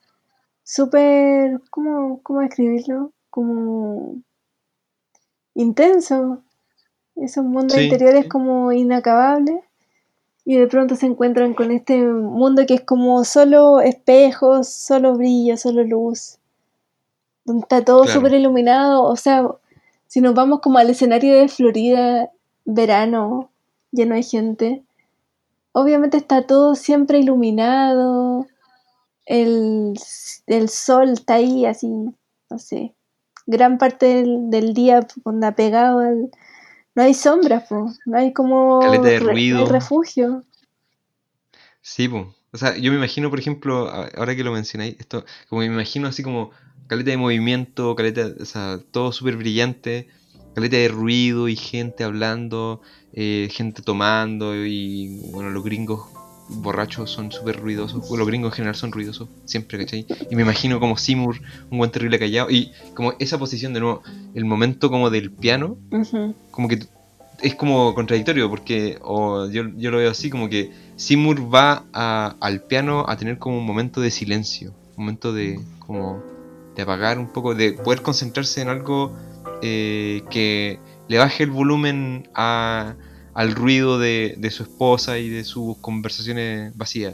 súper, 0.65 1.61
¿cómo, 1.69 2.19
¿cómo 2.23 2.41
describirlo? 2.41 3.13
Como 3.29 4.17
intenso. 5.55 6.43
Esos 7.15 7.45
mundos 7.45 7.77
Sí, 7.77 7.83
interiores 7.83 8.23
sí. 8.23 8.29
como 8.29 8.73
inacabables. 8.73 9.63
Y 10.51 10.57
de 10.57 10.67
pronto 10.67 10.97
se 10.97 11.05
encuentran 11.05 11.53
con 11.53 11.71
este 11.71 11.95
mundo 12.03 12.65
que 12.67 12.73
es 12.73 12.81
como 12.81 13.23
solo 13.23 13.79
espejos, 13.79 14.67
solo 14.67 15.13
brillo, 15.15 15.55
solo 15.55 15.81
luz. 15.85 16.39
Donde 17.45 17.61
está 17.61 17.85
todo 17.85 18.01
Claro. 18.03 18.19
súper 18.19 18.33
iluminado. 18.33 19.03
O 19.03 19.15
sea, 19.15 19.47
si 20.07 20.19
nos 20.19 20.33
vamos 20.33 20.59
como 20.59 20.77
al 20.77 20.89
escenario 20.89 21.33
de 21.33 21.47
Florida, 21.47 22.31
verano, 22.65 23.49
lleno 23.93 24.15
de 24.15 24.23
gente. 24.23 24.83
Obviamente 25.71 26.17
está 26.17 26.45
todo 26.45 26.75
siempre 26.75 27.19
iluminado. 27.19 28.45
El, 29.25 29.93
el 30.47 30.67
sol 30.67 31.11
está 31.11 31.35
ahí 31.35 31.65
así, 31.65 31.87
no 31.87 32.59
sé. 32.59 32.93
Gran 33.47 33.77
parte 33.77 34.05
del, 34.17 34.49
del 34.49 34.73
día 34.73 34.99
pegado 35.55 35.99
al... 35.99 36.29
No 36.95 37.03
hay 37.03 37.13
sombras, 37.13 37.67
po. 37.67 37.91
no 38.05 38.17
hay 38.17 38.33
como 38.33 38.79
Caleta 38.81 39.07
de 39.07 39.19
re- 39.19 39.65
refugio. 39.69 40.43
Sí, 41.81 42.07
pues. 42.07 42.27
O 42.53 42.57
sea, 42.57 42.75
yo 42.77 42.91
me 42.91 42.97
imagino, 42.97 43.29
por 43.29 43.39
ejemplo, 43.39 43.89
ahora 43.89 44.35
que 44.35 44.43
lo 44.43 44.51
mencionáis, 44.51 44.97
esto, 44.99 45.23
como 45.47 45.61
me 45.61 45.67
imagino 45.67 46.07
así 46.09 46.21
como 46.21 46.51
caleta 46.87 47.11
de 47.11 47.17
movimiento, 47.17 47.95
caleta, 47.95 48.29
o 48.39 48.45
sea, 48.45 48.77
todo 48.91 49.13
súper 49.13 49.37
brillante, 49.37 50.09
caleta 50.53 50.75
de 50.75 50.89
ruido 50.89 51.47
y 51.47 51.55
gente 51.55 52.03
hablando, 52.03 52.81
eh, 53.13 53.47
gente 53.51 53.81
tomando 53.81 54.53
y, 54.65 55.17
bueno, 55.31 55.49
los 55.49 55.63
gringos 55.63 56.09
borrachos 56.51 57.09
son 57.09 57.31
súper 57.31 57.59
ruidosos, 57.59 58.07
bueno, 58.07 58.19
los 58.19 58.27
gringos 58.27 58.49
en 58.51 58.55
general 58.57 58.75
son 58.75 58.91
ruidosos, 58.91 59.29
siempre, 59.45 59.77
¿cachai? 59.79 60.05
Y 60.29 60.35
me 60.35 60.41
imagino 60.43 60.79
como 60.79 60.97
Seymour, 60.97 61.39
un 61.69 61.77
buen 61.77 61.91
terrible 61.91 62.19
callado, 62.19 62.49
y 62.49 62.71
como 62.93 63.13
esa 63.19 63.37
posición 63.37 63.73
de 63.73 63.79
nuevo, 63.79 64.01
el 64.33 64.45
momento 64.45 64.89
como 64.89 65.09
del 65.09 65.31
piano, 65.31 65.77
como 66.51 66.67
que 66.67 66.79
es 67.41 67.55
como 67.55 67.95
contradictorio 67.95 68.49
porque 68.49 68.99
o 69.01 69.49
yo, 69.49 69.63
yo 69.75 69.89
lo 69.89 69.97
veo 69.97 70.11
así 70.11 70.29
como 70.29 70.47
que 70.47 70.71
Seymour 70.95 71.53
va 71.53 71.85
a- 71.93 72.35
al 72.39 72.61
piano 72.61 73.05
a 73.07 73.17
tener 73.17 73.39
como 73.39 73.57
un 73.57 73.65
momento 73.65 73.99
de 73.99 74.11
silencio 74.11 74.69
un 74.95 75.05
momento 75.05 75.33
de 75.33 75.59
como 75.79 76.21
de 76.75 76.83
apagar 76.83 77.17
un 77.17 77.27
poco 77.27 77.55
de 77.55 77.71
poder 77.73 78.01
concentrarse 78.03 78.61
en 78.61 78.67
algo 78.69 79.15
eh, 79.63 80.21
que 80.29 80.77
le 81.07 81.17
baje 81.17 81.43
el 81.43 81.49
volumen 81.51 82.27
a, 82.35 82.95
al 83.33 83.55
ruido 83.55 83.97
de, 83.99 84.35
de 84.37 84.51
su 84.51 84.63
esposa 84.63 85.17
y 85.17 85.29
de 85.29 85.43
sus 85.43 85.77
conversaciones 85.77 86.75
vacías. 86.77 87.13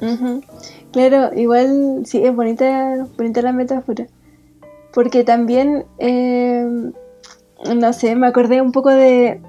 Claro, 0.91 1.31
igual 1.35 2.03
sí, 2.05 2.23
es 2.23 2.35
bonita, 2.35 3.07
bonita 3.17 3.41
la 3.41 3.53
metáfora. 3.53 4.07
Porque 4.93 5.23
también, 5.23 5.85
eh, 5.99 6.65
no 7.75 7.93
sé, 7.93 8.15
me 8.15 8.27
acordé 8.27 8.61
un 8.61 8.71
poco 8.71 8.89
de. 8.89 9.41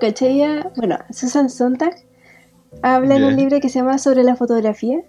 ¿Cachai? 0.00 0.40
ella? 0.42 0.72
Bueno, 0.76 0.98
Susan 1.10 1.50
Sontag 1.50 1.94
habla 2.82 3.16
en 3.16 3.24
un 3.24 3.36
libro 3.36 3.60
que 3.60 3.68
se 3.68 3.78
llama 3.80 3.98
Sobre 3.98 4.24
la 4.24 4.34
fotografía. 4.36 5.00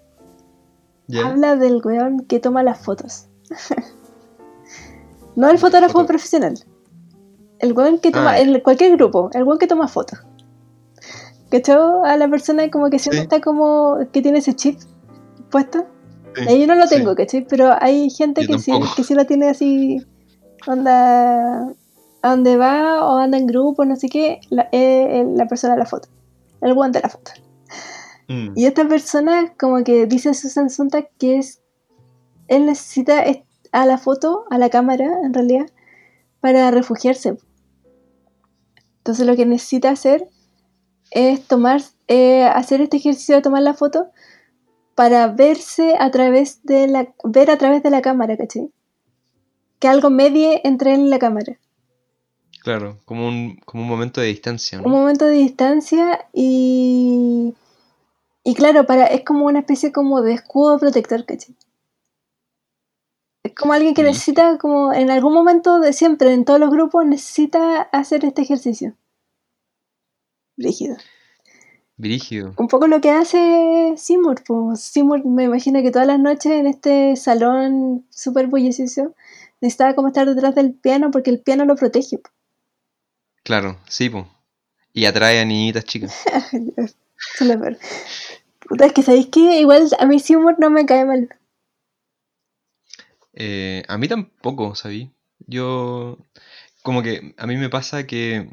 Habla 1.24 1.56
del 1.56 1.82
weón 1.84 2.26
que 2.26 2.40
toma 2.40 2.62
las 2.64 2.84
fotos. 2.84 3.28
no 5.36 5.50
el 5.50 5.58
fotógrafo 5.58 5.94
Foto- 5.94 6.08
profesional. 6.08 6.56
El 7.60 7.74
weón 7.74 8.00
que 8.00 8.12
toma, 8.12 8.32
Ah, 8.32 8.40
en 8.40 8.60
cualquier 8.60 8.98
grupo, 8.98 9.30
el 9.34 9.44
weón 9.44 9.58
que 9.60 9.68
toma 9.68 9.88
fotos. 9.88 10.20
¿Cachó? 11.54 12.04
A 12.04 12.18
la 12.18 12.28
persona 12.28 12.72
como 12.72 12.90
que 12.90 12.98
siempre 12.98 13.20
Sí. 13.20 13.24
está 13.26 13.40
como 13.40 14.00
que 14.12 14.24
tiene 14.24 14.40
ese 14.40 14.56
chip 14.56 14.80
puesto. 15.52 15.86
Sí, 16.48 16.60
Yo 16.62 16.66
no 16.66 16.74
lo 16.74 16.88
sí. 16.88 16.96
tengo, 16.96 17.14
¿cachai? 17.14 17.46
Pero 17.48 17.72
hay 17.80 18.10
gente 18.10 18.42
Yo 18.42 18.48
que 18.48 18.60
sí, 18.60 18.72
que 18.96 19.04
sí 19.04 19.14
lo 19.14 19.28
tiene 19.28 19.50
así, 19.50 20.04
onda, 20.66 21.68
a 22.24 22.30
donde 22.30 22.58
va 22.58 23.06
o 23.06 23.18
anda 23.18 23.38
en 23.38 23.46
grupo, 23.46 23.86
no 23.86 23.96
sé 23.96 24.10
qué, 24.10 24.40
la, 24.50 24.64
eh, 24.72 25.20
eh, 25.22 25.26
la 25.36 25.46
persona 25.48 25.74
de 25.76 25.80
la 25.82 25.86
foto, 25.86 26.08
el 26.62 26.74
guante 26.74 26.98
de 26.98 27.04
la 27.04 27.10
foto. 27.10 27.32
Mm, 28.30 28.54
Y 28.56 28.66
esta 28.66 28.88
persona, 28.88 29.54
como 29.60 29.84
que 29.84 30.08
dice 30.08 30.34
Susan 30.34 30.72
Sontag, 30.72 31.10
que 31.20 31.38
es, 31.38 31.62
él 32.48 32.66
necesita 32.66 33.22
es- 33.22 33.44
a 33.72 33.86
la 33.86 34.00
foto, 34.00 34.46
a 34.50 34.58
la 34.58 34.72
cámara, 34.72 35.06
en 35.24 35.36
realidad, 35.36 35.68
para 36.42 36.72
refugiarse. 36.72 37.38
Entonces 38.98 39.28
lo 39.28 39.36
que 39.36 39.46
necesita 39.46 39.92
hacer 39.92 40.30
es 41.14 41.46
tomar, 41.48 41.82
eh, 42.08 42.44
hacer 42.44 42.82
este 42.82 42.98
ejercicio 42.98 43.36
de 43.36 43.42
tomar 43.42 43.62
la 43.64 43.74
foto 43.74 44.08
para 44.96 45.28
verse 45.28 45.96
a 46.00 46.12
través 46.12 46.64
de 46.64 46.88
la, 46.88 47.14
ver 47.24 47.50
a 47.50 47.58
través 47.58 47.82
de 47.84 47.90
la 47.90 48.02
cámara, 48.02 48.38
¿cachai? 48.38 48.72
Que 49.80 49.88
algo 49.88 50.10
medie 50.10 50.62
entre 50.64 50.94
él 50.94 51.02
y 51.02 51.10
la 51.10 51.20
cámara. 51.20 51.58
Claro, 52.64 53.00
como 53.06 53.28
un, 53.28 53.58
como 53.66 53.84
un 53.84 53.90
momento 53.90 54.22
de 54.22 54.28
distancia, 54.28 54.78
¿no? 54.80 54.86
Un 54.86 54.92
momento 54.92 55.26
de 55.26 55.34
distancia 55.36 56.26
y... 56.34 57.54
Y 58.46 58.56
claro, 58.56 58.86
para, 58.86 59.06
es 59.06 59.24
como 59.24 59.46
una 59.46 59.60
especie 59.60 59.92
como 59.92 60.22
de 60.22 60.34
escudo 60.34 60.78
protector, 60.78 61.26
¿cachai? 61.26 61.56
Es 63.44 63.54
como 63.56 63.74
alguien 63.74 63.94
que 63.94 64.02
Sí. 64.02 64.08
necesita, 64.08 64.58
como 64.58 64.94
en 64.94 65.12
algún 65.12 65.34
momento 65.34 65.80
de 65.80 65.92
siempre, 65.94 66.34
en 66.34 66.46
todos 66.46 66.60
los 66.60 66.70
grupos, 66.70 67.06
necesita 67.06 67.82
hacer 67.82 68.24
este 68.26 68.42
ejercicio. 68.42 68.96
Rígido. 70.58 70.98
Brígido. 71.98 72.54
Un 72.58 72.68
poco 72.68 72.88
lo 72.88 73.02
que 73.02 73.12
hace 73.12 73.94
Seymour, 73.98 74.44
pues 74.46 74.82
Seymour 74.82 75.26
me 75.26 75.44
imagino 75.44 75.82
que 75.82 75.92
todas 75.92 76.08
las 76.08 76.20
noches 76.20 76.52
en 76.52 76.68
este 76.68 77.16
salón 77.16 78.06
súper 78.10 78.48
bullicioso 78.48 79.14
necesitaba 79.62 79.94
como 79.96 80.08
estar 80.08 80.28
detrás 80.28 80.56
del 80.56 80.74
piano 80.74 81.12
porque 81.12 81.30
el 81.30 81.40
piano 81.40 81.66
lo 81.66 81.76
protege. 81.76 82.18
po. 82.18 82.30
Claro, 83.44 83.78
sí, 83.88 84.10
po. 84.10 84.28
Y 84.92 85.06
atrae 85.06 85.40
a 85.40 85.46
niñitas 85.46 85.86
chicas. 85.86 86.24
Eso 86.78 86.96
es 87.40 87.58
peor. 87.58 87.78
Puta, 88.68 88.86
es 88.86 88.94
que 88.94 89.04
sabéis 89.04 89.28
que 89.28 89.60
igual 89.60 89.88
a 90.00 90.06
mí 90.06 90.20
Seymour 90.20 90.56
no 90.60 90.70
me 90.70 90.86
cae 90.86 91.06
mal. 91.06 91.30
Eh, 93.34 93.84
a 93.88 93.98
mí 93.98 94.08
tampoco, 94.08 94.76
¿sabí? 94.76 95.12
Yo, 95.40 96.18
como 96.82 97.04
que 97.04 97.34
a 97.38 97.48
mí 97.48 97.58
me 97.58 97.70
pasa 97.70 98.06
que 98.06 98.48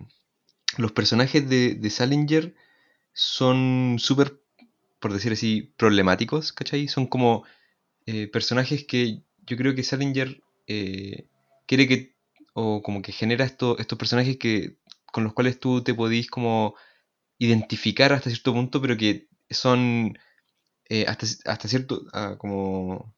los 0.79 0.93
personajes 0.93 1.49
de, 1.49 1.75
de 1.75 1.91
Salinger 1.91 2.55
son 3.15 3.97
súper, 4.01 4.41
por 5.01 5.13
decir 5.13 5.33
así, 5.33 5.75
problemáticos, 5.77 6.53
¿cachai? 6.53 6.89
Son 6.89 7.07
como 7.07 7.45
eh, 8.07 8.29
personajes 8.29 8.85
que 8.87 9.23
yo 9.47 9.57
creo 9.57 9.75
que 9.75 9.85
Salinger 9.85 10.43
eh, 10.69 11.29
quiere 11.67 11.89
que, 11.89 12.17
o 12.55 12.83
como 12.83 13.03
que 13.03 13.13
genera 13.13 13.45
esto- 13.47 13.79
estos 13.79 13.99
personajes 13.99 14.39
que, 14.39 14.79
con 15.13 15.25
los 15.25 15.35
cuales 15.35 15.61
tú 15.61 15.83
te 15.85 15.95
podís 15.95 16.29
como 16.31 16.75
identificar 17.39 18.13
hasta 18.13 18.31
cierto 18.31 18.55
punto, 18.55 18.81
pero 18.83 18.97
que 18.97 19.29
son 19.51 20.19
eh, 20.89 21.07
hasta, 21.09 21.27
hasta 21.53 21.69
cierto, 21.69 22.03
ah, 22.13 22.37
como 22.39 23.15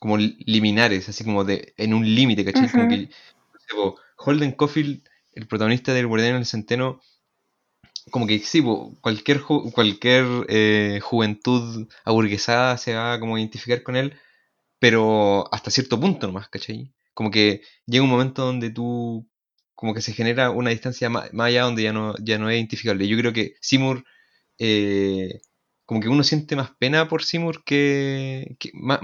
como 0.00 0.16
li- 0.18 0.36
liminares, 0.46 1.08
así 1.08 1.24
como 1.24 1.44
de 1.44 1.74
en 1.76 1.94
un 1.94 2.04
límite, 2.14 2.44
¿cachai? 2.44 2.70
Como 2.70 2.86
Ujú. 2.86 2.88
que 2.88 3.08
no 3.52 3.58
sé, 3.60 3.74
po, 3.74 3.96
Holden 4.18 4.52
Caulfield, 4.52 5.02
el 5.36 5.46
protagonista 5.46 5.92
del 5.94 6.06
Guardián 6.08 6.34
del 6.34 6.46
Centeno, 6.46 7.00
como 8.10 8.26
que 8.26 8.38
sí, 8.40 8.62
cualquier 9.00 9.42
cualquier 9.42 10.24
eh, 10.48 11.00
juventud 11.02 11.88
aburguesada 12.04 12.78
se 12.78 12.94
va 12.94 13.14
a 13.14 13.18
identificar 13.18 13.82
con 13.82 13.96
él, 13.96 14.14
pero 14.78 15.52
hasta 15.52 15.70
cierto 15.70 16.00
punto 16.00 16.26
nomás, 16.26 16.48
¿cachai? 16.48 16.92
Como 17.14 17.30
que 17.30 17.62
llega 17.86 18.04
un 18.04 18.10
momento 18.10 18.44
donde 18.44 18.70
tú 18.70 19.28
como 19.74 19.94
que 19.94 20.02
se 20.02 20.12
genera 20.14 20.50
una 20.50 20.70
distancia 20.70 21.10
más, 21.10 21.30
allá 21.38 21.64
donde 21.64 21.82
ya 21.82 21.92
no, 21.92 22.14
ya 22.22 22.38
no 22.38 22.50
es 22.50 22.56
identificable. 22.56 23.08
Yo 23.08 23.18
creo 23.18 23.32
que 23.32 23.56
Seymour 23.60 24.04
eh, 24.58 25.40
como 25.86 26.00
que 26.00 26.08
uno 26.08 26.24
siente 26.24 26.56
más 26.56 26.70
pena 26.78 27.08
por 27.08 27.24
Seymour 27.24 27.64
que, 27.64 28.56
que 28.58 28.70
más, 28.74 29.00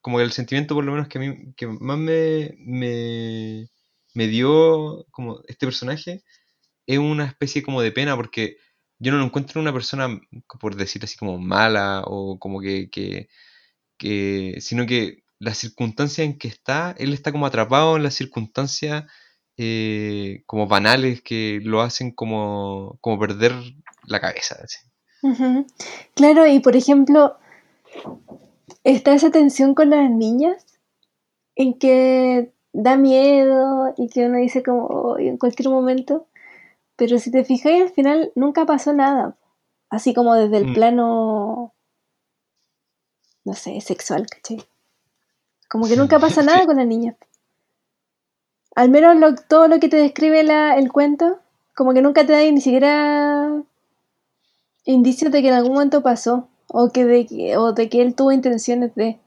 como 0.00 0.18
que 0.18 0.24
el 0.24 0.32
sentimiento 0.32 0.74
por 0.74 0.84
lo 0.84 0.92
menos 0.92 1.08
que 1.08 1.18
a 1.18 1.20
mí 1.20 1.54
que 1.56 1.66
más 1.66 1.98
me, 1.98 2.54
me, 2.58 3.68
me 4.14 4.26
dio 4.28 5.06
como 5.10 5.40
este 5.46 5.66
personaje 5.66 6.22
es 6.86 6.98
una 6.98 7.26
especie 7.26 7.62
como 7.62 7.82
de 7.82 7.92
pena 7.92 8.16
porque 8.16 8.56
yo 8.98 9.12
no 9.12 9.18
lo 9.18 9.24
encuentro 9.24 9.60
una 9.60 9.72
persona, 9.72 10.20
por 10.60 10.76
decir 10.76 11.04
así, 11.04 11.16
como 11.16 11.38
mala 11.38 12.02
o 12.06 12.38
como 12.38 12.60
que, 12.60 12.88
que, 13.98 14.56
sino 14.60 14.86
que 14.86 15.24
la 15.38 15.52
circunstancia 15.52 16.24
en 16.24 16.38
que 16.38 16.48
está, 16.48 16.94
él 16.98 17.12
está 17.12 17.32
como 17.32 17.46
atrapado 17.46 17.96
en 17.96 18.02
las 18.02 18.14
circunstancias 18.14 19.04
eh, 19.56 20.42
como 20.46 20.66
banales 20.66 21.22
que 21.22 21.60
lo 21.62 21.82
hacen 21.82 22.12
como, 22.12 22.98
como 23.00 23.18
perder 23.18 23.52
la 24.06 24.20
cabeza. 24.20 24.56
Claro, 26.14 26.46
y 26.46 26.60
por 26.60 26.76
ejemplo, 26.76 27.36
está 28.84 29.14
esa 29.14 29.30
tensión 29.30 29.74
con 29.74 29.90
las 29.90 30.10
niñas 30.10 30.64
en 31.56 31.78
que 31.78 32.53
da 32.74 32.96
miedo 32.98 33.94
y 33.96 34.08
que 34.08 34.26
uno 34.26 34.36
dice 34.38 34.62
como 34.62 34.84
"Oh", 34.86 35.18
en 35.18 35.38
cualquier 35.38 35.70
momento, 35.70 36.26
pero 36.96 37.18
si 37.18 37.30
te 37.30 37.44
fijas 37.44 37.72
al 37.80 37.90
final 37.90 38.32
nunca 38.34 38.66
pasó 38.66 38.92
nada, 38.92 39.36
así 39.90 40.12
como 40.12 40.34
desde 40.34 40.58
el 40.58 40.66
Mm. 40.70 40.74
plano, 40.74 41.72
no 43.44 43.54
sé, 43.54 43.80
sexual, 43.80 44.26
¿cachai? 44.26 44.58
Como 45.68 45.86
que 45.88 45.96
nunca 45.96 46.18
pasa 46.18 46.42
nada 46.50 46.60
Sí. 46.60 46.66
con 46.66 46.76
las 46.76 46.86
niñas. 46.86 47.16
Al 48.74 48.90
menos 48.90 49.16
lo- 49.16 49.34
todo 49.36 49.68
lo 49.68 49.78
que 49.80 49.88
te 49.88 49.96
describe 49.96 50.42
la- 50.42 50.76
el 50.76 50.90
cuento, 50.92 51.38
como 51.76 51.94
que 51.94 52.02
nunca 52.02 52.26
te 52.26 52.32
da 52.32 52.40
ni 52.40 52.60
siquiera 52.60 53.62
indicios 54.84 55.30
de 55.32 55.42
que 55.42 55.48
en 55.48 55.54
algún 55.54 55.74
momento 55.74 56.02
pasó 56.02 56.48
o 56.68 56.90
que 56.90 57.04
de 57.04 57.56
o 57.56 57.72
de 57.72 57.88
que 57.88 58.02
él 58.02 58.14
tuvo 58.14 58.32
intenciones 58.32 58.94
de. 58.94 59.18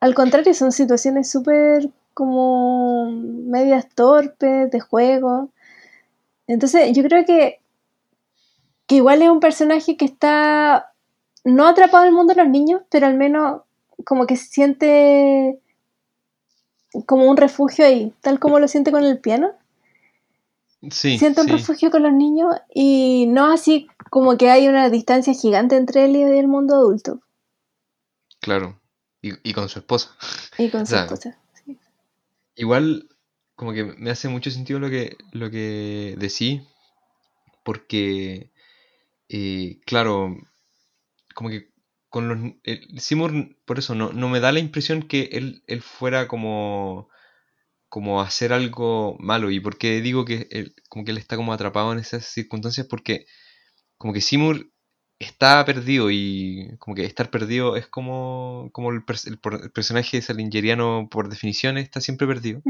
Al 0.00 0.14
contrario, 0.14 0.54
son 0.54 0.70
situaciones 0.72 1.30
súper 1.30 1.90
como 2.14 3.10
medias 3.10 3.88
torpes, 3.94 4.70
de 4.70 4.80
juego. 4.80 5.50
Entonces, 6.46 6.96
yo 6.96 7.02
creo 7.02 7.24
que, 7.24 7.60
que 8.86 8.96
igual 8.96 9.22
es 9.22 9.28
un 9.28 9.40
personaje 9.40 9.96
que 9.96 10.04
está 10.04 10.92
no 11.44 11.66
atrapado 11.66 12.04
en 12.04 12.10
el 12.10 12.14
mundo 12.14 12.34
de 12.34 12.42
los 12.42 12.50
niños, 12.50 12.82
pero 12.90 13.06
al 13.06 13.14
menos 13.14 13.62
como 14.04 14.26
que 14.26 14.36
siente 14.36 15.60
como 17.06 17.28
un 17.28 17.36
refugio 17.36 17.84
ahí, 17.84 18.14
tal 18.20 18.38
como 18.38 18.58
lo 18.58 18.68
siente 18.68 18.92
con 18.92 19.04
el 19.04 19.18
piano. 19.18 19.52
Sí, 20.90 21.18
siente 21.18 21.40
un 21.40 21.46
sí, 21.48 21.52
refugio 21.52 21.90
con 21.90 22.02
los 22.02 22.12
niños 22.12 22.54
y 22.74 23.26
no 23.28 23.52
así 23.52 23.88
como 24.10 24.36
que 24.36 24.50
hay 24.50 24.68
una 24.68 24.90
distancia 24.90 25.32
gigante 25.32 25.76
entre 25.76 26.04
él 26.04 26.14
y 26.14 26.22
el 26.22 26.46
mundo 26.46 26.74
adulto 26.74 27.20
claro. 28.44 28.78
Y, 29.22 29.32
y 29.42 29.54
con 29.54 29.68
su 29.70 29.78
esposa. 29.78 30.10
y 30.58 30.68
con 30.68 30.80
su 30.86 30.90
sea, 30.90 31.04
esposa. 31.04 31.38
Igual, 32.56 33.08
como 33.56 33.72
que 33.72 33.84
me 33.84 34.10
hace 34.10 34.28
mucho 34.28 34.50
sentido 34.50 34.78
lo 34.80 34.90
que, 34.90 35.16
lo 35.32 35.50
que 35.50 36.14
decís, 36.18 36.62
porque, 37.64 38.50
eh, 39.28 39.80
claro, 39.86 40.36
como 41.34 41.50
que 41.50 41.70
con 42.08 42.28
los... 42.28 42.38
el- 42.64 43.00
Seymour, 43.00 43.56
por 43.64 43.78
eso, 43.78 43.94
no, 43.94 44.12
no 44.12 44.28
me 44.28 44.40
da 44.40 44.52
la 44.52 44.60
impresión 44.60 45.02
que 45.02 45.30
él, 45.32 45.62
él 45.66 45.82
fuera 45.82 46.28
como, 46.28 47.08
como 47.90 48.22
hacer 48.22 48.52
algo 48.52 49.16
malo. 49.20 49.50
¿Y 49.50 49.60
por 49.60 49.78
qué 49.78 50.00
digo 50.02 50.24
que 50.24 50.48
él, 50.50 50.74
como 50.90 51.04
que 51.04 51.12
él 51.12 51.18
está 51.18 51.36
como 51.36 51.52
atrapado 51.54 51.92
en 51.92 52.00
esas 52.00 52.26
circunstancias? 52.26 52.86
Porque 52.88 53.26
como 53.98 54.12
que 54.14 54.22
Seymour 54.22 54.70
está 55.18 55.64
perdido 55.64 56.10
y 56.10 56.76
como 56.78 56.94
que 56.94 57.04
estar 57.04 57.30
perdido 57.30 57.76
es 57.76 57.86
como, 57.86 58.70
como 58.72 58.90
el, 58.90 59.02
el 59.26 59.38
el 59.62 59.70
personaje 59.70 60.20
salingeriano 60.22 61.08
por 61.10 61.28
definición 61.28 61.78
está 61.78 62.00
siempre 62.00 62.26
perdido. 62.26 62.62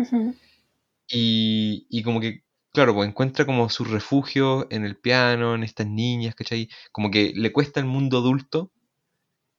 Y, 1.08 1.86
y 1.90 2.02
como 2.02 2.20
que 2.20 2.44
claro, 2.74 2.92
pues 2.94 3.08
encuentra 3.08 3.46
como 3.46 3.70
su 3.70 3.84
refugio 3.84 4.66
en 4.70 4.84
el 4.84 4.96
piano, 4.96 5.54
en 5.54 5.62
estas 5.62 5.86
niñas, 5.86 6.34
¿cachai? 6.34 6.68
Como 6.92 7.10
que 7.10 7.32
le 7.34 7.52
cuesta 7.52 7.80
el 7.80 7.86
mundo 7.86 8.18
adulto 8.18 8.72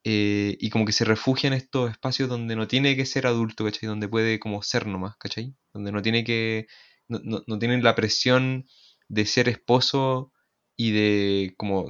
eh, 0.04 0.56
y 0.60 0.70
como 0.70 0.84
que 0.84 0.92
se 0.92 1.04
refugia 1.04 1.48
en 1.48 1.54
estos 1.54 1.90
espacios 1.90 2.28
donde 2.28 2.56
no 2.56 2.68
tiene 2.68 2.94
que 2.94 3.06
ser 3.06 3.26
adulto, 3.26 3.64
¿cachai? 3.64 3.88
Donde 3.88 4.08
puede 4.08 4.38
como 4.38 4.62
ser 4.62 4.86
nomás, 4.86 5.16
¿cachai? 5.16 5.54
Donde 5.72 5.92
no 5.92 6.02
tiene 6.02 6.24
que, 6.24 6.66
no, 7.08 7.18
no, 7.24 7.42
no 7.46 7.58
tiene 7.58 7.80
la 7.82 7.94
presión 7.94 8.66
de 9.08 9.24
ser 9.24 9.48
esposo 9.48 10.30
y 10.76 10.92
de 10.92 11.54
como, 11.56 11.88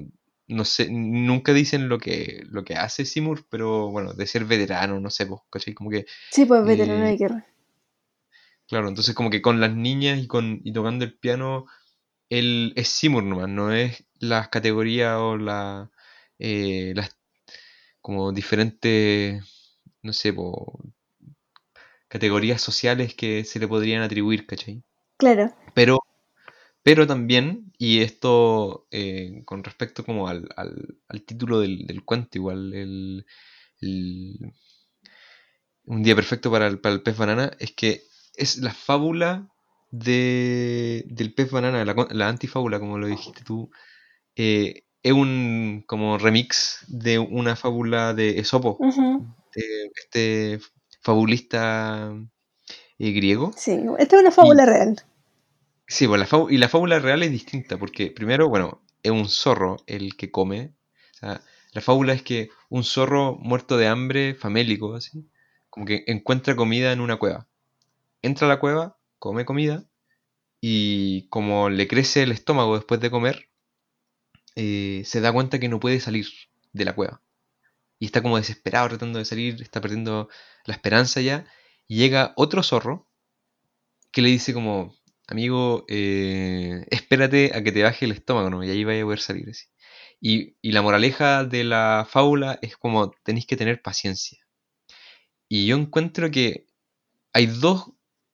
no 0.48 0.64
sé, 0.64 0.88
nunca 0.90 1.52
dicen 1.52 1.88
lo 1.88 1.98
que, 1.98 2.44
lo 2.48 2.64
que 2.64 2.74
hace 2.74 3.04
Seymour, 3.04 3.46
pero 3.48 3.90
bueno, 3.90 4.14
de 4.14 4.26
ser 4.26 4.44
veterano, 4.44 5.00
no 5.00 5.10
sé, 5.10 5.26
pues, 5.26 5.40
¿cachai? 5.50 5.74
Como 5.74 5.90
que 5.90 6.06
Sí, 6.30 6.44
pues 6.46 6.64
veterano 6.64 7.04
Eh, 7.04 7.10
de 7.10 7.16
guerra. 7.16 7.46
Claro, 8.68 8.88
entonces 8.88 9.14
como 9.14 9.30
que 9.30 9.42
con 9.42 9.60
las 9.60 9.74
niñas 9.74 10.18
y 10.20 10.26
con 10.26 10.60
y 10.64 10.72
tocando 10.72 11.04
el 11.04 11.16
piano, 11.18 11.66
él 12.30 12.72
es 12.76 12.88
Seymour 12.88 13.22
nomás, 13.24 13.48
no 13.48 13.72
es 13.72 14.04
las 14.18 14.48
categorías 14.48 15.16
o 15.18 15.36
la, 15.36 15.90
eh, 16.38 16.92
las 16.96 17.16
como 18.00 18.32
diferentes, 18.32 19.42
no 20.02 20.12
sé, 20.12 20.32
po, 20.32 20.80
categorías 22.08 22.60
sociales 22.62 23.14
que 23.14 23.44
se 23.44 23.58
le 23.58 23.68
podrían 23.68 24.02
atribuir, 24.02 24.46
¿cachai? 24.46 24.82
Claro. 25.16 25.54
Pero, 25.74 26.00
pero 26.86 27.06
también, 27.08 27.72
y 27.78 28.00
esto 28.02 28.86
eh, 28.92 29.42
con 29.44 29.64
respecto 29.64 30.04
como 30.04 30.28
al, 30.28 30.48
al- 30.56 30.98
al 31.08 31.22
título 31.24 31.58
del, 31.60 31.84
del 31.86 32.04
cuento, 32.04 32.38
igual, 32.38 32.72
el, 32.74 33.26
el- 33.80 34.52
Un 35.84 36.02
día 36.02 36.14
perfecto 36.16 36.50
para 36.50 36.66
el, 36.66 36.80
para 36.80 36.94
el 36.94 37.02
pez 37.02 37.16
banana, 37.16 37.50
es 37.60 37.72
que 37.72 38.02
es 38.36 38.58
la 38.58 38.74
fábula 38.74 39.48
de, 39.90 41.04
del 41.08 41.32
pez 41.32 41.50
banana, 41.50 41.84
la, 41.84 41.94
la 42.10 42.28
antifábula, 42.28 42.80
como 42.80 42.98
lo 42.98 43.06
dijiste 43.06 43.42
tú, 43.44 43.70
eh, 44.36 44.84
es 45.02 45.12
un 45.12 45.84
como 45.86 46.18
remix 46.18 46.84
de 46.88 47.18
una 47.20 47.56
fábula 47.56 48.14
de 48.14 48.38
Esopo, 48.40 48.78
de 49.54 49.90
este 49.96 50.60
fabulista 51.02 52.12
eh, 52.98 53.12
griego. 53.12 53.52
Sí, 53.56 53.80
esta 53.98 54.16
es 54.16 54.22
una 54.22 54.32
fábula 54.32 54.66
real. 54.66 55.02
Sí, 55.88 56.06
pues 56.08 56.20
la 56.20 56.46
y 56.50 56.58
la 56.58 56.68
fábula 56.68 56.98
real 56.98 57.22
es 57.22 57.30
distinta, 57.30 57.78
porque 57.78 58.10
primero, 58.10 58.48
bueno, 58.48 58.82
es 59.02 59.12
un 59.12 59.28
zorro 59.28 59.76
el 59.86 60.16
que 60.16 60.30
come. 60.30 60.74
La 61.20 61.80
fábula 61.80 62.12
es 62.12 62.22
que 62.22 62.50
un 62.68 62.84
zorro 62.84 63.36
muerto 63.36 63.76
de 63.76 63.88
hambre, 63.88 64.34
famélico, 64.34 64.94
así, 64.94 65.28
como 65.70 65.86
que 65.86 66.04
encuentra 66.06 66.56
comida 66.56 66.92
en 66.92 67.00
una 67.00 67.16
cueva. 67.18 67.48
Entra 68.22 68.46
a 68.46 68.50
la 68.50 68.60
cueva, 68.60 68.98
come 69.18 69.44
comida, 69.44 69.84
y 70.60 71.28
como 71.28 71.70
le 71.70 71.88
crece 71.88 72.22
el 72.24 72.32
estómago 72.32 72.76
después 72.76 73.00
de 73.00 73.10
comer, 73.10 73.50
eh, 74.56 75.02
se 75.04 75.20
da 75.20 75.32
cuenta 75.32 75.58
que 75.58 75.68
no 75.68 75.80
puede 75.80 76.00
salir 76.00 76.26
de 76.72 76.84
la 76.84 76.94
cueva. 76.94 77.22
Y 77.98 78.06
está 78.06 78.22
como 78.22 78.36
desesperado 78.38 78.88
tratando 78.88 79.18
de 79.18 79.24
salir, 79.24 79.62
está 79.62 79.80
perdiendo 79.80 80.28
la 80.64 80.74
esperanza 80.74 81.20
ya. 81.20 81.46
Y 81.88 81.96
llega 81.98 82.32
otro 82.36 82.62
zorro 82.62 83.08
que 84.10 84.22
le 84.22 84.28
dice 84.30 84.54
como, 84.54 84.94
amigo, 85.26 85.84
eh, 85.88 86.84
espérate 86.90 87.52
a 87.54 87.62
que 87.62 87.72
te 87.72 87.82
baje 87.82 88.04
el 88.06 88.12
estómago, 88.12 88.50
¿no? 88.50 88.64
Y 88.64 88.70
ahí 88.70 88.84
vaya 88.84 89.02
a 89.02 89.04
poder 89.04 89.20
salir 89.20 89.48
así. 89.50 89.66
Y, 90.20 90.56
y 90.62 90.72
la 90.72 90.82
moraleja 90.82 91.44
de 91.44 91.64
la 91.64 92.06
fábula 92.08 92.58
es 92.62 92.76
como 92.76 93.10
tenéis 93.22 93.46
que 93.46 93.56
tener 93.56 93.82
paciencia. 93.82 94.38
Y 95.48 95.66
yo 95.66 95.76
encuentro 95.76 96.30
que 96.30 96.66
hay 97.32 97.46
dos 97.46 97.92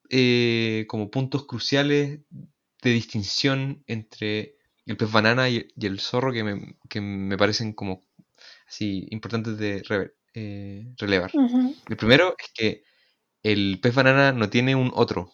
eh, 0.09 0.85
como 0.87 1.11
puntos 1.11 1.45
cruciales 1.45 2.19
de 2.81 2.89
distinción 2.89 3.83
entre 3.87 4.55
el 4.85 4.97
pez 4.97 5.11
banana 5.11 5.49
y, 5.49 5.67
y 5.75 5.85
el 5.85 5.99
zorro 5.99 6.33
que 6.33 6.43
me, 6.43 6.77
que 6.89 7.01
me 7.01 7.37
parecen 7.37 7.73
como 7.73 8.01
así 8.67 9.07
importantes 9.11 9.57
de 9.57 9.83
eh, 10.33 10.93
relevar. 10.97 11.31
Ujú. 11.33 11.75
El 11.87 11.97
primero 11.97 12.35
es 12.37 12.51
que 12.53 12.83
el 13.43 13.79
pez 13.81 13.93
banana 13.93 14.31
no 14.31 14.49
tiene 14.49 14.75
un 14.75 14.91
otro 14.93 15.31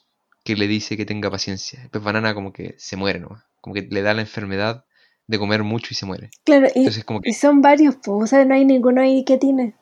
que 0.56 0.56
le 0.62 0.68
dice 0.68 0.98
que 0.98 1.06
tenga 1.06 1.30
paciencia. 1.32 1.88
Pez 1.92 2.02
banana 2.04 2.34
como 2.34 2.54
que 2.54 2.76
se 2.78 2.96
muere 2.98 3.20
nomás. 3.20 3.44
Como 3.62 3.74
que 3.76 3.84
le 3.84 4.02
da 4.02 4.14
la 4.14 4.22
enfermedad 4.22 4.86
de 5.28 5.40
comer 5.40 5.64
mucho 5.64 5.90
y 5.92 5.96
se 5.96 6.06
muere. 6.06 6.30
Claro, 6.44 6.68
y, 6.76 6.80
Entonces 6.80 7.06
como 7.06 7.22
que, 7.22 7.30
y 7.30 7.34
son 7.34 7.62
varios, 7.62 7.96
pues, 7.98 8.24
o 8.24 8.28
sea, 8.28 8.46
no 8.46 8.54
hay 8.56 8.66
ninguno 8.66 9.02
ahí 9.02 9.24
que 9.26 9.38
tiene. 9.38 9.76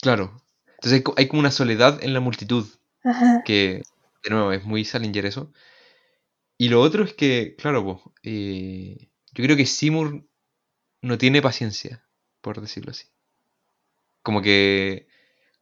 claro. 0.00 0.42
Entonces 0.76 0.92
hay, 0.98 1.02
co- 1.02 1.14
hay 1.16 1.28
como 1.28 1.40
una 1.40 1.50
soledad 1.50 2.02
en 2.02 2.12
la 2.14 2.20
multitud. 2.20 2.66
Ajá. 3.04 3.42
Que, 3.44 3.82
de 4.24 4.30
nuevo, 4.30 4.52
es 4.52 4.64
muy 4.64 4.84
Salinger 4.84 5.26
eso. 5.26 5.52
Y 6.58 6.68
lo 6.68 6.80
otro 6.82 7.04
es 7.04 7.14
que, 7.14 7.54
claro, 7.56 7.84
pues, 7.84 8.14
eh, 8.22 9.08
yo 9.32 9.44
creo 9.44 9.56
que 9.56 9.66
Seymour 9.66 10.24
no 11.02 11.18
tiene 11.18 11.42
paciencia, 11.42 12.04
por 12.42 12.60
decirlo 12.60 12.92
así. 12.92 13.06
Como 14.22 14.42
que, 14.42 15.06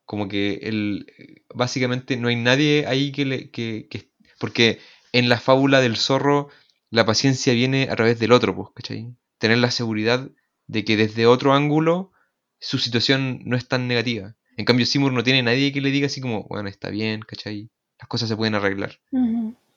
como 0.04 0.28
que 0.28 0.54
él, 0.62 1.06
eh, 1.18 1.42
básicamente 1.54 2.16
no 2.16 2.28
hay 2.28 2.36
nadie 2.36 2.86
ahí 2.86 3.12
que 3.12 3.24
le, 3.24 3.50
que, 3.50 3.86
que- 3.90 4.10
porque 4.38 4.78
en 5.12 5.28
la 5.28 5.38
fábula 5.40 5.80
del 5.80 5.96
zorro 5.96 6.48
la 6.90 7.06
paciencia 7.06 7.52
viene 7.54 7.88
a 7.90 7.96
través 7.96 8.18
del 8.18 8.32
otro, 8.32 8.54
pues, 8.54 8.68
¿cachai? 8.74 9.14
Tener 9.38 9.58
la 9.58 9.70
seguridad 9.70 10.30
de 10.66 10.84
que 10.84 10.96
desde 10.96 11.26
otro 11.26 11.52
ángulo 11.54 12.12
su 12.60 12.78
situación 12.78 13.40
no 13.44 13.56
es 13.56 13.68
tan 13.68 13.88
negativa. 13.88 14.36
En 14.56 14.64
cambio, 14.64 14.86
Seymour 14.86 15.12
no 15.12 15.24
tiene 15.24 15.42
nadie 15.42 15.72
que 15.72 15.80
le 15.80 15.90
diga 15.90 16.06
así 16.06 16.20
como, 16.20 16.44
bueno, 16.44 16.68
está 16.68 16.90
bien, 16.90 17.20
¿cachai? 17.22 17.70
Las 17.98 18.08
cosas 18.08 18.28
se 18.28 18.36
pueden 18.36 18.54
arreglar. 18.54 19.00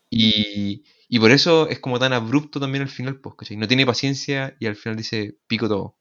Y, 0.10 0.84
y 1.10 1.20
por 1.20 1.32
eso 1.32 1.68
es 1.70 1.80
como 1.80 2.00
tan 2.00 2.14
abrupto 2.14 2.60
también 2.60 2.84
al 2.84 2.90
final, 2.90 3.20
pues, 3.20 3.36
¿cachai? 3.36 3.58
No 3.58 3.68
tiene 3.68 3.86
paciencia 3.86 4.56
y 4.60 4.68
al 4.68 4.76
final 4.76 4.98
dice 4.98 5.38
pico 5.48 5.68
todo. 5.68 5.98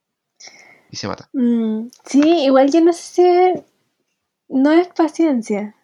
Y 0.90 0.96
se 0.96 1.08
mata. 1.08 1.28
Mm, 1.32 1.88
sí, 2.04 2.20
igual 2.44 2.70
yo 2.72 2.80
no 2.80 2.92
sé 2.92 3.64
no 4.48 4.72
es 4.72 4.88
paciencia 4.88 5.74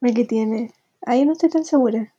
lo 0.00 0.12
que 0.12 0.24
tiene. 0.24 0.72
Ahí 1.02 1.24
no 1.24 1.32
estoy 1.32 1.50
tan 1.50 1.64
segura. 1.64 2.12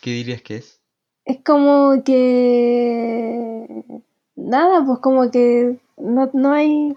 ¿Qué 0.00 0.10
dirías 0.10 0.42
que 0.42 0.56
es? 0.56 0.80
Es 1.24 1.38
como 1.42 2.02
que 2.04 3.84
nada, 4.36 4.84
pues 4.84 4.98
como 4.98 5.30
que 5.30 5.78
no, 5.96 6.30
no 6.34 6.52
hay, 6.52 6.94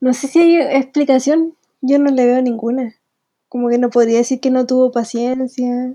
no 0.00 0.12
sé 0.12 0.28
si 0.28 0.40
hay 0.40 0.56
explicación. 0.76 1.56
Yo 1.80 1.98
no 1.98 2.10
le 2.10 2.26
veo 2.26 2.42
ninguna. 2.42 2.96
Como 3.48 3.68
que 3.68 3.78
no 3.78 3.90
podría 3.90 4.18
decir 4.18 4.40
que 4.40 4.50
no 4.50 4.66
tuvo 4.66 4.90
paciencia. 4.90 5.94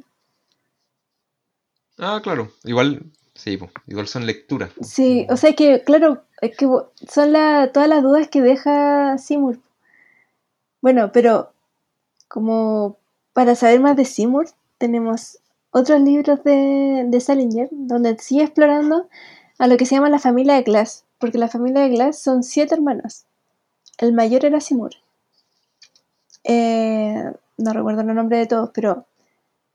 Ah, 1.97 2.21
claro. 2.23 2.51
Igual, 2.63 3.11
sí, 3.35 3.57
pues, 3.57 3.71
igual 3.87 4.07
son 4.07 4.25
lecturas. 4.25 4.71
Sí, 4.81 5.27
o 5.29 5.35
sea 5.35 5.53
que, 5.53 5.83
claro, 5.83 6.23
es 6.41 6.55
que 6.55 6.67
son 7.09 7.33
la, 7.33 7.71
todas 7.73 7.89
las 7.89 8.03
dudas 8.03 8.29
que 8.29 8.41
deja 8.41 9.17
Seymour. 9.17 9.59
Bueno, 10.81 11.11
pero 11.11 11.53
como 12.27 12.97
para 13.33 13.55
saber 13.55 13.79
más 13.79 13.95
de 13.97 14.05
Seymour, 14.05 14.47
tenemos 14.77 15.39
otros 15.71 16.01
libros 16.01 16.43
de, 16.43 17.05
de 17.07 17.21
Salinger, 17.21 17.69
donde 17.71 18.17
sigue 18.19 18.43
explorando 18.43 19.07
a 19.59 19.67
lo 19.67 19.77
que 19.77 19.85
se 19.85 19.95
llama 19.95 20.09
la 20.09 20.19
familia 20.19 20.55
de 20.55 20.63
Glass, 20.63 21.05
porque 21.19 21.37
la 21.37 21.47
familia 21.47 21.83
de 21.83 21.89
Glass 21.89 22.19
son 22.19 22.43
siete 22.43 22.75
hermanos. 22.75 23.25
El 23.97 24.13
mayor 24.13 24.45
era 24.45 24.59
Seymour. 24.59 24.91
Eh, 26.43 27.23
no 27.57 27.73
recuerdo 27.73 28.01
el 28.01 28.13
nombre 28.15 28.37
de 28.37 28.47
todos, 28.47 28.71
pero 28.73 29.05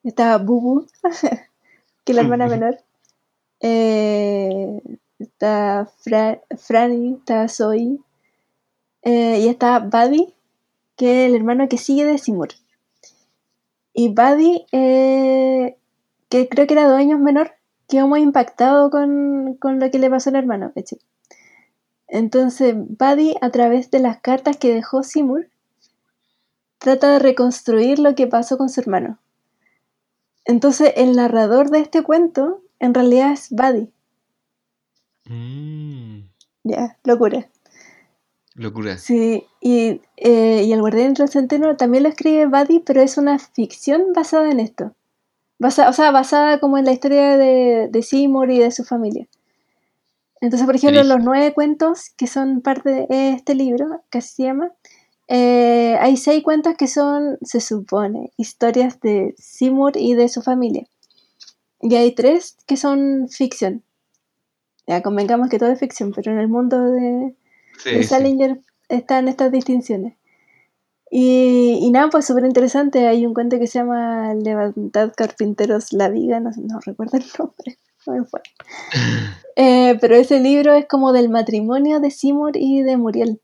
estaba 0.02 0.38
Bubu, 0.38 0.86
que 2.04 2.12
es 2.12 2.16
la 2.16 2.22
hermana 2.22 2.48
menor. 2.48 2.78
Eh, 3.60 4.80
está 5.18 5.90
Fra- 6.00 6.40
Franny, 6.58 7.14
está 7.14 7.48
Zoe. 7.48 7.98
eh, 9.02 9.40
y 9.40 9.48
está 9.48 9.78
Buddy, 9.80 10.34
que 10.96 11.24
es 11.24 11.30
el 11.30 11.36
hermano 11.36 11.68
que 11.68 11.78
sigue 11.78 12.04
de 12.04 12.18
Seymour. 12.18 12.48
Y 13.92 14.08
Buddy, 14.08 14.66
eh, 14.72 15.76
que 16.28 16.48
creo 16.48 16.66
que 16.66 16.74
era 16.74 16.88
dos 16.88 16.98
años 16.98 17.20
menor, 17.20 17.52
quedó 17.88 18.08
muy 18.08 18.20
impactado 18.20 18.90
con, 18.90 19.54
con 19.60 19.78
lo 19.80 19.90
que 19.90 19.98
le 19.98 20.10
pasó 20.10 20.30
al 20.30 20.36
hermano, 20.36 20.72
¿cachai? 20.74 20.98
Entonces, 22.08 22.74
Buddy, 22.76 23.34
a 23.40 23.50
través 23.50 23.90
de 23.90 24.00
las 24.00 24.20
cartas 24.20 24.56
que 24.56 24.74
dejó 24.74 25.02
Seymour, 25.02 25.48
trata 26.78 27.12
de 27.12 27.18
reconstruir 27.18 27.98
lo 27.98 28.14
que 28.14 28.26
pasó 28.26 28.58
con 28.58 28.68
su 28.68 28.80
hermano. 28.80 29.18
Entonces, 30.44 30.92
el 30.96 31.16
narrador 31.16 31.70
de 31.70 31.80
este 31.80 32.02
cuento, 32.02 32.62
en 32.78 32.94
realidad 32.94 33.32
es 33.32 33.50
Buddy. 33.50 33.90
Mm, 35.28 36.28
Ya, 36.62 36.98
locura. 37.04 37.48
Locura. 38.56 38.98
Sí, 38.98 39.46
y, 39.60 40.00
eh, 40.16 40.64
y 40.64 40.72
El 40.72 40.80
Guardián 40.80 41.14
del 41.14 41.28
Centeno 41.28 41.76
también 41.76 42.02
lo 42.02 42.08
escribe 42.08 42.46
Buddy, 42.46 42.80
pero 42.80 43.00
es 43.02 43.16
una 43.18 43.38
ficción 43.38 44.12
basada 44.14 44.50
en 44.50 44.60
esto. 44.60 44.92
Basa- 45.58 45.88
o 45.88 45.92
sea, 45.92 46.10
basada 46.10 46.58
como 46.58 46.76
en 46.78 46.84
la 46.84 46.92
historia 46.92 47.36
de, 47.38 47.88
de 47.90 48.02
Seymour 48.02 48.50
y 48.50 48.58
de 48.58 48.70
su 48.70 48.84
familia. 48.84 49.26
Entonces, 50.40 50.66
por 50.66 50.76
ejemplo, 50.76 51.02
los 51.02 51.24
nueve 51.24 51.54
cuentos 51.54 52.10
que 52.16 52.26
son 52.26 52.60
parte 52.60 53.06
de 53.08 53.30
este 53.30 53.54
libro, 53.54 54.02
que 54.10 54.20
se 54.20 54.42
llama, 54.42 54.70
eh, 55.28 55.96
hay 55.98 56.16
seis 56.18 56.42
cuentos 56.44 56.74
que 56.76 56.86
son, 56.88 57.38
se 57.42 57.60
supone, 57.60 58.32
historias 58.36 59.00
de 59.00 59.34
Seymour 59.38 59.96
y 59.96 60.14
de 60.14 60.28
su 60.28 60.42
familia. 60.42 60.86
Y 61.80 61.94
hay 61.94 62.14
tres 62.14 62.56
que 62.66 62.76
son 62.76 63.28
ficción. 63.28 63.82
Ya 64.86 65.02
convengamos 65.02 65.48
que 65.48 65.58
todo 65.58 65.70
es 65.70 65.80
ficción, 65.80 66.12
pero 66.14 66.32
en 66.32 66.38
el 66.38 66.48
mundo 66.48 66.80
de, 66.84 67.34
Sí, 67.78 67.90
de. 67.90 68.02
Salinger 68.02 68.60
están 68.88 69.28
estas 69.28 69.52
distinciones. 69.52 70.16
Y, 71.10 71.78
y 71.80 71.90
nada, 71.90 72.10
pues 72.10 72.26
súper 72.26 72.44
interesante. 72.44 73.06
Hay 73.06 73.24
un 73.26 73.34
cuento 73.34 73.58
que 73.58 73.66
se 73.66 73.78
llama 73.78 74.34
Levantad 74.34 75.12
Carpinteros 75.16 75.92
la 75.92 76.08
Viga, 76.08 76.40
no, 76.40 76.50
no 76.56 76.80
recuerdo 76.84 77.18
el 77.18 77.24
nombre. 77.38 77.78
no 78.06 78.12
me 78.14 78.24
fue. 78.24 78.40
Eh, 79.58 79.96
pero 80.02 80.16
ese 80.16 80.38
libro 80.38 80.74
es 80.74 80.86
como 80.86 81.14
del 81.14 81.30
matrimonio 81.30 81.98
de 81.98 82.10
Seymour 82.10 82.58
y 82.58 82.82
de 82.82 82.98
Muriel. 82.98 83.40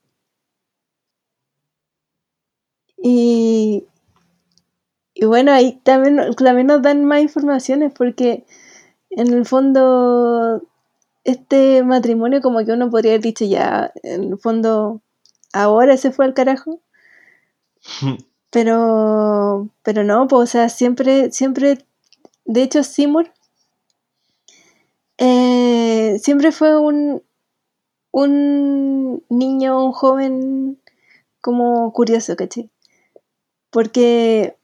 Y, 2.99 3.87
y 5.15 5.25
bueno, 5.25 5.53
ahí 5.53 5.81
también, 5.83 6.21
también 6.37 6.67
nos 6.67 6.83
dan 6.83 7.07
más 7.07 7.23
informaciones 7.23 7.93
porque 7.97 8.45
en 9.09 9.33
el 9.33 9.47
fondo 9.47 10.63
este 11.25 11.83
matrimonio 11.83 12.41
como 12.41 12.65
que 12.65 12.73
uno 12.73 12.91
podría 12.91 13.13
haber 13.13 13.23
dicho 13.23 13.45
ya, 13.45 13.93
en 14.03 14.25
el 14.33 14.39
fondo 14.39 15.01
ahora 15.53 15.97
se 15.97 16.11
fue 16.11 16.25
al 16.25 16.35
carajo. 16.35 16.81
Pero, 18.51 19.69
pero 19.83 20.05
no, 20.05 20.29
pues, 20.29 20.43
o 20.43 20.47
sea, 20.47 20.69
siempre, 20.69 21.33
siempre, 21.33 21.79
de 22.45 22.63
hecho, 22.63 22.85
Seymour 22.85 23.33
eh, 25.19 26.19
siempre 26.21 26.53
fue 26.53 26.79
un, 26.79 27.23
un 28.11 29.23
niño, 29.31 29.85
un 29.87 29.93
joven 29.93 30.81
como 31.41 31.93
curioso, 31.93 32.37
¿cachai? 32.37 32.69
Porque 33.71 34.57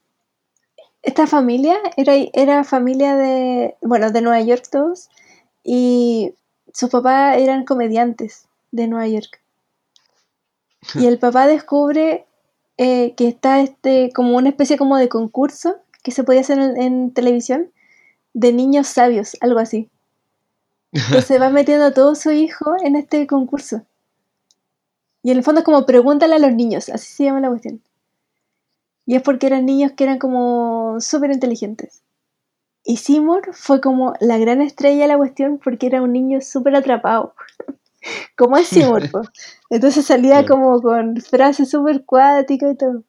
esta 1.02 1.26
familia 1.26 1.78
era, 1.96 2.14
era 2.34 2.64
familia 2.64 3.16
de, 3.16 3.76
bueno, 3.82 4.10
de 4.10 4.20
Nueva 4.20 4.42
York 4.42 4.64
todos, 4.70 5.08
y 5.64 6.34
sus 6.72 6.90
papás 6.90 7.38
eran 7.38 7.64
comediantes 7.64 8.46
de 8.70 8.88
Nueva 8.88 9.08
York. 9.08 9.40
Y 10.94 11.06
el 11.06 11.18
papá 11.18 11.46
descubre 11.46 12.26
eh, 12.76 13.14
que 13.16 13.28
está 13.28 13.60
este 13.60 14.10
como 14.14 14.36
una 14.36 14.50
especie 14.50 14.78
como 14.78 14.96
de 14.96 15.08
concurso 15.08 15.76
que 16.02 16.12
se 16.12 16.22
podía 16.22 16.40
hacer 16.40 16.58
en, 16.58 16.80
en 16.80 17.10
televisión 17.12 17.70
de 18.32 18.52
niños 18.52 18.86
sabios, 18.86 19.36
algo 19.40 19.58
así. 19.58 19.90
Entonces 20.92 21.40
va 21.40 21.50
metiendo 21.50 21.86
a 21.86 21.92
todo 21.92 22.14
su 22.14 22.30
hijo 22.30 22.76
en 22.82 22.96
este 22.96 23.26
concurso. 23.26 23.82
Y 25.22 25.30
en 25.32 25.38
el 25.38 25.44
fondo 25.44 25.60
es 25.60 25.64
como 25.64 25.84
pregúntale 25.84 26.36
a 26.36 26.38
los 26.38 26.52
niños, 26.52 26.88
así 26.88 27.12
se 27.12 27.24
llama 27.24 27.40
la 27.40 27.48
cuestión. 27.48 27.82
Y 29.04 29.16
es 29.16 29.22
porque 29.22 29.46
eran 29.46 29.66
niños 29.66 29.92
que 29.92 30.04
eran 30.04 30.18
como 30.18 31.00
súper 31.00 31.32
inteligentes. 31.32 32.02
Y 32.88 32.96
Seymour 32.96 33.50
fue 33.52 33.82
como 33.82 34.14
la 34.18 34.38
gran 34.38 34.62
estrella 34.62 35.02
de 35.02 35.08
la 35.08 35.18
cuestión 35.18 35.60
porque 35.62 35.86
era 35.88 36.00
un 36.00 36.10
niño 36.10 36.40
súper 36.40 36.74
atrapado. 36.74 37.34
como 38.36 38.56
es 38.56 38.68
Seymour, 38.68 39.10
po. 39.10 39.20
Entonces 39.70 40.06
salía 40.06 40.46
como 40.46 40.80
con 40.80 41.18
frases 41.18 41.68
súper 41.68 42.06
cuáticas 42.06 42.72
y 42.72 42.76
todo. 42.76 43.02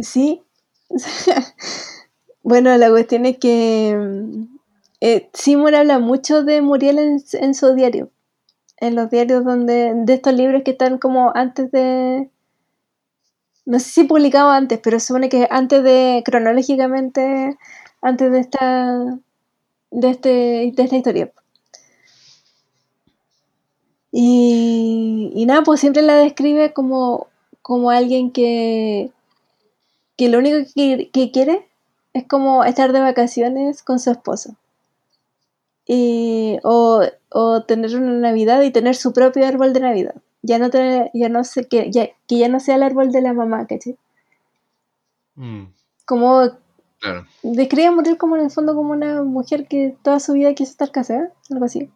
Sí. 0.00 0.42
bueno, 2.42 2.74
la 2.78 2.88
cuestión 2.88 3.26
es 3.26 3.36
que 3.36 3.94
mm, 3.94 4.56
eh, 5.02 5.28
Seymour 5.34 5.74
habla 5.74 5.98
mucho 5.98 6.44
de 6.44 6.62
Muriel 6.62 6.98
en, 6.98 7.22
en 7.34 7.54
su 7.54 7.74
diario. 7.74 8.10
En 8.78 8.94
los 8.94 9.10
diarios 9.10 9.44
donde, 9.44 9.92
de 9.94 10.14
estos 10.14 10.32
libros 10.32 10.62
que 10.64 10.70
están 10.70 10.96
como 10.96 11.30
antes 11.36 11.70
de. 11.72 12.30
No 13.66 13.78
sé 13.78 13.90
si 13.90 14.04
publicado 14.04 14.50
antes, 14.50 14.78
pero 14.82 15.00
supone 15.00 15.28
que 15.28 15.48
antes 15.50 15.82
de. 15.82 16.22
cronológicamente. 16.24 17.56
antes 18.02 18.30
de 18.32 18.38
esta. 18.40 19.18
de 19.90 20.10
este. 20.10 20.28
de 20.74 20.82
esta 20.82 20.96
historia. 20.96 21.32
Y, 24.16 25.32
y 25.34 25.46
nada, 25.46 25.62
pues 25.64 25.80
siempre 25.80 26.00
la 26.02 26.14
describe 26.14 26.72
como, 26.72 27.26
como 27.62 27.90
alguien 27.90 28.30
que, 28.30 29.10
que 30.16 30.28
lo 30.28 30.38
único 30.38 30.58
que, 30.72 31.10
que 31.12 31.32
quiere 31.32 31.68
es 32.12 32.24
como 32.28 32.62
estar 32.64 32.92
de 32.92 33.00
vacaciones 33.00 33.82
con 33.82 33.98
su 33.98 34.12
esposo. 34.12 34.54
Y, 35.86 36.58
o, 36.62 37.02
o 37.30 37.62
tener 37.64 37.96
una 37.96 38.12
Navidad 38.12 38.62
y 38.62 38.70
tener 38.70 38.94
su 38.94 39.12
propio 39.12 39.46
árbol 39.46 39.72
de 39.72 39.80
Navidad. 39.80 40.14
Ya 40.46 40.58
no 40.58 40.68
tener, 40.68 41.10
ya 41.14 41.30
no 41.30 41.42
sé 41.42 41.66
que 41.68 41.90
ya, 41.90 42.08
que 42.28 42.38
ya 42.38 42.48
no 42.48 42.60
sea 42.60 42.76
el 42.76 42.82
árbol 42.82 43.10
de 43.12 43.22
la 43.22 43.32
mamá, 43.32 43.66
¿cachai? 43.66 43.96
Mm, 45.36 45.64
Como 46.04 46.50
claro. 47.00 47.26
describe 47.42 47.86
a 47.86 47.92
Muriel 47.92 48.18
como 48.18 48.36
en 48.36 48.44
el 48.44 48.50
fondo 48.50 48.74
como 48.74 48.92
una 48.92 49.22
mujer 49.22 49.66
que 49.66 49.96
toda 50.02 50.20
su 50.20 50.34
vida 50.34 50.54
quiso 50.54 50.70
estar 50.70 50.92
casada, 50.92 51.32
algo 51.50 51.64
así. 51.64 51.90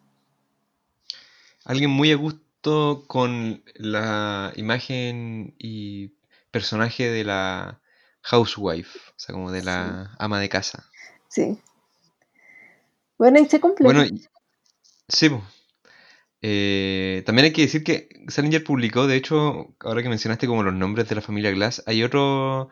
Alguien 1.64 1.90
muy 1.90 2.10
a 2.10 2.16
gusto 2.16 3.04
con 3.06 3.62
la 3.74 4.52
imagen 4.56 5.54
y 5.58 6.14
personaje 6.50 7.10
de 7.10 7.24
la 7.24 7.80
housewife, 8.22 8.98
o 9.10 9.18
sea, 9.18 9.34
como 9.34 9.52
de 9.52 9.62
la 9.62 10.14
ama 10.18 10.40
de 10.40 10.48
casa. 10.48 10.86
Sí. 11.28 11.58
Bueno, 13.18 13.40
y 13.40 13.46
se 13.46 13.60
cumple. 13.60 13.84
Bueno, 13.84 14.04
y- 14.04 14.26
sí. 15.08 15.28
Eh, 16.40 17.22
también 17.26 17.46
hay 17.46 17.52
que 17.52 17.62
decir 17.62 17.82
que 17.82 18.08
Salinger 18.28 18.62
publicó, 18.62 19.06
de 19.06 19.16
hecho, 19.16 19.74
ahora 19.80 20.02
que 20.02 20.08
mencionaste 20.08 20.46
como 20.46 20.62
los 20.62 20.74
nombres 20.74 21.08
de 21.08 21.16
la 21.16 21.20
familia 21.20 21.50
Glass, 21.50 21.82
hay 21.86 22.02
otro 22.02 22.68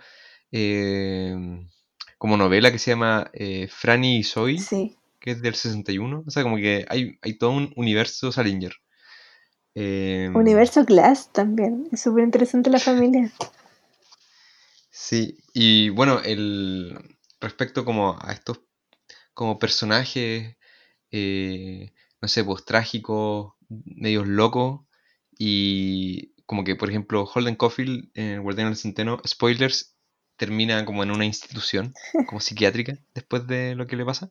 eh, 0.53 1.35
como 2.19 2.37
novela 2.37 2.71
que 2.71 2.79
se 2.79 2.93
llama 2.93 3.31
eh, 3.33 3.69
Franny 3.69 4.19
y 4.19 4.23
Zoe, 4.25 4.59
Sí. 4.59 4.97
que 5.21 5.33
es 5.33 5.43
del 5.43 5.55
61. 5.55 6.25
O 6.27 6.31
sea, 6.31 6.43
como 6.43 6.57
que 6.57 6.87
hay, 6.89 7.19
hay 7.23 7.35
todo 7.39 7.51
un 7.51 7.73
universo 7.77 8.31
Salinger. 8.33 8.73
Eh, 9.75 10.31
Universo 10.35 10.85
Glass 10.85 11.33
también. 11.33 11.89
Es 11.93 12.01
súper 12.01 12.25
interesante 12.25 12.71
la 12.71 12.79
familia. 12.79 13.31
Sí, 14.91 15.37
y 15.53 15.91
bueno, 15.91 16.21
el 16.25 16.99
respecto 17.41 17.85
como 17.85 18.17
a 18.21 18.33
estos 18.33 18.61
como 19.35 19.59
personajes, 19.59 20.57
eh, 21.11 21.93
no 22.23 22.29
sé, 22.29 22.43
pues 22.43 22.65
trágicos, 22.65 23.53
medios 23.69 24.27
locos, 24.27 24.83
y 25.39 26.33
como 26.47 26.65
que, 26.65 26.77
por 26.77 26.89
ejemplo, 26.91 27.25
Holden 27.25 27.57
Caulfield 27.57 28.11
en 28.15 28.25
el 28.27 28.41
Guardián 28.41 28.69
del 28.69 28.77
Centeno, 28.77 29.21
spoilers, 29.27 29.97
termina 30.37 30.85
como 30.85 31.03
en 31.03 31.11
una 31.11 31.25
institución, 31.25 31.95
como 32.27 32.41
psiquiátrica, 32.41 32.99
después 33.15 33.47
de 33.47 33.75
lo 33.75 33.87
que 33.87 33.97
le 33.97 34.05
pasa. 34.05 34.31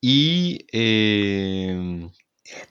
Y 0.00 0.66
eh, 0.72 2.08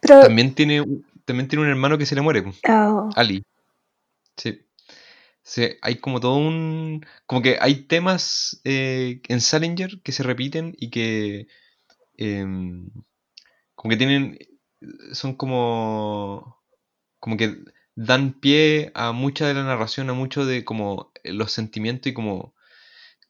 Pero. 0.01 0.21
también 0.21 0.53
tiene, 0.53 0.81
un- 0.81 1.05
también 1.25 1.47
tiene 1.47 1.63
un 1.63 1.69
hermano 1.69 1.97
que 1.97 2.05
se 2.05 2.15
le 2.15 2.21
muere, 2.21 2.43
oh, 2.69 3.09
Ali. 3.15 3.43
Sí. 4.37 4.61
Sí, 5.43 5.69
hay 5.81 5.97
como 5.97 6.19
todo 6.19 6.37
un... 6.37 7.05
Como 7.25 7.41
que 7.41 7.57
hay 7.59 7.83
temas 7.87 8.61
eh, 8.63 9.21
en 9.27 9.41
Salinger 9.41 10.01
que 10.03 10.11
se 10.11 10.23
repiten 10.23 10.73
y 10.77 10.89
que... 10.89 11.47
em, 12.17 12.89
como 13.75 13.91
que 13.91 13.97
tienen... 13.97 14.37
Son 15.14 15.35
como... 15.35 16.57
Como 17.19 17.38
que 17.38 17.57
dan 17.95 18.34
pie 18.34 18.91
a 18.95 19.11
mucha 19.11 19.47
de 19.47 19.53
la 19.53 19.64
narración, 19.64 20.10
a 20.10 20.14
mucho 20.14 20.45
de 20.45 20.65
como 20.65 21.11
los 21.23 21.51
sentimientos 21.51 22.07
y 22.07 22.14
como... 22.14 22.53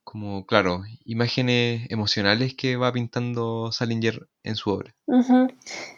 Como, 0.04 0.46
claro, 0.46 0.84
imágenes 1.06 1.88
emocionales 1.90 2.56
que 2.56 2.76
va 2.76 2.92
pintando 2.92 3.72
Salinger 3.72 4.28
en 4.44 4.56
su 4.56 4.70
obra. 4.72 4.94
ujú. 5.08 5.48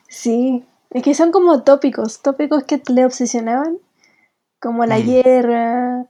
Sí. 0.07 0.64
Es 0.91 1.03
que 1.03 1.14
son 1.15 1.32
como 1.32 1.64
tópicos. 1.64 2.22
Tópicos 2.22 2.64
que 2.64 2.82
le 2.94 3.06
obsesionaban. 3.06 3.77
Como 4.60 4.86
la 4.86 4.99
Mm. 4.99 5.06
guerra. 5.06 6.06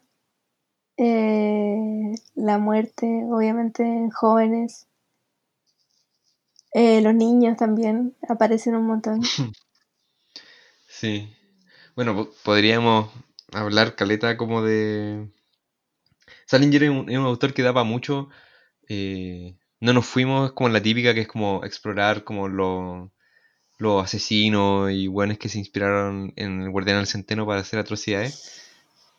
eh, 0.98 2.16
la 2.36 2.58
muerte, 2.58 3.06
obviamente, 3.30 3.84
en 3.84 4.10
jóvenes. 4.12 4.88
Eh, 6.76 7.00
los 7.02 7.16
niños 7.16 7.56
también 7.58 8.16
aparecen 8.28 8.76
un 8.76 8.86
montón. 8.86 9.22
Sí. 10.88 11.30
Bueno, 11.96 12.16
po- 12.16 12.32
podríamos 12.44 13.12
hablar, 13.54 13.96
Caleta, 13.96 14.38
como 14.38 14.62
de... 14.64 15.30
Salinger 16.46 16.84
es 16.84 16.90
un, 16.90 17.10
autor 17.26 17.54
que 17.54 17.62
daba 17.64 17.84
mucho. 17.84 18.30
eh, 18.90 19.58
no 19.82 19.94
nos 19.94 20.06
fuimos 20.08 20.54
como 20.54 20.70
la 20.70 20.82
típica 20.82 21.14
que 21.14 21.22
es 21.22 21.28
como 21.28 21.64
explorar 21.66 22.24
como 22.24 22.48
lo- 22.50 23.12
los 23.80 24.04
asesinos 24.04 24.92
y 24.92 25.08
buenos 25.08 25.38
que 25.40 25.50
se 25.50 25.60
inspiraron 25.60 26.34
en 26.38 26.62
el 26.64 26.72
Guardián 26.72 26.98
del 27.00 27.08
Centeno 27.08 27.46
para 27.48 27.62
hacer 27.62 27.80
atrocidades. 27.80 28.62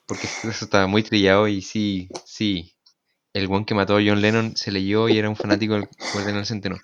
Porque 0.06 0.26
eso 0.26 0.50
estaba 0.66 0.86
muy 0.88 1.02
trillado 1.04 1.48
y 1.48 1.62
sí, 1.62 2.10
sí. 2.26 2.74
El 3.34 3.48
buen 3.48 3.64
que 3.66 3.74
mató 3.74 3.96
a 3.96 4.02
John 4.04 4.22
Lennon 4.22 4.56
se 4.56 4.72
leyó 4.72 5.08
y 5.08 5.18
era 5.18 5.28
un 5.30 5.36
fanático 5.36 5.74
del 5.74 5.88
Guardián 6.14 6.36
del 6.36 6.46
Centeno. 6.46 6.76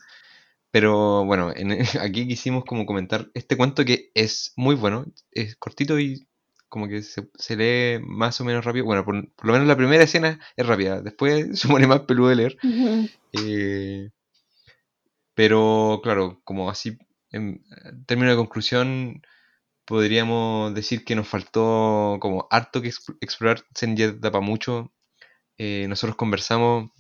Pero 0.73 1.27
bueno, 1.27 1.53
en- 1.57 1.73
aquí 2.03 2.29
quisimos 2.29 2.65
como 2.67 2.87
comentar 2.87 3.31
este 3.35 3.59
cuento 3.59 3.85
que 3.87 4.13
es 4.15 4.55
muy 4.57 4.77
bueno, 4.77 5.07
es 5.33 5.57
cortito 5.57 6.01
y 6.01 6.29
como 6.71 6.89
que 6.89 7.03
se, 7.03 7.29
se 7.37 7.57
lee 7.57 8.05
más 8.07 8.41
o 8.43 8.47
menos 8.47 8.65
rápido. 8.67 8.87
Bueno, 8.87 9.05
por, 9.07 9.33
por 9.35 9.47
lo 9.49 9.55
menos 9.55 9.69
la 9.69 9.77
primera 9.79 10.05
escena 10.05 10.41
es 10.57 10.67
rápida, 10.67 11.03
después 11.03 11.49
se 11.61 11.69
pone 11.69 11.89
más 11.89 12.03
peludo 12.03 12.31
de 12.31 12.37
leer. 12.37 12.59
Eh, 13.33 14.11
pero 15.35 16.01
claro, 16.03 16.41
como 16.45 16.71
así, 16.71 16.99
en 17.31 17.63
términos 18.07 18.33
de 18.35 18.37
conclusión, 18.43 19.23
podríamos 19.87 20.75
decir 20.75 21.05
que 21.05 21.17
nos 21.17 21.29
faltó 21.29 22.19
como 22.21 22.49
harto 22.51 22.83
que 22.83 22.91
exp- 22.91 23.19
explorar. 23.21 23.65
Salinger 23.75 24.21
da 24.21 24.33
para 24.33 24.45
mucho. 24.45 24.93
Eh, 25.59 25.87
nosotros 25.89 26.17
conversamos 26.17 26.91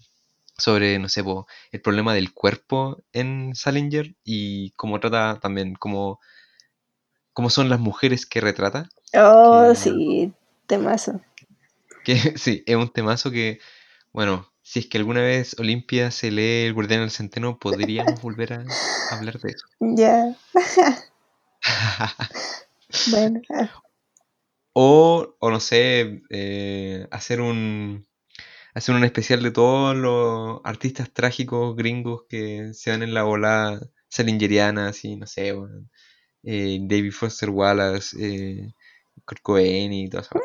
sobre, 0.58 0.98
no 0.98 1.08
sé, 1.08 1.24
po, 1.24 1.46
el 1.72 1.80
problema 1.82 2.14
del 2.14 2.32
cuerpo 2.34 3.02
en 3.12 3.54
Salinger 3.54 4.14
y 4.24 4.72
cómo 4.72 5.00
trata 5.00 5.40
también, 5.40 5.74
cómo, 5.74 6.20
cómo 7.34 7.50
son 7.50 7.68
las 7.68 7.78
mujeres 7.80 8.24
que 8.26 8.40
retrata. 8.40 8.88
Oh, 9.14 9.74
Que, 9.74 9.74
sí, 9.74 10.32
temazo. 10.66 11.20
que 12.04 12.16
sí, 12.38 12.62
es 12.66 12.76
un 12.76 12.92
temazo 12.92 13.30
que, 13.30 13.60
bueno, 14.12 14.52
si 14.62 14.80
es 14.80 14.86
que 14.88 14.98
alguna 14.98 15.22
vez 15.22 15.56
Olimpia 15.58 16.10
se 16.10 16.30
lee 16.30 16.66
El 16.66 16.74
Guardián 16.74 17.00
del 17.00 17.10
Centeno, 17.10 17.58
podríamos 17.58 18.20
volver 18.22 18.52
a 18.54 18.72
hablar 19.08 19.40
de 19.40 19.50
eso. 19.52 19.66
Ya, 19.80 20.34
bueno. 23.04 23.40
ah, 23.50 23.82
O, 24.74 25.36
o 25.38 25.50
no 25.50 25.60
sé, 25.60 26.22
eh, 26.30 27.06
hacer 27.10 27.40
un 27.40 28.06
hacer 28.74 28.94
un 28.94 29.04
especial 29.04 29.42
de 29.42 29.50
todos 29.50 29.96
los 29.96 30.60
artistas 30.64 31.10
trágicos 31.12 31.76
gringos 31.76 32.24
que 32.28 32.72
se 32.74 32.90
dan 32.90 33.02
en 33.02 33.14
la 33.14 33.26
ola 33.26 33.80
salingeriana, 34.08 34.88
así, 34.88 35.16
no 35.16 35.26
sé, 35.26 35.54
weón. 35.54 35.90
Eh, 36.44 36.78
David 36.82 37.12
Foster 37.12 37.50
Wallace, 37.50 38.16
eh, 38.18 38.74
Kurt 39.24 39.42
y 39.58 40.08
todo 40.08 40.22
eso. 40.22 40.30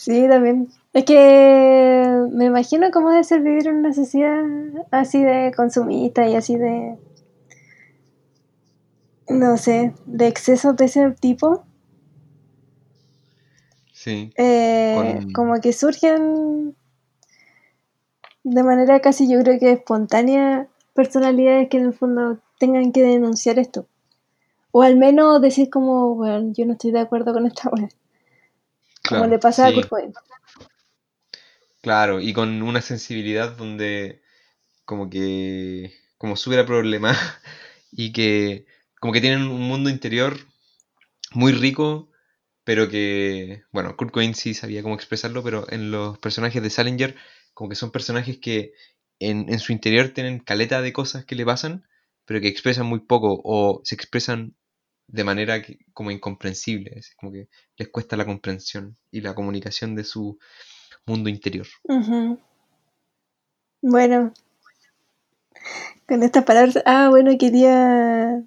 Sí, 0.00 0.26
también. 0.30 0.68
Es 0.94 1.04
que 1.04 2.26
me 2.32 2.46
imagino 2.46 2.90
cómo 2.90 3.10
debe 3.10 3.22
ser 3.22 3.42
vivir 3.42 3.68
en 3.68 3.76
una 3.76 3.92
sociedad 3.92 4.42
así 4.90 5.22
de 5.22 5.52
consumista 5.54 6.26
y 6.26 6.36
así 6.36 6.56
de, 6.56 6.96
no 9.28 9.58
sé, 9.58 9.92
de 10.06 10.26
excesos 10.26 10.74
de 10.76 10.86
ese 10.86 11.10
tipo. 11.10 11.66
Sí, 13.92 14.32
Eh, 14.38 15.18
con... 15.20 15.32
como 15.34 15.60
que 15.60 15.74
surgen 15.74 16.74
de 18.44 18.62
manera 18.62 19.00
casi 19.00 19.30
yo 19.30 19.40
creo 19.42 19.58
que 19.58 19.72
espontánea 19.72 20.68
personalidades 20.94 21.68
que 21.70 21.78
en 21.78 21.86
el 21.86 21.94
fondo 21.94 22.38
tengan 22.58 22.92
que 22.92 23.02
denunciar 23.02 23.58
esto. 23.58 23.86
O 24.72 24.82
al 24.82 24.96
menos 24.96 25.40
decir 25.42 25.70
como, 25.70 26.14
bueno, 26.16 26.52
yo 26.54 26.66
no 26.66 26.72
estoy 26.74 26.92
de 26.92 27.00
acuerdo 27.00 27.32
con 27.34 27.46
esta 27.46 27.70
wea. 27.70 27.88
Como 29.08 29.26
le 29.26 29.38
Claro, 29.38 29.38
pasaba 29.38 29.68
a 29.68 29.72
Kurt 29.74 29.88
Cobain. 29.90 30.14
claro, 31.80 32.20
y 32.20 32.32
con 32.32 32.62
una 32.62 32.80
sensibilidad 32.82 33.56
donde 33.56 34.22
como 34.84 35.10
que, 35.10 35.94
como 36.18 36.36
súper 36.36 36.66
problema 36.66 37.14
y 37.92 38.12
que 38.12 38.66
como 39.00 39.12
que 39.12 39.20
tienen 39.20 39.42
un 39.44 39.62
mundo 39.62 39.90
interior 39.90 40.38
muy 41.32 41.52
rico, 41.52 42.10
pero 42.64 42.88
que, 42.88 43.64
bueno, 43.72 43.96
Kurt 43.96 44.12
Cobain 44.12 44.34
sí 44.34 44.54
sabía 44.54 44.82
cómo 44.82 44.94
expresarlo, 44.96 45.42
pero 45.44 45.66
en 45.70 45.90
los 45.92 46.18
personajes 46.18 46.62
de 46.62 46.70
Salinger, 46.70 47.16
como 47.54 47.70
que 47.70 47.76
son 47.76 47.90
personajes 47.92 48.38
que 48.38 48.72
en, 49.18 49.48
en 49.52 49.58
su 49.58 49.72
interior 49.72 50.10
tienen 50.10 50.38
caleta 50.40 50.82
de 50.82 50.92
cosas 50.92 51.24
que 51.24 51.34
le 51.34 51.44
pasan, 51.46 51.84
pero 52.24 52.40
que 52.40 52.48
expresan 52.48 52.86
muy 52.86 53.00
poco 53.00 53.40
o 53.44 53.80
se 53.84 53.94
expresan 53.94 54.54
de 55.08 55.24
manera 55.24 55.62
que- 55.62 55.78
como 55.92 56.10
incomprensible, 56.10 56.92
es 56.96 57.14
como 57.16 57.32
que 57.32 57.48
les 57.76 57.88
cuesta 57.88 58.16
la 58.16 58.26
comprensión 58.26 58.96
y 59.10 59.20
la 59.22 59.34
comunicación 59.34 59.94
de 59.96 60.04
su 60.04 60.38
mundo 61.06 61.30
interior. 61.30 61.66
Bueno, 63.82 64.32
con 66.06 66.22
estas 66.22 66.44
palabras. 66.44 66.78
Ah, 66.86 67.08
bueno, 67.10 67.30
quería 67.38 68.42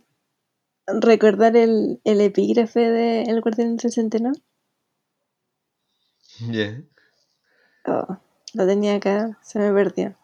recordar 0.87 1.57
el, 1.57 1.99
el 2.05 2.21
epígrafe 2.21 2.79
de 2.79 3.23
El 3.23 3.41
Guardián 3.41 3.77
del 3.77 3.91
Centeno. 3.91 4.33
Yeah. 6.39 6.73
Oh, 7.87 8.17
lo 8.53 8.65
tenía 8.67 8.95
acá, 8.95 9.37
se 9.41 9.59
me 9.59 9.71
perdió. 9.73 10.15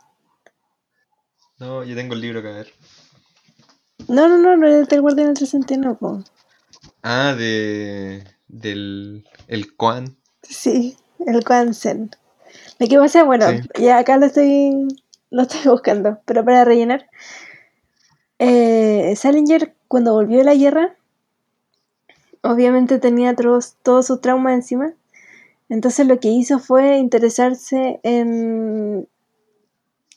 No, 1.57 1.83
yo 1.83 1.95
tengo 1.95 2.13
el 2.13 2.21
libro 2.21 2.39
a 2.39 2.43
ver. 2.43 2.73
No, 4.07 4.27
no, 4.27 4.37
no, 4.37 4.55
no 4.55 4.67
es 4.67 4.87
del 4.87 5.01
Guardián 5.01 5.33
del 5.33 5.47
Centeno, 5.47 5.97
po. 5.97 6.23
Ah, 7.03 7.35
de 7.37 8.23
del 8.47 9.27
el 9.47 9.75
Quan. 9.75 10.15
Sí, 10.41 10.97
el 11.25 11.43
Quansen. 11.43 12.11
Lo 12.79 12.87
que 12.87 12.97
pasa, 12.97 13.23
bueno, 13.23 13.45
Sí. 13.49 13.61
ya 13.81 13.97
acá 13.99 14.17
lo 14.17 14.25
estoy, 14.25 14.87
lo 15.29 15.41
estoy 15.43 15.59
buscando, 15.65 16.19
pero 16.25 16.45
para 16.45 16.63
rellenar. 16.65 17.09
Eh, 18.39 19.13
Salinger, 19.17 19.75
cuando 19.89 20.13
volvió 20.13 20.37
de 20.37 20.45
la 20.45 20.55
guerra, 20.55 20.95
obviamente 22.41 22.99
tenía 22.99 23.35
todos, 23.35 23.75
todos 23.83 24.07
sus 24.07 24.21
traumas 24.21 24.53
encima. 24.53 24.93
Entonces 25.69 26.07
lo 26.07 26.19
que 26.19 26.29
hizo 26.29 26.59
fue 26.59 26.97
interesarse 26.97 27.99
en, 28.03 29.07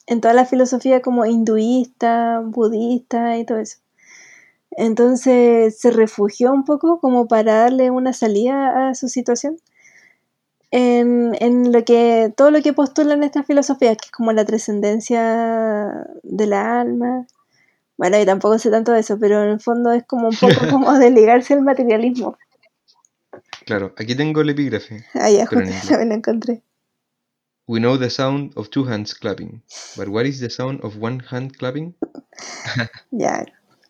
en 0.06 0.20
toda 0.20 0.34
la 0.34 0.46
filosofía 0.46 1.02
como 1.02 1.26
hinduista, 1.26 2.40
budista 2.44 3.38
y 3.38 3.44
todo 3.44 3.58
eso. 3.58 3.78
Entonces 4.72 5.78
se 5.78 5.90
refugió 5.90 6.52
un 6.52 6.64
poco 6.64 6.98
como 7.00 7.28
para 7.28 7.54
darle 7.60 7.90
una 7.90 8.12
salida 8.14 8.88
a 8.88 8.94
su 8.94 9.08
situación 9.08 9.58
en, 10.72 11.36
en 11.38 11.70
lo 11.70 11.84
que 11.84 12.32
todo 12.34 12.50
lo 12.50 12.62
que 12.62 12.72
postulan 12.72 13.22
estas 13.22 13.46
filosofías, 13.46 13.96
que 13.98 14.06
es 14.06 14.10
como 14.10 14.32
la 14.32 14.44
trascendencia 14.44 16.06
del 16.22 16.52
alma. 16.54 17.26
Bueno, 17.98 18.18
y 18.18 18.24
tampoco 18.24 18.58
sé 18.58 18.70
tanto 18.70 18.92
de 18.92 19.00
eso, 19.00 19.18
pero 19.18 19.42
en 19.44 19.50
el 19.50 19.60
fondo 19.60 19.92
es 19.92 20.04
como 20.04 20.28
un 20.28 20.36
poco 20.36 20.54
como 20.70 20.98
de 20.98 21.10
ligarse 21.10 21.54
al 21.54 21.62
materialismo. 21.62 22.38
Claro, 23.64 23.94
aquí 23.96 24.14
tengo 24.14 24.40
el 24.40 24.50
epígrafe, 24.50 25.04
Ah, 25.14 25.30
ya, 25.30 25.46
justo 25.46 25.64
también 25.88 26.08
lo 26.08 26.14
encontré. 26.16 26.62
We 27.68 27.78
know 27.78 27.96
the 27.96 28.10
sound 28.10 28.52
of 28.56 28.70
two 28.70 28.84
hands 28.84 29.14
clapping, 29.14 29.62
but 29.96 30.08
what 30.08 30.26
is 30.26 30.40
the 30.40 30.50
sound 30.50 30.80
of 30.84 30.96
one 31.00 31.20
hand 31.30 31.56
clapping? 31.56 31.94
Ya, 33.10 33.44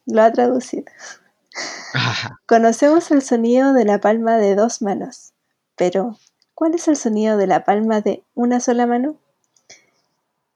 lo 0.07 0.23
ha 0.23 0.33
traducido. 0.33 0.85
Conocemos 2.47 3.11
el 3.11 3.23
sonido 3.23 3.73
de 3.73 3.85
la 3.85 4.01
palma 4.01 4.37
de 4.37 4.55
dos 4.55 4.83
manos, 4.83 5.33
pero 5.77 6.19
¿cuál 6.55 6.75
es 6.75 6.89
el 6.89 6.97
sonido 6.97 7.37
de 7.37 7.47
la 7.47 7.65
palma 7.65 8.01
de 8.01 8.25
una 8.35 8.61
sola 8.61 8.87
mano? 8.87 9.17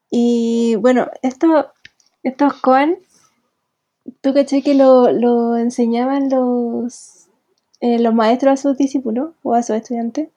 Y 0.09 0.75
bueno, 0.75 1.09
esto, 1.21 1.71
estos 2.23 2.53
koan, 2.61 2.97
tú 4.21 4.33
caché 4.33 4.61
que 4.61 4.73
lo, 4.73 5.11
lo 5.11 5.57
enseñaban 5.57 6.29
los, 6.29 7.16
eh, 7.79 7.99
los 7.99 8.13
maestros 8.13 8.53
a 8.53 8.57
sus 8.61 8.77
discípulos 8.77 9.31
o 9.43 9.53
a 9.53 9.63
sus 9.63 9.75
estudiantes. 9.75 10.29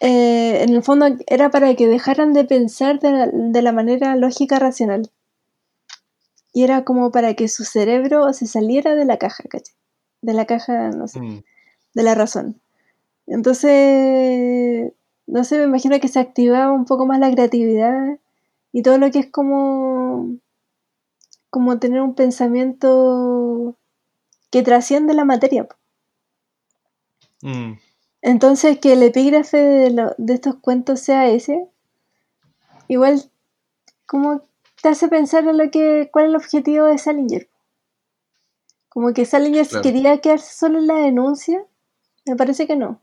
Eh, 0.00 0.62
en 0.62 0.70
el 0.70 0.82
fondo 0.82 1.06
era 1.26 1.50
para 1.50 1.74
que 1.74 1.86
dejaran 1.86 2.32
de 2.32 2.44
pensar 2.44 3.00
de 3.00 3.10
la, 3.12 3.26
de 3.32 3.62
la 3.62 3.72
manera 3.72 4.16
lógica 4.16 4.58
racional. 4.58 5.10
Y 6.52 6.64
era 6.64 6.84
como 6.84 7.10
para 7.10 7.34
que 7.34 7.48
su 7.48 7.64
cerebro 7.64 8.32
se 8.32 8.46
saliera 8.46 8.94
de 8.94 9.04
la 9.04 9.18
caja, 9.18 9.44
¿cachai? 9.48 9.74
De 10.22 10.34
la 10.34 10.46
caja, 10.46 10.90
no 10.90 11.06
sé, 11.06 11.20
Mm, 11.20 11.42
de 11.94 12.02
la 12.02 12.14
razón. 12.14 12.60
Entonces, 13.26 14.92
no 15.26 15.44
sé, 15.44 15.58
me 15.58 15.64
imagino 15.64 16.00
que 16.00 16.08
se 16.08 16.18
activaba 16.18 16.72
un 16.72 16.84
poco 16.84 17.06
más 17.06 17.20
la 17.20 17.30
creatividad 17.30 18.18
y 18.72 18.82
todo 18.82 18.98
lo 18.98 19.10
que 19.10 19.20
es 19.20 19.30
como, 19.30 20.36
como 21.50 21.78
tener 21.78 22.00
un 22.02 22.14
pensamiento 22.14 23.76
que 24.50 24.62
trasciende 24.62 25.14
la 25.14 25.24
materia. 25.24 25.64
po. 25.64 25.79
Mm, 27.42 27.78
Entonces, 28.22 28.78
que 28.78 28.94
el 28.94 29.02
epígrafe 29.02 29.58
de, 29.58 29.90
lo- 29.90 30.14
de 30.16 30.32
estos 30.32 30.54
cuentos 30.54 31.00
sea 31.00 31.28
ese, 31.28 31.68
igual 32.88 33.22
como 34.06 34.42
te 34.82 34.90
hace 34.90 35.08
pensar 35.08 35.46
en 35.48 35.58
lo 35.58 35.70
que, 35.70 36.10
cuál 36.12 36.26
es 36.26 36.30
el 36.30 36.36
objetivo 36.36 36.86
de 36.86 36.98
Salinger. 36.98 37.48
Como 38.90 39.14
que 39.14 39.24
Salinger 39.24 39.66
claro. 39.68 39.80
quería 39.80 40.20
quedarse 40.20 40.52
solo 40.52 40.80
en 40.80 40.86
la 40.86 40.96
denuncia, 40.98 41.64
me 42.26 42.36
parece 42.36 42.66
que 42.66 42.76
no. 42.76 43.00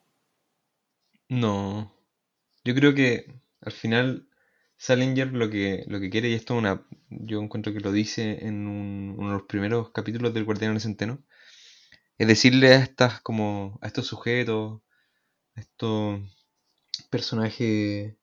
No, 1.30 1.92
yo 2.66 2.76
creo 2.76 2.96
que 2.96 3.42
al 3.62 3.72
final 3.74 4.30
Salinger 4.78 5.34
lo 5.34 5.50
que, 5.50 5.86
lo 5.88 6.00
que 6.00 6.10
quiere, 6.10 6.30
y 6.30 6.34
esto 6.36 6.56
es 6.56 6.60
una, 6.60 6.86
yo 7.10 7.42
encuentro 7.42 7.74
que 7.74 7.80
lo 7.82 7.92
dice 7.94 8.46
en 8.48 8.68
un- 8.68 9.16
uno 9.18 9.30
de 9.30 9.34
los 9.40 9.44
primeros 9.48 9.92
capítulos 9.92 10.34
del 10.34 10.46
Guardián 10.46 10.74
del 10.74 10.82
Centeno, 10.82 11.24
es 12.18 12.28
decirle 12.28 12.74
a 12.74 12.78
estas 12.78 13.22
como 13.22 13.78
a 13.82 13.88
estos 13.88 14.08
sujetos, 14.08 14.82
a 15.56 15.60
estos 15.60 16.20
personajes 17.10 18.16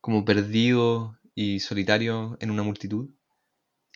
como 0.00 0.24
perdidos 0.24 1.16
y 1.34 1.60
solitarios 1.60 2.36
en 2.40 2.50
una 2.50 2.62
multitud, 2.62 3.08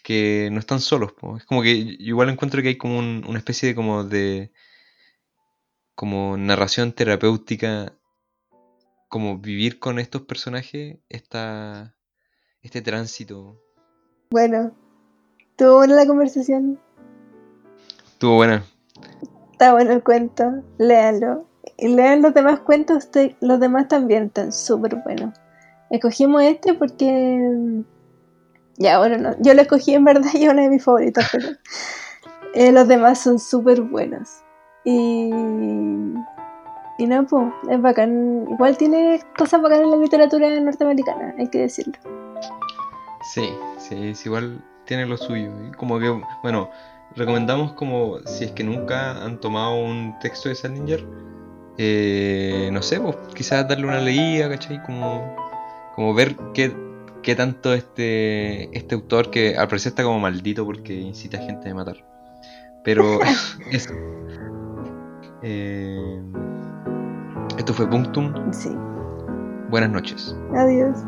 que 0.02 0.48
no 0.52 0.58
están 0.58 0.80
solos. 0.80 1.12
po. 1.12 1.36
Es 1.36 1.44
como 1.44 1.62
que 1.62 1.70
igual 1.70 2.28
encuentro 2.30 2.62
que 2.62 2.68
hay 2.68 2.78
como 2.78 2.98
un- 2.98 3.24
una 3.26 3.38
especie 3.38 3.68
de 3.68 3.74
como 3.74 4.04
de 4.04 4.52
como 5.94 6.36
narración 6.36 6.92
terapéutica, 6.92 7.92
como 9.08 9.38
vivir 9.38 9.78
con 9.78 9.98
estos 9.98 10.22
personajes, 10.22 10.98
esta, 11.08 11.94
este 12.62 12.80
tránsito. 12.80 13.62
Bueno, 14.30 14.74
tuvo 15.56 15.76
buena 15.76 15.94
la 15.94 16.06
conversación. 16.06 16.80
Estuvo 18.14 18.36
buena. 18.36 18.64
Está 19.62 19.74
bueno 19.74 19.93
el 19.93 20.02
cuento. 20.02 20.64
Léanlo. 20.78 21.47
Y 21.78 21.86
lean 21.86 22.20
los 22.20 22.34
demás 22.34 22.59
cuentos. 22.59 23.09
los 23.40 23.60
demás 23.60 23.86
también 23.86 24.24
están 24.24 24.51
súper 24.51 24.97
buenos. 25.05 25.39
Escogimos 25.89 26.43
este 26.43 26.74
porque. 26.74 27.84
Ya, 28.78 28.98
bueno, 28.98 29.18
no. 29.18 29.36
Yo 29.39 29.55
lo 29.55 29.62
escogí 29.62 29.94
en 29.94 30.02
verdad 30.02 30.30
y 30.34 30.47
es 30.47 30.51
uno 30.51 30.62
de 30.62 30.68
mis 30.68 30.82
favoritos, 30.82 31.24
pero. 31.30 31.47
eh, 32.55 32.72
los 32.72 32.89
demás 32.89 33.20
son 33.20 33.39
súper 33.39 33.82
buenos. 33.82 34.30
Y. 34.84 35.30
Y 36.98 37.06
no, 37.06 37.24
pues, 37.24 37.47
es 37.70 37.80
bacán. 37.80 38.48
Igual 38.51 38.76
tiene 38.76 39.20
cosas 39.39 39.62
bacanas 39.62 39.84
en 39.84 39.90
la 39.93 39.97
literatura 39.98 40.59
norteamericana, 40.59 41.36
hay 41.39 41.47
que 41.47 41.59
decirlo. 41.59 41.94
Sí, 43.32 43.48
sí, 43.78 44.09
es 44.09 44.26
igual 44.26 44.60
tiene 44.86 45.06
lo 45.06 45.16
suyo. 45.16 45.52
Como 45.76 46.01
que, 46.01 46.20
bueno, 46.43 46.68
recomendamos 47.16 47.72
como 47.72 48.18
si 48.26 48.44
es 48.44 48.52
que 48.52 48.64
nunca 48.64 49.24
han 49.24 49.39
tomado 49.39 49.76
un 49.76 50.18
texto 50.20 50.48
de 50.48 50.55
Salinger, 50.55 51.05
eh, 51.78 52.70
no 52.72 52.82
sé, 52.82 53.01
pues 53.01 53.16
quizás 53.34 53.66
darle 53.68 53.86
una 53.86 54.01
leída, 54.01 54.48
¿cachai? 54.48 54.82
Como, 54.82 55.36
como 55.94 56.14
ver 56.14 56.36
qué, 56.55 56.74
qué 57.22 57.34
tanto 57.34 57.72
este, 57.74 58.76
este 58.76 58.94
autor 58.94 59.30
que 59.30 59.56
al 59.56 59.68
parecer 59.68 59.90
está 59.90 60.02
como 60.02 60.20
maldito 60.20 60.64
porque 60.64 60.94
incita 60.94 61.39
a 61.39 61.43
gente 61.43 61.70
a 61.70 61.74
matar. 61.74 62.05
Pero 62.84 63.20
eso. 63.70 63.93
Eh, 65.43 66.22
esto 67.59 67.74
fue 67.74 67.89
Punctum. 67.89 68.52
Sí. 68.52 68.70
Buenas 69.70 69.90
noches. 69.90 70.36
Adiós. 70.55 70.98